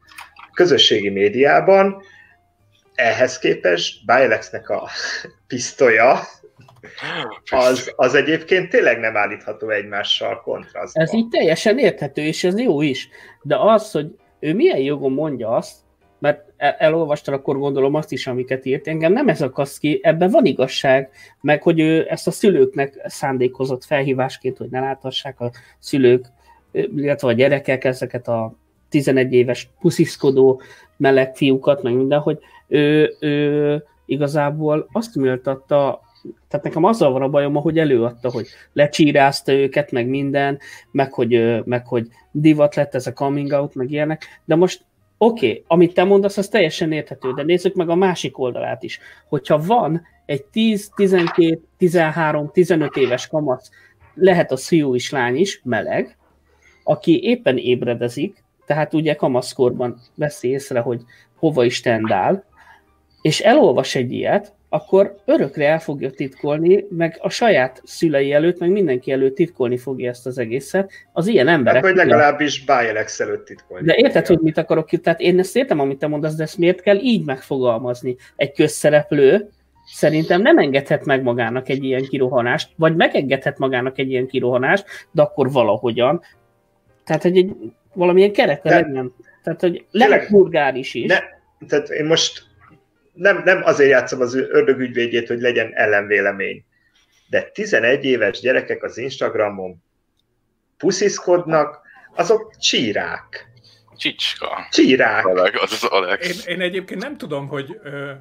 közösségi 0.53 1.09
médiában, 1.09 2.03
ehhez 2.95 3.39
képest 3.39 4.05
Bilexnek 4.05 4.69
a 4.69 4.89
pisztolya 5.49 6.21
az, 7.51 7.93
az 7.97 8.15
egyébként 8.15 8.71
tényleg 8.71 8.99
nem 8.99 9.17
állítható 9.17 9.71
egymással 9.71 10.41
kontrasztban. 10.41 11.03
Ez 11.03 11.15
így 11.15 11.29
teljesen 11.29 11.79
érthető, 11.79 12.23
és 12.23 12.45
ez 12.45 12.59
jó 12.61 12.83
is. 12.83 13.09
De 13.43 13.57
az, 13.59 13.91
hogy 13.91 14.07
ő 14.41 14.55
milyen 14.55 14.79
jogon 14.79 15.13
mondja 15.13 15.51
azt, 15.51 15.77
mert 16.19 16.53
elolvastad, 16.57 17.35
akkor 17.35 17.59
gondolom 17.59 17.95
azt 17.95 18.13
is, 18.13 18.27
amiket 18.27 18.65
írt, 18.65 18.89
engem 18.89 19.13
nem 19.13 19.29
ez 19.29 19.43
akasz 19.43 19.79
ki, 19.79 20.01
ebben 20.03 20.31
van 20.31 20.45
igazság, 20.45 21.11
meg 21.41 21.63
hogy 21.63 21.81
ő 21.81 22.07
ezt 22.11 22.27
a 22.27 22.31
szülőknek 22.31 23.01
szándékozott 23.05 23.85
felhívásként, 23.85 24.57
hogy 24.59 24.71
ne 24.71 24.81
láthassák 24.81 25.41
a 25.41 25.51
szülők, 25.79 26.27
illetve 26.73 27.29
a 27.29 27.33
gyerekek 27.33 27.85
ezeket 27.85 28.29
a 28.29 28.55
11 28.89 29.33
éves 29.33 29.71
pusziszkodó 29.81 30.61
meleg 30.97 31.37
fiúkat, 31.37 31.83
meg 31.83 31.95
minden, 31.95 32.21
hogy 32.21 32.39
ő, 32.69 33.17
ő 33.21 33.85
igazából 34.07 34.89
azt 34.93 35.17
méltatta, 35.17 36.01
tehát 36.49 36.67
nekem 36.67 36.85
azzal 36.85 37.13
van 37.13 37.23
a 37.23 37.29
bajom, 37.29 37.55
hogy 37.55 37.79
előadta, 37.79 38.31
hogy 38.31 38.47
lecsírázta 38.73 39.53
őket, 39.53 39.91
meg 39.91 40.09
minden, 40.09 40.59
meg 40.91 41.13
hogy, 41.13 41.63
meg 41.65 41.87
hogy 41.87 42.09
divat 42.31 42.75
lett 42.75 42.95
ez 42.95 43.07
a 43.07 43.13
coming 43.13 43.53
out, 43.53 43.75
meg 43.75 43.91
ilyenek, 43.91 44.25
de 44.45 44.55
most 44.55 44.85
oké, 45.19 45.49
okay, 45.49 45.65
amit 45.67 45.95
te 45.95 46.05
mondasz, 46.05 46.37
az 46.37 46.49
teljesen 46.49 46.93
érthető, 46.93 47.33
de 47.33 47.43
nézzük 47.43 47.75
meg 47.75 47.89
a 47.89 47.95
másik 47.95 48.39
oldalát 48.39 48.83
is. 48.83 48.99
Hogyha 49.29 49.59
van 49.59 50.03
egy 50.27 50.45
10, 50.45 50.91
12, 50.97 51.61
13, 51.77 52.51
15 52.53 52.97
éves 52.97 53.27
kamasz, 53.27 53.71
lehet 54.15 54.53
a 54.53 54.57
fiú 54.57 54.95
is, 54.95 55.11
lány 55.11 55.37
is, 55.37 55.61
meleg, 55.65 56.17
aki 56.85 57.23
éppen 57.23 57.57
ébredezik, 57.57 58.45
tehát 58.67 58.95
ugye 58.95 59.15
kamaszkorban 59.15 60.01
veszi 60.15 60.49
észre, 60.49 60.81
hogy 60.81 61.03
hova 61.35 61.65
is 61.65 61.81
tendál, 61.81 62.45
és 63.23 63.41
elolvas 63.41 63.95
egy 63.95 64.13
ilyet, 64.13 64.55
akkor 64.69 65.17
örökre 65.25 65.69
el 65.69 65.79
fogja 65.79 66.11
titkolni, 66.11 66.85
meg 66.91 67.19
a 67.21 67.29
saját 67.29 67.83
szülei 67.85 68.33
előtt, 68.33 68.59
meg 68.59 68.71
mindenki 68.71 69.13
előtt 69.13 69.35
titkolni 69.35 69.77
fogja 69.77 70.09
ezt 70.11 70.27
az 70.27 70.39
egészet. 70.39 70.93
Az 71.13 71.27
ilyen 71.27 71.49
emberek... 71.49 71.85
Hát, 71.85 71.95
vagy 71.95 72.07
legalábbis 72.07 72.65
Bialex 72.65 73.21
előtt 73.21 73.47
titkolni. 73.47 73.87
De 73.87 73.95
érted, 73.97 74.27
hogy 74.27 74.39
mit 74.41 74.59
akarok? 74.59 74.89
Tehát 74.89 75.21
én 75.21 75.39
ezt 75.39 75.57
értem, 75.57 75.81
amit 75.81 75.99
te 75.99 76.07
mondasz, 76.07 76.35
de 76.35 76.43
ezt 76.43 76.59
miért 76.59 76.81
kell 76.81 76.99
így 76.99 77.25
megfogalmazni? 77.25 78.17
Egy 78.37 78.53
közszereplő 78.53 79.49
szerintem 79.95 80.43
nem 80.43 80.59
engedhet 80.59 81.05
meg 81.05 81.23
magának 81.23 81.69
egy 81.69 81.85
ilyen 81.85 82.03
kirohanást, 82.03 82.71
vagy 82.77 82.97
megengedhet 82.97 83.59
magának 83.59 83.99
egy 83.99 84.11
ilyen 84.11 84.27
kirohanást, 84.27 84.85
de 85.11 85.23
akkor 85.23 85.53
valahogyan. 85.53 86.23
Tehát, 87.05 87.23
hogy 87.23 87.37
egy 87.37 87.55
valamilyen 87.95 88.33
kerete 88.33 88.71
legyen. 88.71 89.15
Tehát, 89.43 89.61
hogy 89.61 89.85
lehet 89.91 90.29
vulgáris 90.29 90.95
is. 90.95 91.07
Ne, 91.07 91.19
tehát 91.69 91.89
én 91.89 92.05
most 92.05 92.48
nem, 93.19 93.43
nem 93.45 93.61
azért 93.65 93.91
játszom 93.91 94.21
az 94.21 94.35
ördögügyvédjét, 94.35 95.29
hogy 95.29 95.41
legyen 95.41 95.75
ellenvélemény. 95.75 96.65
De 97.29 97.43
11 97.43 98.05
éves 98.05 98.41
gyerekek 98.41 98.83
az 98.83 98.99
Instagramon 98.99 99.83
pusziszkodnak, 100.77 101.81
azok 102.15 102.57
csírák. 102.59 103.47
Csicska. 103.97 104.67
Csírák. 104.71 105.27
Alex, 105.27 105.63
az 105.63 105.73
az 105.73 105.85
Alex. 105.85 106.47
Én, 106.47 106.55
én 106.55 106.61
egyébként 106.61 107.03
nem 107.03 107.17
tudom, 107.17 107.49
hogy 107.49 107.79
ö, 107.83 108.13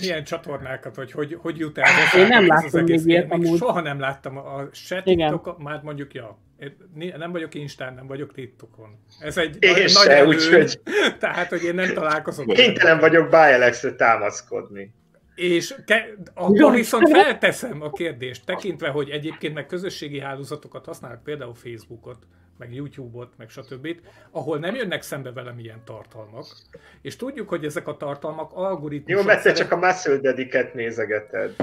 milyen 0.00 0.24
csatornákat, 0.24 0.96
vagy 0.96 1.12
hogy, 1.12 1.36
hogy 1.40 1.58
jut 1.58 1.78
el. 1.78 2.20
Én 2.20 2.26
nem 2.26 2.46
láttam 2.46 2.84
még 2.84 3.00
ilyet 3.04 3.32
amúgy. 3.32 3.58
Soha 3.58 3.80
nem 3.80 4.00
láttam 4.00 4.36
a 4.36 4.68
se 4.72 5.02
TikTok, 5.02 5.58
már 5.58 5.80
mondjuk, 5.82 6.14
ja, 6.14 6.38
nem 7.16 7.32
vagyok 7.32 7.54
Instán, 7.54 7.94
nem 7.94 8.06
vagyok 8.06 8.32
TikTokon. 8.32 8.98
Ez 9.20 9.36
egy 9.36 9.56
én 9.60 9.72
nagy, 9.72 9.88
se, 9.88 10.18
nagy 10.18 10.26
úgyhogy... 10.34 10.80
Tehát, 11.18 11.48
hogy 11.48 11.64
én 11.64 11.74
nem 11.74 11.92
találkozom. 11.94 12.46
Kénytelen 12.46 12.98
vagyok 12.98 13.28
Bialexre 13.28 13.94
támaszkodni. 13.94 14.94
És 15.34 15.74
ke- 15.86 16.16
akkor 16.34 16.74
viszont 16.74 17.10
felteszem 17.10 17.82
a 17.82 17.90
kérdést, 17.90 18.44
tekintve, 18.44 18.88
hogy 18.88 19.10
egyébként 19.10 19.54
meg 19.54 19.66
közösségi 19.66 20.20
hálózatokat 20.20 20.84
használnak, 20.84 21.22
például 21.22 21.54
Facebookot, 21.54 22.18
meg 22.58 22.74
YouTube-ot, 22.74 23.32
meg 23.36 23.48
stb., 23.48 23.88
ahol 24.30 24.58
nem 24.58 24.74
jönnek 24.74 25.02
szembe 25.02 25.32
velem 25.32 25.58
ilyen 25.58 25.80
tartalmak, 25.84 26.46
és 27.02 27.16
tudjuk, 27.16 27.48
hogy 27.48 27.64
ezek 27.64 27.88
a 27.88 27.96
tartalmak 27.96 28.52
algoritmusok... 28.52 29.20
Jó, 29.20 29.26
mert 29.26 29.42
te 29.42 29.52
csak 29.52 29.72
a 29.72 29.76
Muscle 29.76 30.16
Dediket 30.16 30.74
nézegeted. 30.74 31.54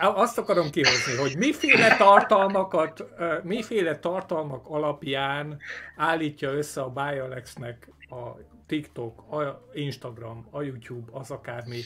Azt 0.00 0.38
akarom 0.38 0.70
kihozni, 0.70 1.16
hogy 1.16 1.36
miféle 1.36 1.96
tartalmakat, 1.96 3.04
miféle 3.42 3.98
tartalmak 3.98 4.66
alapján 4.68 5.58
állítja 5.96 6.50
össze 6.50 6.80
a 6.80 6.88
Bialexnek 6.88 7.88
a 8.10 8.40
TikTok, 8.66 9.32
a 9.32 9.62
Instagram, 9.72 10.46
a 10.50 10.62
YouTube, 10.62 11.10
az 11.12 11.30
akármi. 11.30 11.80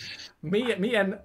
Milyen 0.78 1.24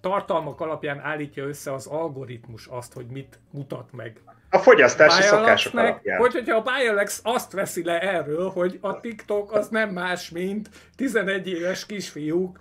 tartalmak 0.00 0.60
alapján 0.60 1.00
állítja 1.00 1.44
össze 1.44 1.72
az 1.72 1.86
algoritmus 1.86 2.66
azt, 2.66 2.92
hogy 2.92 3.06
mit 3.06 3.40
mutat 3.50 3.92
meg 3.92 4.20
a 4.50 4.58
fogyasztási 4.58 5.22
szokások 5.22 5.74
alapján. 5.74 6.18
Hogy, 6.18 6.32
hogyha 6.32 6.56
a 6.56 6.62
Bialex 6.62 7.20
azt 7.24 7.52
veszi 7.52 7.84
le 7.84 8.00
erről, 8.00 8.50
hogy 8.50 8.78
a 8.80 9.00
TikTok 9.00 9.52
az 9.52 9.68
nem 9.68 9.90
más, 9.90 10.30
mint 10.30 10.68
11 10.96 11.48
éves 11.48 11.86
kisfiúk 11.86 12.58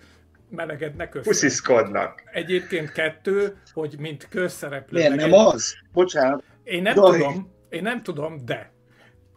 melegednek 0.49 1.15
össze. 1.15 1.29
Pusziszkodnak. 1.29 2.23
Egyébként 2.31 2.91
kettő, 2.91 3.57
hogy 3.73 3.95
mint 3.99 4.27
közszereplő. 4.29 4.97
Miért 4.97 5.15
nem 5.15 5.33
az? 5.33 5.75
Bocsánat. 5.91 6.43
Én 6.63 6.81
nem 6.81 6.95
Daj. 6.95 7.17
tudom, 7.17 7.51
én 7.69 7.81
nem 7.81 8.03
tudom, 8.03 8.45
de 8.45 8.71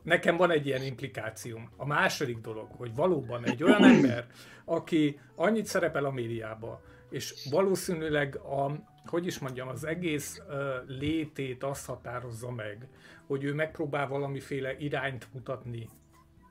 nekem 0.02 0.36
van 0.36 0.50
egy 0.50 0.66
ilyen 0.66 0.82
implikációm. 0.82 1.70
A 1.76 1.86
második 1.86 2.38
dolog, 2.38 2.68
hogy 2.76 2.94
valóban 2.94 3.44
egy 3.44 3.62
olyan 3.62 3.84
ember, 3.84 4.26
aki 4.64 5.20
annyit 5.34 5.66
szerepel 5.66 6.04
a 6.04 6.10
médiába, 6.10 6.82
és 7.10 7.48
valószínűleg 7.50 8.36
a, 8.36 8.72
hogy 9.06 9.26
is 9.26 9.38
mondjam, 9.38 9.68
az 9.68 9.84
egész 9.84 10.38
uh, 10.48 10.54
létét 10.86 11.62
azt 11.62 11.86
határozza 11.86 12.50
meg, 12.50 12.88
hogy 13.26 13.44
ő 13.44 13.54
megpróbál 13.54 14.08
valamiféle 14.08 14.76
irányt 14.78 15.28
mutatni 15.32 15.88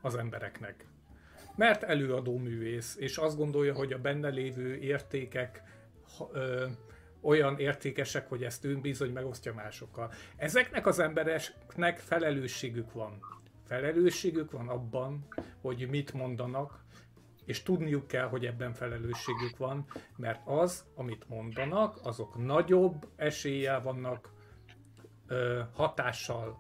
az 0.02 0.16
embereknek. 0.16 0.89
Mert 1.60 1.84
előadó 1.84 2.38
művész, 2.38 2.96
és 3.00 3.18
azt 3.18 3.38
gondolja, 3.38 3.74
hogy 3.74 3.94
a 3.94 3.98
benne 3.98 4.30
lévő 4.30 4.76
értékek 4.76 5.64
ö, 6.32 6.66
olyan 7.22 7.58
értékesek, 7.58 8.30
hogy 8.30 8.44
ezt 8.44 8.66
ő 8.66 8.78
bizony 8.78 9.12
megosztja 9.12 9.54
másokkal. 9.54 10.12
Ezeknek 10.36 10.86
az 10.86 11.00
embereknek 11.00 11.98
felelősségük 11.98 12.94
van. 12.94 13.20
Felelősségük 13.68 14.52
van 14.52 14.70
abban, 14.70 15.28
hogy 15.62 15.88
mit 15.90 16.14
mondanak, 16.14 16.84
és 17.46 17.64
tudniuk 17.64 18.08
kell, 18.08 18.28
hogy 18.28 18.46
ebben 18.46 18.74
felelősségük 18.74 19.58
van, 19.58 19.86
mert 20.16 20.42
az, 20.46 20.86
amit 20.96 21.30
mondanak, 21.30 22.00
azok 22.04 22.46
nagyobb 22.46 23.08
eséllyel 23.16 23.82
vannak 23.82 24.32
ö, 25.28 25.62
hatással 25.74 26.58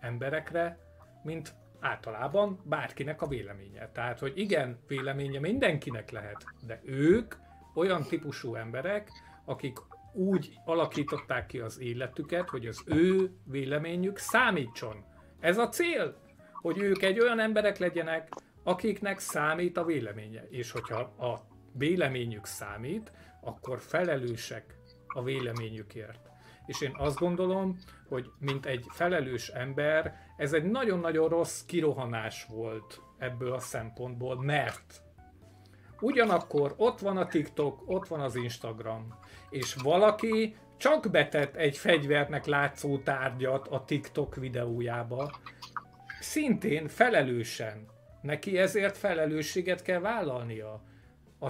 emberekre, 0.00 0.78
mint 1.22 1.54
általában 1.80 2.60
bárkinek 2.64 3.22
a 3.22 3.26
véleménye. 3.26 3.90
Tehát, 3.92 4.18
hogy 4.18 4.32
igen, 4.38 4.78
véleménye 4.86 5.40
mindenkinek 5.40 6.10
lehet, 6.10 6.44
de 6.66 6.80
ők 6.84 7.34
olyan 7.74 8.02
típusú 8.02 8.54
emberek, 8.54 9.10
akik 9.44 9.78
úgy 10.12 10.58
alakították 10.64 11.46
ki 11.46 11.58
az 11.58 11.80
életüket, 11.80 12.48
hogy 12.48 12.66
az 12.66 12.82
ő 12.86 13.30
véleményük 13.44 14.18
számítson. 14.18 15.04
Ez 15.40 15.58
a 15.58 15.68
cél, 15.68 16.16
hogy 16.52 16.78
ők 16.78 17.02
egy 17.02 17.20
olyan 17.20 17.40
emberek 17.40 17.78
legyenek, 17.78 18.28
akiknek 18.62 19.18
számít 19.18 19.76
a 19.76 19.84
véleménye. 19.84 20.46
És 20.48 20.70
hogyha 20.70 21.00
a 21.00 21.46
véleményük 21.72 22.46
számít, 22.46 23.12
akkor 23.40 23.80
felelősek 23.80 24.78
a 25.06 25.22
véleményükért. 25.22 26.20
És 26.66 26.80
én 26.80 26.94
azt 26.98 27.18
gondolom, 27.18 27.78
hogy 28.08 28.30
mint 28.38 28.66
egy 28.66 28.84
felelős 28.88 29.48
ember, 29.48 30.14
ez 30.36 30.52
egy 30.52 30.64
nagyon-nagyon 30.64 31.28
rossz 31.28 31.64
kirohanás 31.64 32.46
volt 32.50 33.00
ebből 33.18 33.52
a 33.52 33.60
szempontból, 33.60 34.42
mert 34.42 35.02
ugyanakkor 36.00 36.74
ott 36.76 36.98
van 36.98 37.16
a 37.16 37.26
TikTok, 37.26 37.82
ott 37.86 38.08
van 38.08 38.20
az 38.20 38.36
Instagram, 38.36 39.18
és 39.50 39.74
valaki 39.74 40.56
csak 40.76 41.10
betett 41.10 41.54
egy 41.56 41.76
fegyvernek 41.76 42.46
látszó 42.46 42.98
tárgyat 42.98 43.68
a 43.68 43.84
TikTok 43.84 44.34
videójába, 44.34 45.40
szintén 46.20 46.88
felelősen. 46.88 47.86
Neki 48.22 48.58
ezért 48.58 48.96
felelősséget 48.96 49.82
kell 49.82 50.00
vállalnia. 50.00 50.82
A, 51.40 51.48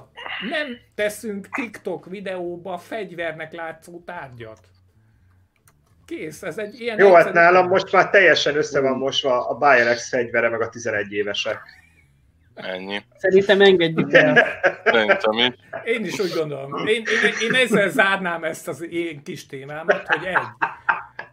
nem 0.48 0.78
teszünk 0.94 1.48
TikTok 1.48 2.06
videóba 2.06 2.78
fegyvernek 2.78 3.52
látszó 3.52 4.02
tárgyat. 4.04 4.68
Kész, 6.06 6.42
ez 6.42 6.58
egy 6.58 6.80
ilyen... 6.80 6.98
Jó, 6.98 7.14
hát 7.14 7.32
nálam 7.32 7.68
most 7.68 7.92
már 7.92 8.10
teljesen 8.10 8.56
össze 8.56 8.80
van 8.80 8.96
mosva 8.96 9.48
a 9.48 9.54
Bayerex 9.54 10.08
fegyvere, 10.08 10.48
meg 10.48 10.60
a 10.60 10.68
11 10.68 11.12
évesek. 11.12 11.58
Ennyi. 12.54 13.02
Szerintem 13.16 13.60
engedjük 13.60 14.12
el. 14.12 14.46
Szerintem 14.84 15.32
is. 15.32 15.54
Én 15.84 16.04
is 16.04 16.18
úgy 16.18 16.32
gondolom. 16.36 16.86
Én, 16.86 17.02
én, 17.24 17.48
én 17.48 17.54
ezzel 17.54 17.88
zárnám 17.88 18.44
ezt 18.44 18.68
az 18.68 18.86
én 18.90 19.22
kis 19.22 19.46
témámat, 19.46 20.06
hogy 20.06 20.26
egy. 20.26 20.36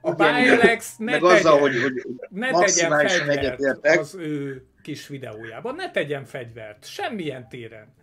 A 0.01 0.11
Bialex 0.11 0.95
ne, 0.97 1.11
tegyen, 1.11 1.35
azzal, 1.35 1.59
hogy, 1.59 1.81
hogy 1.81 1.93
ne 2.29 2.51
tegyen 2.51 3.07
fegyvert 3.07 3.97
az 3.97 4.15
ő 4.15 4.65
kis 4.81 5.07
videójában. 5.07 5.75
Ne 5.75 5.91
tegyen 5.91 6.25
fegyvert. 6.25 6.85
Semmilyen 6.85 7.49
téren. 7.49 7.93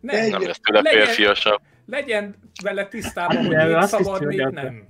Ne, 0.00 0.28
nem 0.28 0.42
lesz 0.42 0.60
tőle 0.60 0.90
férfiasabb. 0.90 1.60
Legyen 1.86 2.36
vele 2.62 2.86
tisztában, 2.86 3.46
hogy 3.46 3.56
mit 3.56 3.82
szabad, 3.82 4.24
mit 4.24 4.50
nem. 4.50 4.89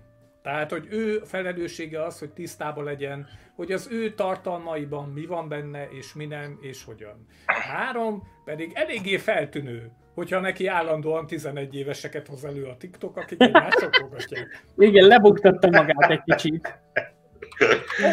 Tehát, 0.51 0.71
hogy 0.71 0.87
ő 0.91 1.23
felelőssége 1.25 2.03
az, 2.05 2.19
hogy 2.19 2.31
tisztában 2.31 2.85
legyen, 2.85 3.27
hogy 3.55 3.73
az 3.73 3.89
ő 3.91 4.15
tartalmaiban 4.15 5.09
mi 5.09 5.27
van 5.27 5.49
benne, 5.49 5.89
és 5.91 6.13
mi 6.13 6.27
nem, 6.27 6.59
és 6.61 6.85
hogyan. 6.85 7.27
Három, 7.47 8.23
pedig 8.45 8.71
eléggé 8.75 9.17
feltűnő, 9.17 9.91
hogyha 10.15 10.41
neki 10.41 10.67
állandóan 10.67 11.27
11 11.27 11.75
éveseket 11.75 12.27
hoz 12.27 12.45
elő 12.45 12.65
a 12.65 12.77
TikTok, 12.77 13.17
akik 13.17 13.43
egymást 13.43 13.79
sokogatják. 13.79 14.65
Igen, 14.77 15.07
lebuktatta 15.07 15.69
magát 15.71 16.11
egy 16.11 16.23
kicsit. 16.23 16.79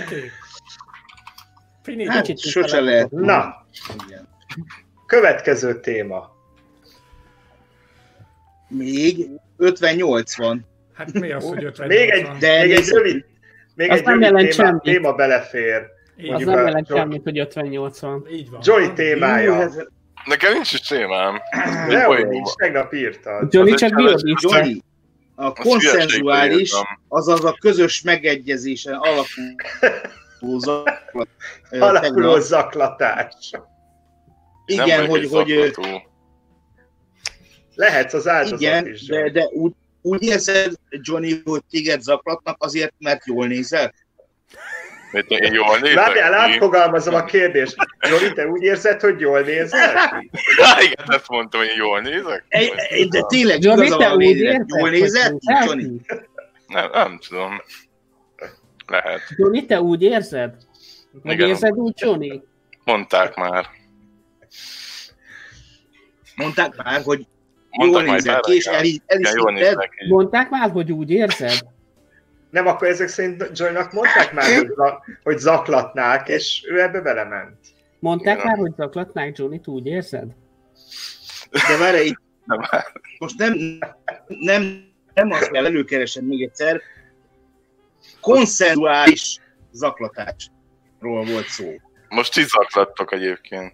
Oké. 0.04 0.32
Okay. 1.86 2.06
Hát, 2.08 2.40
sose 2.40 2.80
lehet. 2.80 3.12
Na, 3.12 3.66
Igen. 4.06 4.28
következő 5.06 5.80
téma. 5.80 6.32
Még 8.68 9.30
58 9.58 10.38
van. 10.38 10.66
Hát 10.98 11.14
mi 11.14 11.32
az, 11.32 11.44
hogy 11.44 11.64
50 11.64 11.88
Még 11.88 12.10
egy, 12.10 12.28
de 12.40 12.62
még 12.62 12.72
egy 12.72 12.88
rövid, 12.88 13.26
még 13.76 13.90
egy 13.90 14.04
nem 14.04 14.24
rövid 14.24 14.56
téma, 14.56 14.80
téma 14.80 15.14
belefér. 15.14 15.82
Így 16.18 16.32
az 16.32 16.44
nem 16.44 16.66
jelent 16.66 16.88
semmit, 16.88 17.24
hogy 17.24 17.40
58 17.40 18.00
van. 18.00 18.28
Így 18.32 18.50
van. 18.50 18.60
Joy 18.64 18.94
témája. 18.94 19.70
Nekem 20.26 20.54
nincs 20.54 20.74
is 20.74 20.80
témám. 20.80 21.42
Nehogy 21.88 22.28
nincs, 22.28 22.54
tegnap 22.54 22.94
írtad. 22.94 23.54
Johnny 23.54 23.74
csak 23.74 23.92
Johnny, 24.42 24.82
a 25.36 25.54
konszenzuális, 25.54 26.74
azaz 27.08 27.44
a 27.44 27.58
közös 27.60 28.02
megegyezésen 28.02 28.94
alapuló 28.94 30.60
zaklat, 30.60 31.28
Alakuló 31.70 32.40
zaklatás. 32.40 33.52
Igen, 34.66 35.08
hogy, 35.08 35.28
hogy 35.30 35.74
lehetsz 37.76 38.14
az 38.14 38.28
áldozat 38.28 38.62
igen, 38.62 38.88
is. 38.88 39.06
De, 39.06 39.30
de 39.30 39.46
úgy, 39.46 39.74
úgy 40.02 40.24
érzed, 40.24 40.74
Johnny, 40.90 41.42
hogy 41.46 41.62
téged 41.70 42.02
zaklatnak 42.02 42.56
azért, 42.60 42.94
mert 42.98 43.26
jól 43.26 43.48
nézel? 43.48 43.94
Mert 45.12 45.30
én 45.30 45.54
jól 45.54 45.80
nézek 45.80 45.96
Várjál, 45.96 46.34
átfogalmazom 46.34 47.14
a 47.14 47.24
kérdést. 47.24 47.76
Johnny, 48.10 48.34
te 48.34 48.48
úgy 48.48 48.62
érzed, 48.62 49.02
hogy 49.02 49.20
jól 49.20 49.42
nézel 49.42 49.94
ki? 50.20 50.30
igen, 50.86 51.06
ezt 51.08 51.30
mondtam, 51.30 51.60
hogy 51.60 51.76
jól 51.78 52.02
nézek. 52.02 52.46
Egy, 52.48 53.08
de 53.08 53.22
tényleg 53.22 53.64
Johnny, 53.64 53.90
te 53.90 54.16
úgy 54.16 54.24
érzed, 54.24 54.66
jól 54.68 54.90
nézed, 54.90 55.36
Johnny? 55.66 56.02
Nem, 56.68 56.90
nem 56.92 57.20
tudom. 57.28 57.62
Lehet. 58.88 59.22
Johnny, 59.36 59.66
te 59.66 59.82
úgy 59.82 60.02
érzed? 60.04 60.56
Vagy 61.24 61.34
igen. 61.34 61.48
érzed 61.48 61.74
úgy, 61.74 61.94
Johnny? 62.00 62.44
Mondták 62.84 63.36
már. 63.36 63.66
Mondták 66.36 66.76
már, 66.84 67.02
hogy 67.04 67.28
jól 67.86 68.04
nézek 68.04 68.40
ki, 68.40 68.54
és 68.54 68.66
el, 68.66 68.76
el 69.06 69.20
is 69.20 69.30
hitted. 69.34 69.78
Mondták 70.10 70.50
már, 70.50 70.72
hogy 70.72 70.92
úgy 70.92 71.12
érzed? 71.12 71.60
Nem, 72.50 72.68
akkor 72.68 72.88
ezek 72.88 73.08
szerint 73.08 73.50
Joynak 73.54 73.92
mondták 73.92 74.34
már, 74.34 74.56
hogy, 74.56 74.74
hogy 75.24 75.38
zaklatnák, 75.38 76.28
és 76.28 76.66
ő 76.70 76.82
ebbe 76.82 77.02
belement. 77.02 77.58
Mondták 78.00 78.44
már, 78.44 78.58
hogy 78.58 78.74
zaklatnák 78.76 79.38
Johnny-t, 79.38 79.68
úgy 79.68 79.86
érzed? 79.86 80.28
De 81.52 81.78
várj, 81.80 82.06
itt 82.06 82.22
most 83.18 83.38
nem, 83.38 83.54
nem, 84.28 84.86
nem 85.14 85.32
azt 85.32 85.52
kell 85.52 85.66
előkeresem 85.66 86.26
még 86.26 86.42
egyszer, 86.42 86.82
konszenzuális 88.22 89.40
zaklatás. 89.72 90.52
volt 91.00 91.48
szó. 91.48 91.66
Most 92.10 92.34
zaklattok 92.34 93.14
egyébként. 93.14 93.74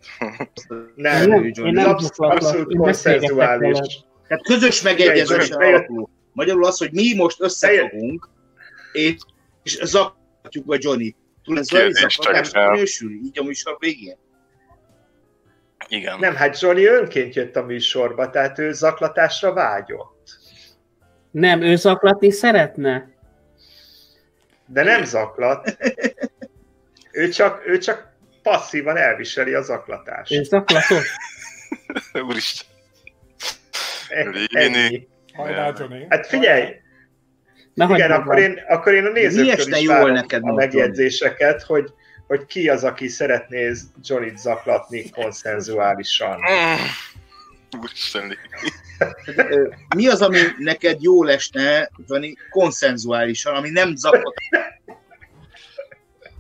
Nem, 0.95 1.29
nem, 1.29 1.43
én 1.43 1.53
nem 1.71 1.89
abszolút 1.89 2.75
konszenzuális. 2.75 3.79
Tehát 4.27 4.43
közös 4.43 4.81
megegyezésen 4.81 5.61
alapul. 5.61 6.09
Magyarul 6.31 6.65
az, 6.65 6.77
hogy 6.77 6.91
mi 6.91 7.15
most 7.15 7.41
összefogunk, 7.41 8.29
és, 8.91 9.15
és 9.63 9.79
zaklatjuk 9.83 10.71
a 10.71 10.77
Johnny. 10.79 11.15
Túl 11.43 11.59
ez 11.59 11.65
zaklatásnak 11.65 12.71
minősül, 12.71 13.11
így 13.11 13.39
a 13.39 13.43
műsor 13.43 13.75
végén. 13.79 14.17
Igen. 15.87 16.19
Nem, 16.19 16.35
hát 16.35 16.59
Johnny 16.59 16.85
önként 16.85 17.35
jött 17.35 17.55
a 17.55 17.63
műsorba, 17.63 18.29
tehát 18.29 18.59
ő 18.59 18.71
zaklatásra 18.71 19.53
vágyott. 19.53 20.39
Nem, 21.31 21.61
ő 21.61 21.75
zaklatni 21.75 22.31
szeretne. 22.31 23.11
De 24.65 24.83
nem 24.83 25.03
zaklat. 25.03 25.77
Ő 27.11 27.29
csak, 27.29 27.61
ő 27.65 27.77
csak 27.77 28.12
passzívan 28.43 28.97
elviseli 28.97 29.53
a 29.53 29.61
zaklatást. 29.61 30.31
Ő 30.31 30.43
zaklatott. 30.43 31.05
Úristen. 32.27 32.67
Ennyi. 34.51 35.07
Hát 36.09 36.27
figyelj, 36.27 36.83
Na, 37.73 37.95
igen, 37.95 38.11
akkor 38.11 38.39
én, 38.39 38.63
akkor 38.67 38.93
én 38.93 39.05
a 39.05 39.09
nézőktől 39.09 39.73
is 39.73 39.87
várom 39.87 40.11
neked 40.11 40.41
a 40.43 40.53
megjegyzéseket, 40.53 41.61
hogy, 41.61 41.93
hogy 42.27 42.45
ki 42.45 42.69
az, 42.69 42.83
aki 42.83 43.07
szeretné 43.07 43.71
Johnny-t 44.01 44.37
zaklatni 44.37 45.09
konszenzuálisan. 45.09 46.39
Mi 49.95 50.07
az, 50.07 50.21
ami 50.21 50.39
neked 50.57 51.01
jó 51.01 51.23
lesne, 51.23 51.89
Johnny, 52.07 52.33
konszenzuálisan, 52.49 53.55
ami 53.55 53.69
nem 53.69 53.95
zaklat? 53.95 54.33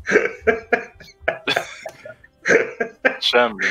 Semmi. 3.19 3.65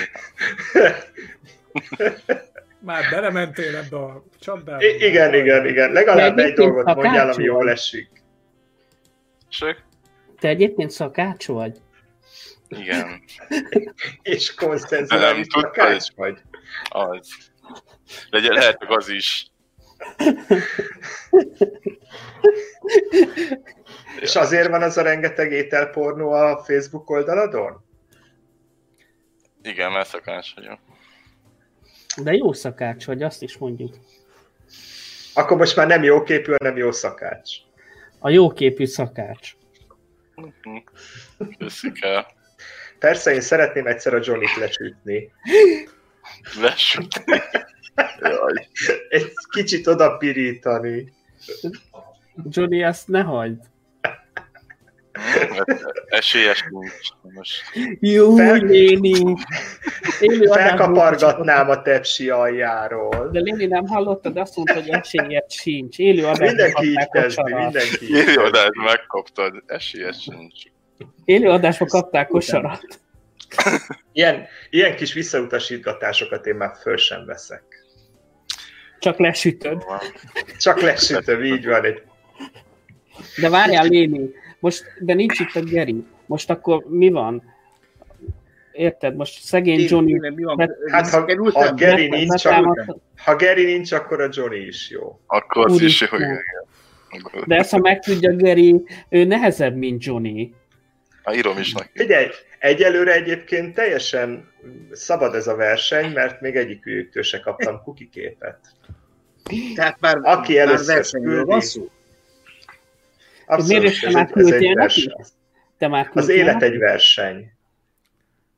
Már 2.79 3.11
belementél 3.11 3.77
ebbe 3.77 3.97
a 3.97 4.25
csapdába. 4.41 4.85
I- 4.85 5.05
igen, 5.07 5.35
igen, 5.35 5.67
igen. 5.67 5.93
Legalább 5.93 6.39
egy 6.39 6.53
dolgot 6.55 6.95
mondjál, 6.95 7.31
ami 7.31 7.45
jól 7.45 7.71
esik. 7.71 8.11
Sök? 9.49 9.83
Te 10.41 10.49
egyébként 10.49 10.91
szakács 10.91 11.47
vagy? 11.47 11.81
Igen. 12.69 13.23
És 14.23 14.55
konszenzuális 14.55 15.47
szakács 15.51 16.13
vagy? 16.17 16.39
Az. 16.89 17.29
Legyen, 18.31 18.53
lehet 18.53 18.85
az 18.87 19.09
is. 19.09 19.47
És 24.21 24.37
azért 24.37 24.69
van 24.69 24.83
az 24.83 24.97
a 24.97 25.03
rengeteg 25.03 25.53
ételpornó 25.53 26.31
a 26.33 26.63
Facebook 26.65 27.11
oldaladon? 27.11 27.85
Igen, 29.63 29.93
mert 29.93 30.09
szakács 30.09 30.55
vagyok. 30.55 30.79
De 32.23 32.33
jó 32.33 32.53
szakács 32.53 33.05
vagy, 33.05 33.23
azt 33.23 33.43
is 33.43 33.57
mondjuk. 33.57 33.97
Akkor 35.35 35.57
most 35.57 35.77
már 35.77 35.87
nem 35.87 36.03
jó 36.03 36.23
képű, 36.23 36.53
hanem 36.59 36.77
jó 36.77 36.93
szakács. 36.93 37.51
A 38.19 38.31
jó 38.31 38.53
képű 38.53 38.87
szakács. 38.87 39.55
Köszik 41.59 42.03
el. 42.03 42.27
Persze, 42.99 43.33
én 43.33 43.41
szeretném 43.41 43.87
egyszer 43.87 44.15
a 44.15 44.21
Johnny-t 44.23 44.57
lesütni. 44.57 45.33
Lesütni? 46.61 47.43
Egy 49.09 49.33
kicsit 49.51 49.87
odapirítani. 49.87 51.13
Johnny, 52.45 52.83
ezt 52.83 53.09
ne 53.09 53.23
hagyd. 53.23 53.71
Esélyes 56.07 56.65
nincs. 56.71 57.35
Most. 57.35 57.63
Jó, 58.01 58.37
Fel... 58.37 58.57
Léni. 58.57 59.37
Felkapargatnám 60.51 61.69
a 61.69 61.83
tepsi 61.83 62.31
aljáról. 62.31 63.29
De 63.33 63.41
Léni 63.41 63.67
nem 63.67 63.87
hallottad, 63.87 64.37
azt 64.37 64.57
mondta, 64.57 64.75
hogy 64.75 64.89
esélyes 64.89 65.45
sincs. 65.49 65.99
Élő 65.99 66.25
adásban 66.25 66.47
Mindenki 66.47 66.87
így 66.87 67.09
kezdi, 67.11 67.55
mindenki 67.55 68.05
így 68.05 68.11
Élő 68.11 68.37
adásban 68.37 68.85
megkaptad, 68.85 69.63
esélyes 69.67 70.17
sincs. 70.23 70.63
Élő 71.25 71.49
adásban 71.49 71.89
kapták 71.89 72.29
kosarat. 72.29 73.01
Ilyen, 74.13 74.47
ilyen 74.71 74.97
kis 74.97 75.13
visszautasítgatásokat 75.13 76.47
én 76.47 76.55
már 76.55 76.73
föl 76.81 76.97
sem 76.97 77.25
veszek. 77.27 77.63
Csak 78.99 79.19
lesütöd. 79.19 79.85
Csak 80.59 80.81
lesütöd, 80.81 81.45
így 81.45 81.67
van. 81.67 81.85
Egy... 81.85 82.03
De 83.41 83.49
várjál, 83.49 83.87
Léni, 83.87 84.31
most, 84.63 84.85
de 84.99 85.15
nincs 85.15 85.39
itt 85.39 85.55
a 85.55 85.61
Geri. 85.61 86.05
Most 86.27 86.51
akkor 86.51 86.85
mi 86.89 87.11
van? 87.11 87.43
Érted? 88.73 89.17
Most 89.17 89.43
szegény 89.43 89.79
Én, 89.79 89.87
Johnny... 89.89 90.19
mi 90.35 90.43
van? 90.43 90.75
Hát 90.91 91.09
ha, 91.09 91.25
ha, 91.53 91.73
Geri 91.73 92.09
nincs, 92.09 92.45
akkor, 92.45 92.97
ha 93.17 93.37
Geri 93.37 93.65
nincs, 93.65 93.93
akkor 93.93 94.21
a 94.21 94.29
Johnny 94.31 94.67
is 94.67 94.91
jó. 94.91 95.21
Akkor 95.27 95.67
az 95.67 95.81
is 95.81 96.01
jó, 96.01 96.19
igen. 96.19 96.39
De 97.47 97.57
ezt, 97.57 97.71
ha 97.71 97.79
megtudja 97.79 98.37
Geri, 98.37 98.83
ő 99.09 99.25
nehezebb, 99.25 99.77
mint 99.77 100.05
Johnny. 100.05 100.55
Ha 101.23 101.35
írom 101.35 101.59
is 101.59 101.73
neki. 101.73 101.91
Figyelj, 101.95 102.27
egyelőre 102.59 103.13
egyébként 103.13 103.75
teljesen 103.75 104.53
szabad 104.93 105.35
ez 105.35 105.47
a 105.47 105.57
verseny, 105.57 106.13
mert 106.13 106.41
még 106.41 106.57
egyiküktől 106.57 107.23
se 107.23 107.41
kaptam 107.41 107.81
kukiképet. 107.85 108.59
Tehát 109.75 110.01
már, 110.01 110.19
Aki 110.23 110.57
már 110.57 110.79
küldi, 111.11 111.61
szó? 111.61 111.89
Abszolút, 113.47 113.83
Miért 113.83 114.01
te 114.01 114.11
már 114.11 114.31
küldtél 114.31 114.73
neki? 114.73 115.15
Te 115.79 115.89
már 115.89 116.11
Az 116.15 116.29
élet 116.29 116.53
neki? 116.55 116.65
egy 116.65 116.79
verseny. 116.79 117.53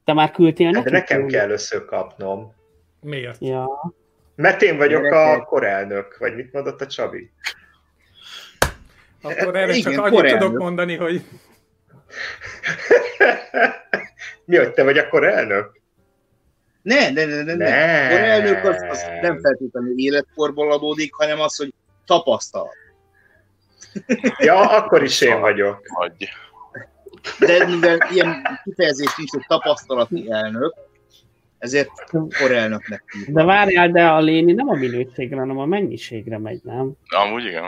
Te 0.04 0.12
már 0.12 0.30
küldtél 0.30 0.70
neki? 0.70 0.84
De 0.84 0.90
nekem 0.90 1.26
kell 1.26 1.40
először 1.40 1.84
kapnom. 1.84 2.54
Miért? 3.00 3.36
Ja. 3.40 3.68
Mert 4.34 4.62
én 4.62 4.76
vagyok 4.76 5.04
a 5.04 5.44
korelnök, 5.44 6.16
vagy 6.18 6.34
mit 6.34 6.52
mondott 6.52 6.80
a 6.80 6.86
Csabi? 6.86 7.30
Akkor 9.22 9.56
erre 9.56 9.74
Igen, 9.74 9.92
csak 9.92 10.04
annyit 10.04 10.38
tudok 10.38 10.58
mondani, 10.58 10.96
hogy... 10.96 11.24
Mi, 14.44 14.56
hogy 14.56 14.72
te 14.72 14.82
vagy 14.82 14.98
a 14.98 15.08
korelnök? 15.08 15.80
Ne, 16.82 17.10
ne, 17.10 17.24
ne, 17.24 17.42
ne, 17.42 17.54
ne. 17.54 17.54
ne. 17.54 18.08
Korelnök 18.08 18.64
az, 18.64 18.84
az 18.90 19.04
nem 19.20 19.40
feltétlenül 19.40 19.98
életkorból 19.98 20.72
adódik, 20.72 21.14
hanem 21.14 21.40
az, 21.40 21.56
hogy 21.56 21.74
tapasztalat. 22.06 22.74
Ja, 24.38 24.70
akkor 24.70 25.02
is 25.02 25.20
én 25.20 25.40
vagyok. 25.40 25.80
Hagyj. 25.94 26.24
De 27.38 27.66
mivel 27.66 27.98
ilyen 28.12 28.60
kifejezés 28.64 29.16
nincs, 29.16 29.30
hogy 29.30 29.44
tapasztalati 29.46 30.30
elnök, 30.30 30.74
ezért 31.58 31.90
korelnöknek 32.40 33.04
De 33.28 33.44
várjál, 33.44 33.90
de 33.90 34.04
a 34.06 34.20
léni 34.20 34.52
nem 34.52 34.68
a 34.68 34.74
minőségre, 34.74 35.36
hanem 35.36 35.58
a 35.58 35.66
mennyiségre 35.66 36.38
megy, 36.38 36.60
nem? 36.62 36.92
Amúgy 37.08 37.44
igen. 37.44 37.62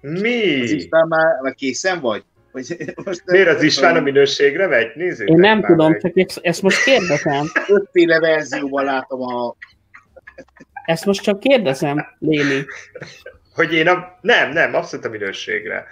Mi? 0.00 0.60
Az 0.62 0.70
István 0.70 1.08
már, 1.08 1.40
már 1.40 1.54
készen 1.54 2.00
vagy? 2.00 2.24
Hogy 2.52 2.94
most 3.04 3.22
Miért 3.26 3.48
az 3.48 3.62
István 3.62 3.96
a 3.96 4.00
minőségre 4.00 4.66
megy? 4.66 4.92
Nézzük 4.94 5.28
Én 5.28 5.38
nem 5.38 5.62
tudom, 5.62 5.98
csak 5.98 6.16
ezt, 6.16 6.38
ezt 6.42 6.62
most 6.62 6.84
kérdezem. 6.84 7.46
Ötféle 7.68 8.18
verzióban 8.18 8.84
látom 8.84 9.22
a... 9.22 9.56
Ezt 10.84 11.04
most 11.04 11.22
csak 11.22 11.40
kérdezem, 11.40 12.06
Léni. 12.18 12.64
Hogy 13.54 13.74
én 13.74 13.88
a... 13.88 14.18
Nem, 14.20 14.50
nem, 14.50 14.74
abszolút 14.74 15.04
a 15.04 15.08
minőségre. 15.08 15.86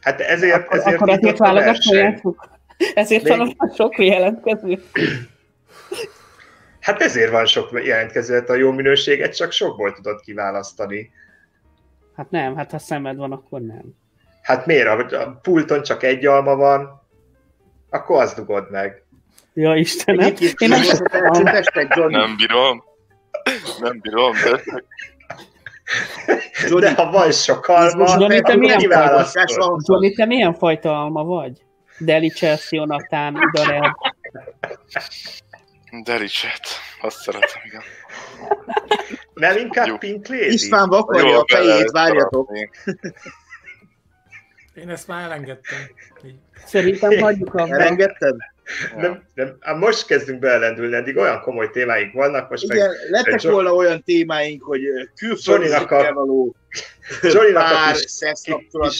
Hát 0.00 0.20
ezért, 0.20 0.54
akkor, 0.54 0.78
ezért 0.78 0.94
akkor 0.94 1.08
ezért 1.08 1.38
válogató 1.38 2.36
Ezért 2.94 3.22
Még... 3.22 3.36
van 3.36 3.72
sok 3.74 3.98
jelentkező. 3.98 4.82
Hát 6.80 7.00
ezért 7.00 7.30
van 7.30 7.46
sok 7.46 7.84
jelentkező, 7.84 8.34
hát 8.34 8.50
a 8.50 8.54
jó 8.54 8.72
minőséget 8.72 9.36
csak 9.36 9.52
sokból 9.52 9.92
tudod 9.92 10.20
kiválasztani. 10.20 11.10
Hát 12.16 12.30
nem, 12.30 12.56
hát 12.56 12.70
ha 12.70 12.78
szemed 12.78 13.16
van, 13.16 13.32
akkor 13.32 13.60
nem. 13.60 13.82
Hát 14.42 14.66
miért? 14.66 15.12
A 15.12 15.38
pulton 15.42 15.82
csak 15.82 16.02
egy 16.02 16.26
alma 16.26 16.56
van, 16.56 17.02
akkor 17.90 18.22
azt 18.22 18.36
dugod 18.36 18.70
meg. 18.70 19.04
Ja, 19.54 19.74
Istenem. 19.74 20.34
Én 20.58 20.68
nem, 20.68 20.80
nem 22.08 22.36
bírom. 22.36 22.84
Nem 23.80 24.00
bírom, 24.00 24.32
de... 24.32 24.82
Zsoli, 26.52 26.80
de 26.80 26.94
ha 26.94 27.10
van 27.10 27.32
sok 27.32 27.68
alma, 27.68 28.06
Zsoli, 28.06 28.40
te 28.40 28.56
milyen, 28.56 28.80
fajta, 28.80 29.26
Zsoli, 29.84 30.12
te 30.12 30.24
milyen 30.24 30.54
fajta 30.54 31.00
alma 31.02 31.24
vagy? 31.24 31.64
Delices, 31.98 32.66
Jonathan, 32.70 33.38
Idared. 33.52 33.92
Delicset, 36.04 36.60
azt 37.00 37.16
szeretem, 37.16 37.60
igen. 37.64 37.82
Nem 39.34 39.56
inkább 39.56 39.86
Jó. 39.86 39.96
Pink 39.96 40.28
Lady? 40.28 40.52
István 40.52 40.88
vakarja 40.88 41.38
a 41.38 41.44
fejét, 41.46 41.90
várjatok. 41.90 42.50
Én 44.74 44.88
ezt 44.88 45.08
már 45.08 45.24
elengedtem. 45.24 45.78
Szerintem 46.64 47.18
hagyjuk 47.18 47.54
abban. 47.54 47.80
Elengedted? 47.80 48.36
Nem, 48.96 49.22
nem, 49.34 49.56
hát 49.60 49.76
most 49.76 50.06
kezdünk 50.06 50.38
beelendülni, 50.38 50.94
eddig 50.94 51.16
olyan 51.16 51.40
komoly 51.40 51.70
témáink 51.70 52.12
vannak. 52.12 52.50
Most 52.50 52.62
Igen, 52.62 52.88
meg, 52.88 52.96
lettek 53.10 53.42
John... 53.42 53.54
volna 53.54 53.74
olyan 53.74 54.02
témáink, 54.02 54.62
hogy 54.62 54.80
külföldekkel 55.14 56.12
való 56.12 56.54
pár 57.52 57.96
szexkapcsolat. 57.96 58.92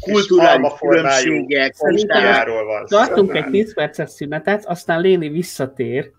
kulturális 0.00 0.72
különbségek, 0.78 1.74
Tartunk 2.84 3.34
egy 3.34 3.50
10 3.50 3.74
perces 3.74 4.10
szünetet, 4.10 4.66
aztán 4.66 5.00
Léni 5.00 5.28
visszatér. 5.28 6.10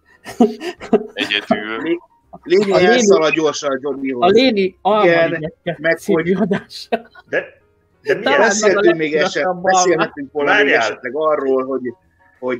Egyedül. 1.13 1.99
Léni 2.43 2.71
a 2.71 2.79
elszalad 2.79 3.33
gyorsan 3.33 3.71
a 3.71 3.77
Johnnyhoz. 3.81 4.31
A 4.31 4.33
Léni 4.33 4.77
almanigyeket 4.81 5.77
meg 5.77 5.99
hogy 6.05 6.31
adása. 6.31 7.09
De, 7.29 7.61
de 8.01 8.15
milyen 8.15 8.39
beszéltünk 8.39 8.97
még 8.97 9.15
eset, 9.15 9.61
beszélhetünk 9.61 10.31
volna 10.31 10.63
még 10.63 10.71
esetleg 10.71 11.15
arról, 11.15 11.65
hogy, 11.65 11.93
hogy 12.39 12.57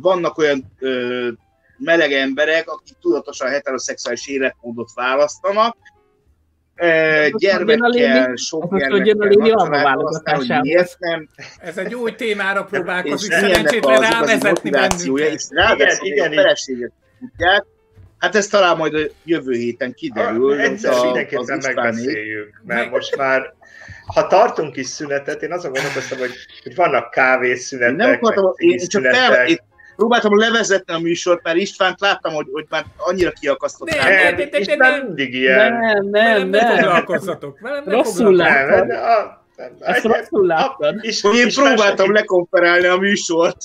vannak 0.00 0.38
olyan 0.38 0.76
meleg 1.78 2.12
emberek, 2.12 2.68
akik 2.68 2.96
tudatosan 3.00 3.48
heteroszexuális 3.48 4.28
életmódot 4.28 4.90
választanak, 4.94 5.76
gyermekkel, 7.36 8.36
sok 8.36 8.78
gyermekkel 8.78 10.60
miért 10.60 10.98
nem. 10.98 11.28
Ez 11.58 11.78
egy 11.78 11.94
új 11.94 12.14
témára 12.14 12.64
próbálkozik, 12.64 13.32
szerencsétlen 13.32 14.00
rávezetni 14.00 14.70
bennünket. 14.70 15.32
És 15.32 15.44
ráadásul 15.48 16.06
igen, 16.06 16.30
a 16.30 16.34
feleséget 16.34 16.92
tudják, 17.18 17.64
Hát 18.24 18.34
ez 18.34 18.46
talán 18.46 18.76
majd 18.76 18.94
a 18.94 18.98
jövő 19.24 19.52
héten 19.52 19.94
kiderül. 19.94 20.52
Ah, 20.52 20.62
egyszer 20.62 21.04
mindenképpen 21.04 21.60
megbeszéljük, 21.62 22.62
mert 22.66 22.90
most 22.90 23.16
már 23.16 23.54
ha 24.06 24.26
tartunk 24.26 24.76
is 24.76 24.86
szünetet, 24.86 25.42
én 25.42 25.52
azon 25.52 25.72
gondolkoztam, 25.72 26.18
hogy, 26.18 26.32
hogy 26.62 26.74
vannak 26.74 27.10
kávészünetek, 27.10 27.96
nem 27.96 28.12
akartam, 28.12 28.52
én 28.56 28.78
csak 28.78 29.04
fel, 29.04 29.46
én 29.46 29.58
próbáltam 29.96 30.38
levezetni 30.38 30.94
a 30.94 30.98
műsort, 30.98 31.42
mert 31.42 31.56
Istvánt 31.56 32.00
láttam, 32.00 32.32
hogy, 32.32 32.46
hogy 32.52 32.66
már 32.68 32.84
annyira 32.96 33.30
kiakasztottam. 33.30 33.98
Nem, 33.98 34.36
nem, 34.36 34.48
nem, 34.50 34.78
nem, 34.78 35.06
mindig 35.06 35.34
ilyen. 35.34 35.72
Nem, 35.72 36.06
nem, 36.06 36.48
nem. 36.48 36.50
Nem 36.50 36.76
foglalkozzatok. 36.76 37.58
Rosszul 37.84 38.36
láttam. 38.36 38.88
Ezt 39.80 40.04
rosszul 40.04 40.46
láttad. 40.46 41.04
Én 41.34 41.48
próbáltam 41.54 42.12
lekonferálni 42.12 42.86
a 42.86 42.96
műsort. 42.96 43.56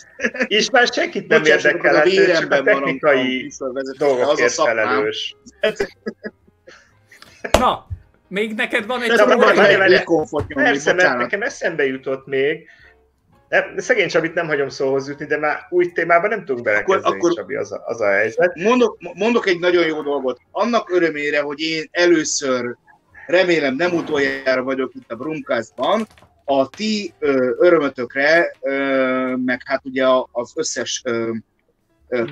És 0.47 0.69
már 0.69 0.87
senkit 0.87 1.27
nem 1.27 1.43
érdekel, 1.43 1.95
a 1.95 2.03
véremben 2.03 2.65
csak 2.65 2.67
a 2.67 2.79
technikai 2.79 3.51
dolgokért 3.97 4.53
felelős. 4.53 5.35
Na, 7.59 7.87
még 8.29 8.53
neked 8.53 8.85
van 8.85 9.01
egy 9.01 9.11
csomó 9.11 9.37
Persze, 10.47 10.93
mert 10.93 11.17
nekem 11.17 11.41
eszembe 11.41 11.85
jutott 11.85 12.27
még, 12.27 12.67
nem, 13.49 13.77
szegény 13.77 14.07
Csabit 14.07 14.33
nem 14.33 14.47
hagyom 14.47 14.69
szóhoz 14.69 15.07
jutni, 15.07 15.25
de 15.25 15.37
már 15.37 15.57
új 15.69 15.91
témában 15.91 16.29
nem 16.29 16.45
tudunk 16.45 16.65
belekezdeni, 16.65 17.01
akkor, 17.01 17.15
akkor 17.17 17.33
Csabi, 17.33 17.55
az 17.55 17.71
a, 17.71 17.83
az 17.85 18.01
a 18.01 18.07
helyzet. 18.07 18.55
Mondok, 18.55 18.97
mondok 19.13 19.47
egy 19.47 19.59
nagyon 19.59 19.85
jó 19.85 20.01
dolgot. 20.01 20.39
Annak 20.51 20.89
örömére, 20.89 21.41
hogy 21.41 21.59
én 21.59 21.87
először, 21.91 22.75
remélem 23.27 23.75
nem 23.75 23.93
utoljára 23.93 24.63
vagyok 24.63 24.91
itt 24.95 25.11
a 25.11 25.15
Brumkászban, 25.15 26.07
a 26.45 26.69
ti 26.69 27.13
ö, 27.19 27.55
örömötökre, 27.59 28.55
ö, 28.61 29.35
meg 29.45 29.61
hát 29.65 29.85
ugye 29.85 30.05
az 30.31 30.53
összes 30.55 31.01
ö, 31.05 31.31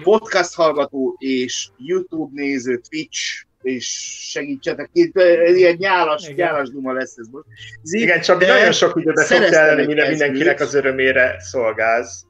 podcast 0.03 0.55
hallgató 0.55 1.15
és 1.19 1.67
YouTube 1.77 2.41
néző, 2.41 2.81
Twitch 2.89 3.46
és 3.62 3.86
segítsetek 4.30 4.89
itt, 4.93 5.16
ilyen 5.55 5.76
nyálas, 5.80 6.24
Igen. 6.24 6.36
nyálas 6.36 6.70
duma 6.70 6.93
lesz 6.93 7.18
ez 7.18 7.28
most. 7.28 7.45
Zip, 7.82 8.01
Igen, 8.01 8.22
csak 8.22 8.39
nagyon 8.39 8.72
sok 8.72 8.99
időbe 8.99 9.24
fog 9.24 9.49
telni, 9.49 9.86
mire 9.86 10.10
mindenkinek 10.10 10.60
az 10.60 10.74
örömére 10.74 11.36
szolgálsz. 11.39 12.26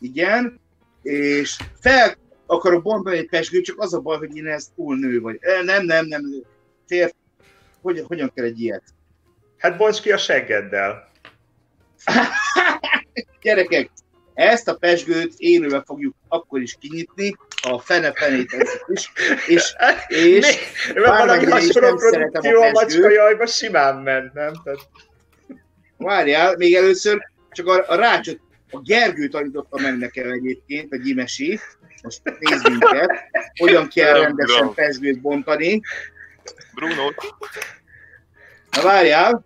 Igen, 0.00 0.60
és 1.02 1.56
fel 1.80 2.14
akarok 2.46 2.82
bontani 2.82 3.16
egy 3.16 3.28
pesgőt, 3.28 3.64
csak 3.64 3.80
az 3.80 3.94
a 3.94 4.00
baj, 4.00 4.18
hogy 4.18 4.36
én 4.36 4.46
ezt 4.46 4.74
túl 4.74 4.96
nő 4.96 5.20
vagy. 5.20 5.38
Nem, 5.64 5.84
nem, 5.84 6.06
nem, 6.06 6.22
fér, 6.86 7.14
hogy, 7.82 8.04
hogyan 8.06 8.32
kell 8.34 8.44
egy 8.44 8.60
ilyet? 8.60 8.82
Hát 9.58 9.76
bonts 9.76 10.00
ki 10.00 10.12
a 10.12 10.16
seggeddel. 10.16 11.10
Gyerekek, 13.42 13.90
ezt 14.34 14.68
a 14.68 14.76
pesgőt 14.76 15.34
élőben 15.36 15.84
fogjuk 15.84 16.14
akkor 16.28 16.60
is 16.60 16.76
kinyitni, 16.80 17.36
a 17.64 17.78
fene 17.78 18.12
fenét 18.12 18.56
is, 18.86 19.12
és, 19.46 19.74
és 20.08 20.46
valami 20.94 21.44
hasonló 21.44 21.96
produkció 21.96 22.62
a 22.62 22.70
macska 22.70 23.10
jajba 23.10 23.46
simán 23.46 23.96
ment, 23.96 24.32
nem? 24.32 24.52
Tehát... 24.64 24.88
Várjál, 25.96 26.56
még 26.56 26.74
először 26.74 27.28
csak 27.50 27.66
a, 27.66 27.84
a 27.86 27.94
rácsot, 27.94 28.40
a 28.70 28.80
Gergő 28.80 29.28
tanította 29.28 29.80
meg 29.80 29.98
nekem 29.98 30.30
egyébként, 30.30 30.92
a 30.92 30.96
Gyimesi, 30.96 31.60
most 32.02 32.20
nézd 32.38 32.68
minket, 32.68 33.10
hogyan 33.58 33.88
kell 33.88 34.20
rendesen 34.20 34.74
pesgőt 34.74 35.20
bontani. 35.20 35.80
Bruno. 36.74 37.10
Na 38.70 38.82
várjál, 38.82 39.44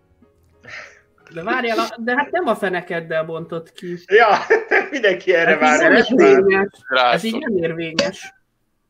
de 1.33 1.43
várjál, 1.43 1.87
de 1.97 2.15
hát 2.15 2.31
nem 2.31 2.47
a 2.47 2.55
fenekeddel 2.55 3.23
bontott 3.23 3.73
ki. 3.73 3.99
Ja, 4.05 4.27
mindenki 4.91 5.33
erre 5.33 5.49
hát 5.49 5.59
vár. 5.59 5.91
Ez, 5.91 6.07
érvényes. 6.11 6.67
ez 7.11 7.23
így 7.23 7.37
nem 7.37 7.57
érvényes. 7.57 8.33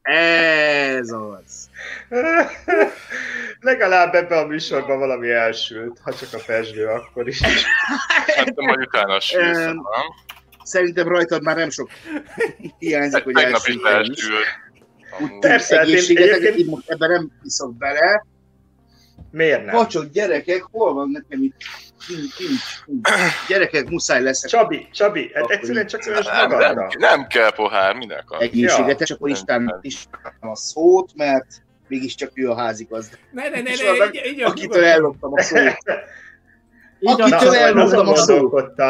Ez 0.01 1.09
az. 1.11 1.69
Legalább 3.59 4.13
ebbe 4.13 4.37
a 4.37 4.45
műsorban 4.45 4.99
valami 4.99 5.29
elsült, 5.29 5.99
ha 6.03 6.13
csak 6.13 6.29
a 6.33 6.39
pesgő, 6.45 6.85
akkor 6.85 7.27
is. 7.27 7.41
Hát 8.35 8.55
majd 8.55 8.79
utána 8.79 9.17
Szerintem 10.63 11.07
rajtad 11.07 11.43
már 11.43 11.55
nem 11.55 11.69
sok 11.69 11.89
hiányzik, 12.77 13.23
hogy 13.23 13.33
Tegnap 13.33 13.67
is 13.67 13.75
elsült. 13.83 14.45
Persze, 15.39 15.77
hát 15.77 15.87
én, 15.87 16.17
egyébként... 16.17 16.83
ebben 16.85 17.09
nem 17.09 17.31
iszok 17.43 17.77
bele. 17.77 18.25
Miért 19.31 19.65
nem? 19.65 19.75
Vacsok, 19.75 20.05
gyerekek, 20.05 20.67
hol 20.71 20.93
van 20.93 21.09
nekem 21.09 21.43
itt 21.43 21.55
Gyerekek, 23.47 23.89
muszáj 23.89 24.21
lesz. 24.21 24.45
Csabi, 24.45 24.87
Csabi, 24.91 25.31
hát 25.33 25.49
egyszerűen 25.49 25.87
csak 25.87 26.01
olyan 26.07 26.47
nem, 26.47 26.75
nem, 26.75 26.87
nem 26.97 27.27
kell 27.27 27.51
pohár, 27.51 27.95
minek 27.95 28.21
akar. 28.21 28.41
Egészséget, 28.41 28.99
ja. 28.99 29.05
csak 29.05 29.17
akkor 29.17 29.29
Isten 29.29 29.79
is 29.81 30.05
a 30.39 30.55
szót, 30.55 31.11
mert 31.15 31.45
mégiscsak 31.87 32.31
ő 32.33 32.49
a 32.49 32.55
házigazda. 32.55 33.15
Ne, 33.31 33.49
ne, 33.49 33.49
ne, 33.49 33.61
ne, 33.61 34.05
így, 34.05 34.21
így 34.25 34.41
Akitől 34.41 34.85
elloptam 34.85 35.33
a 35.33 35.41
szót. 35.51 35.77
Akitől 37.01 37.53
elloptam 37.53 38.07
a 38.07 38.15
szót. 38.15 38.81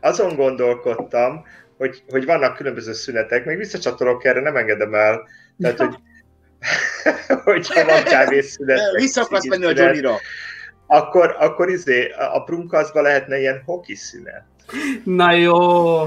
Azon 0.00 0.36
gondolkodtam, 0.36 1.44
hogy, 1.76 2.02
hogy 2.08 2.24
vannak 2.24 2.56
különböző 2.56 2.92
szünetek, 2.92 3.44
még 3.44 3.56
visszacsatolok 3.56 4.24
erre, 4.24 4.40
nem 4.40 4.56
engedem 4.56 4.94
el. 4.94 5.28
Tehát, 5.60 5.78
hogy 5.78 5.94
hogyha 7.44 7.84
van 7.84 8.02
kávészünet. 8.02 8.80
Vissza 8.96 9.22
akarsz 9.22 9.48
menni 9.48 9.64
a 9.64 9.72
Johnny-ra 9.74 10.18
akkor, 10.86 11.36
akkor 11.38 11.68
izé, 11.68 12.10
a 12.32 12.42
prunkaszba 12.42 13.00
lehetne 13.00 13.38
ilyen 13.38 13.62
hoki 13.64 13.94
szünet. 13.94 14.44
Na 15.04 15.32
jó! 15.32 16.04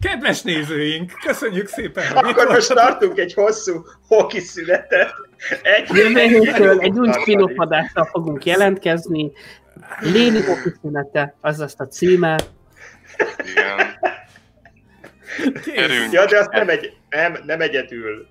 Kedves 0.00 0.42
nézőink, 0.42 1.12
köszönjük 1.26 1.68
szépen! 1.68 2.16
Akkor 2.16 2.46
most 2.48 2.74
tartunk 2.74 3.18
egy 3.18 3.34
hosszú 3.34 3.84
hoki 4.08 4.40
szünetet. 4.40 5.12
Egy 5.62 5.96
Jövő 5.96 6.20
hétről 6.20 6.80
egy 6.80 6.98
új 6.98 7.10
spin 7.12 7.54
fogunk 8.10 8.44
jelentkezni. 8.44 9.32
Léni 10.00 10.42
hoki 10.42 10.72
szünete, 10.82 11.34
az 11.40 11.60
azt 11.60 11.80
a 11.80 11.86
címe. 11.86 12.38
Igen. 13.50 13.98
Kérünk. 15.62 16.12
Ja, 16.12 16.26
de 16.26 16.38
azt 16.38 16.50
nem, 16.50 16.68
egy, 16.68 16.96
nem, 17.08 17.36
nem 17.44 17.60
egyedül. 17.60 18.26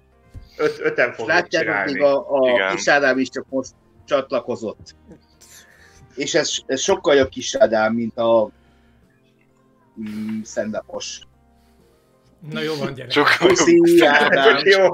Öt, 0.57 0.79
öten 0.79 1.09
fogjuk 1.09 1.27
Látjátok, 1.27 1.67
csinálni. 1.67 1.91
még 1.91 2.01
a, 2.01 2.25
a 2.29 2.73
kis 2.75 2.88
Ádám 2.88 3.17
is 3.17 3.29
csak 3.29 3.45
most 3.49 3.71
csatlakozott. 4.05 4.95
És 6.15 6.34
ez, 6.34 6.51
ez 6.65 6.81
sokkal 6.81 7.15
jobb 7.15 7.29
kis 7.29 7.55
Ádám, 7.55 7.93
mint 7.93 8.17
a 8.17 8.49
mm, 10.01 10.41
szendapos. 10.41 11.19
Na 12.51 12.61
jó 12.61 12.75
van, 12.75 12.93
gyerek. 12.93 13.11
Sokkal 13.11 13.47
Puszi, 13.47 14.05
Ádám. 14.05 14.61
jó. 14.77 14.88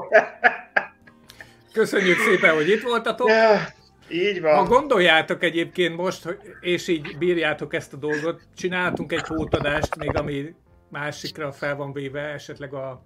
Köszönjük 1.72 2.18
szépen, 2.18 2.54
hogy 2.54 2.68
itt 2.68 2.82
voltatok. 2.82 3.28
Ja, 3.28 3.68
így 4.08 4.40
van. 4.40 4.54
Ha 4.54 4.64
gondoljátok 4.64 5.42
egyébként 5.42 5.96
most, 5.96 6.38
és 6.60 6.88
így 6.88 7.18
bírjátok 7.18 7.74
ezt 7.74 7.92
a 7.92 7.96
dolgot, 7.96 8.42
csináltunk 8.56 9.12
egy 9.12 9.22
pótadást, 9.22 9.96
még 9.96 10.16
ami 10.16 10.54
másikra 10.94 11.52
fel 11.52 11.76
van 11.76 11.92
véve, 11.92 12.20
esetleg 12.20 12.74
a 12.74 13.04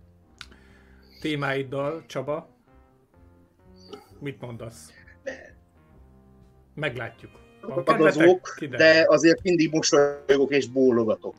témáiddal, 1.20 2.02
Csaba. 2.06 2.48
Mit 4.20 4.40
mondasz? 4.40 4.93
Meglátjuk. 6.74 7.31
Van 7.60 8.12
de 8.70 9.05
azért 9.06 9.43
mindig 9.43 9.73
mosolyogok 9.73 10.51
és 10.51 10.66
bólogatok. 10.66 11.35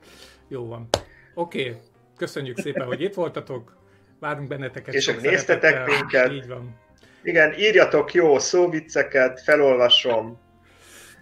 Jó 0.48 0.68
van. 0.68 0.88
Oké, 1.34 1.62
okay. 1.62 1.82
köszönjük 2.18 2.60
szépen, 2.60 2.86
hogy 2.86 3.02
itt 3.02 3.14
voltatok. 3.14 3.78
Várunk 4.20 4.48
benneteket. 4.48 4.94
És 4.94 5.06
hogy 5.06 5.22
néztetek 5.22 5.86
minket. 5.86 6.32
Így 6.32 6.48
van. 6.48 6.76
Igen, 7.24 7.54
írjatok 7.54 8.14
jó 8.14 8.40
szóvicceket, 8.40 9.42
felolvasom. 9.42 10.40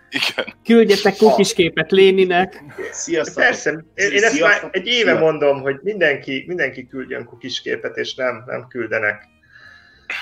Igen. 0.09 0.53
Küldjetek 0.65 1.15
kukisképet 1.15 1.91
Léninek. 1.91 2.63
Sziasztok. 2.91 3.43
Persze, 3.43 3.85
én, 3.93 4.11
én 4.11 4.23
ezt 4.23 4.39
már 4.39 4.69
egy 4.71 4.87
éve 4.87 5.13
mondom, 5.13 5.61
hogy 5.61 5.79
mindenki, 5.81 6.43
mindenki 6.47 6.87
küldjön 6.87 7.25
kukisképet, 7.25 7.97
és 7.97 8.15
nem, 8.15 8.43
nem 8.45 8.67
küldenek. 8.67 9.27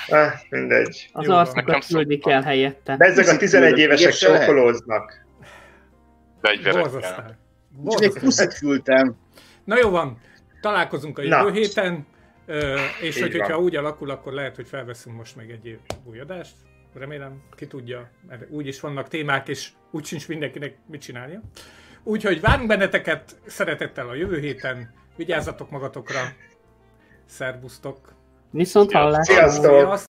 Ah, 0.08 0.32
mindegy. 0.50 1.08
Az 1.12 1.52
küldik 1.88 2.22
szoktak. 2.22 2.32
el 2.32 2.42
helyette. 2.42 2.96
De 2.96 3.04
ezek 3.04 3.28
a 3.28 3.36
11 3.36 3.78
évesek 3.78 4.12
sokkolóznak. 4.12 5.26
Fegyverekkel. 6.42 6.82
Egy 6.82 7.82
Borzasztó. 7.82 8.20
puszit 8.20 8.58
küldtem. 8.58 9.16
Na 9.64 9.78
jó 9.78 9.90
van, 9.90 10.20
találkozunk 10.60 11.18
a 11.18 11.22
Na. 11.22 11.38
jövő 11.38 11.52
héten, 11.52 12.06
ö, 12.46 12.76
és 13.00 13.20
hogy, 13.20 13.32
hogyha 13.32 13.58
úgy 13.58 13.76
alakul, 13.76 14.10
akkor 14.10 14.32
lehet, 14.32 14.56
hogy 14.56 14.66
felveszünk 14.68 15.16
most 15.16 15.36
még 15.36 15.50
egy 15.50 15.78
új 16.04 16.18
adást. 16.18 16.54
Remélem, 16.98 17.42
ki 17.56 17.66
tudja, 17.66 18.10
mert 18.28 18.50
úgyis 18.50 18.80
vannak 18.80 19.08
témák, 19.08 19.48
és 19.48 19.70
úgy 19.90 20.04
sincs 20.04 20.28
mindenkinek 20.28 20.76
mit 20.86 21.00
csinálja. 21.00 21.40
Úgyhogy 22.02 22.40
várunk 22.40 22.68
benneteket 22.68 23.40
szeretettel 23.46 24.08
a 24.08 24.14
jövő 24.14 24.38
héten, 24.38 24.94
vigyázzatok 25.16 25.70
magatokra, 25.70 26.20
szervusztok! 27.26 28.14
Viszont 28.50 28.92
hallásra. 28.92 29.34
Sziasztok! 29.34 29.64
Sziasztok! 29.64 29.88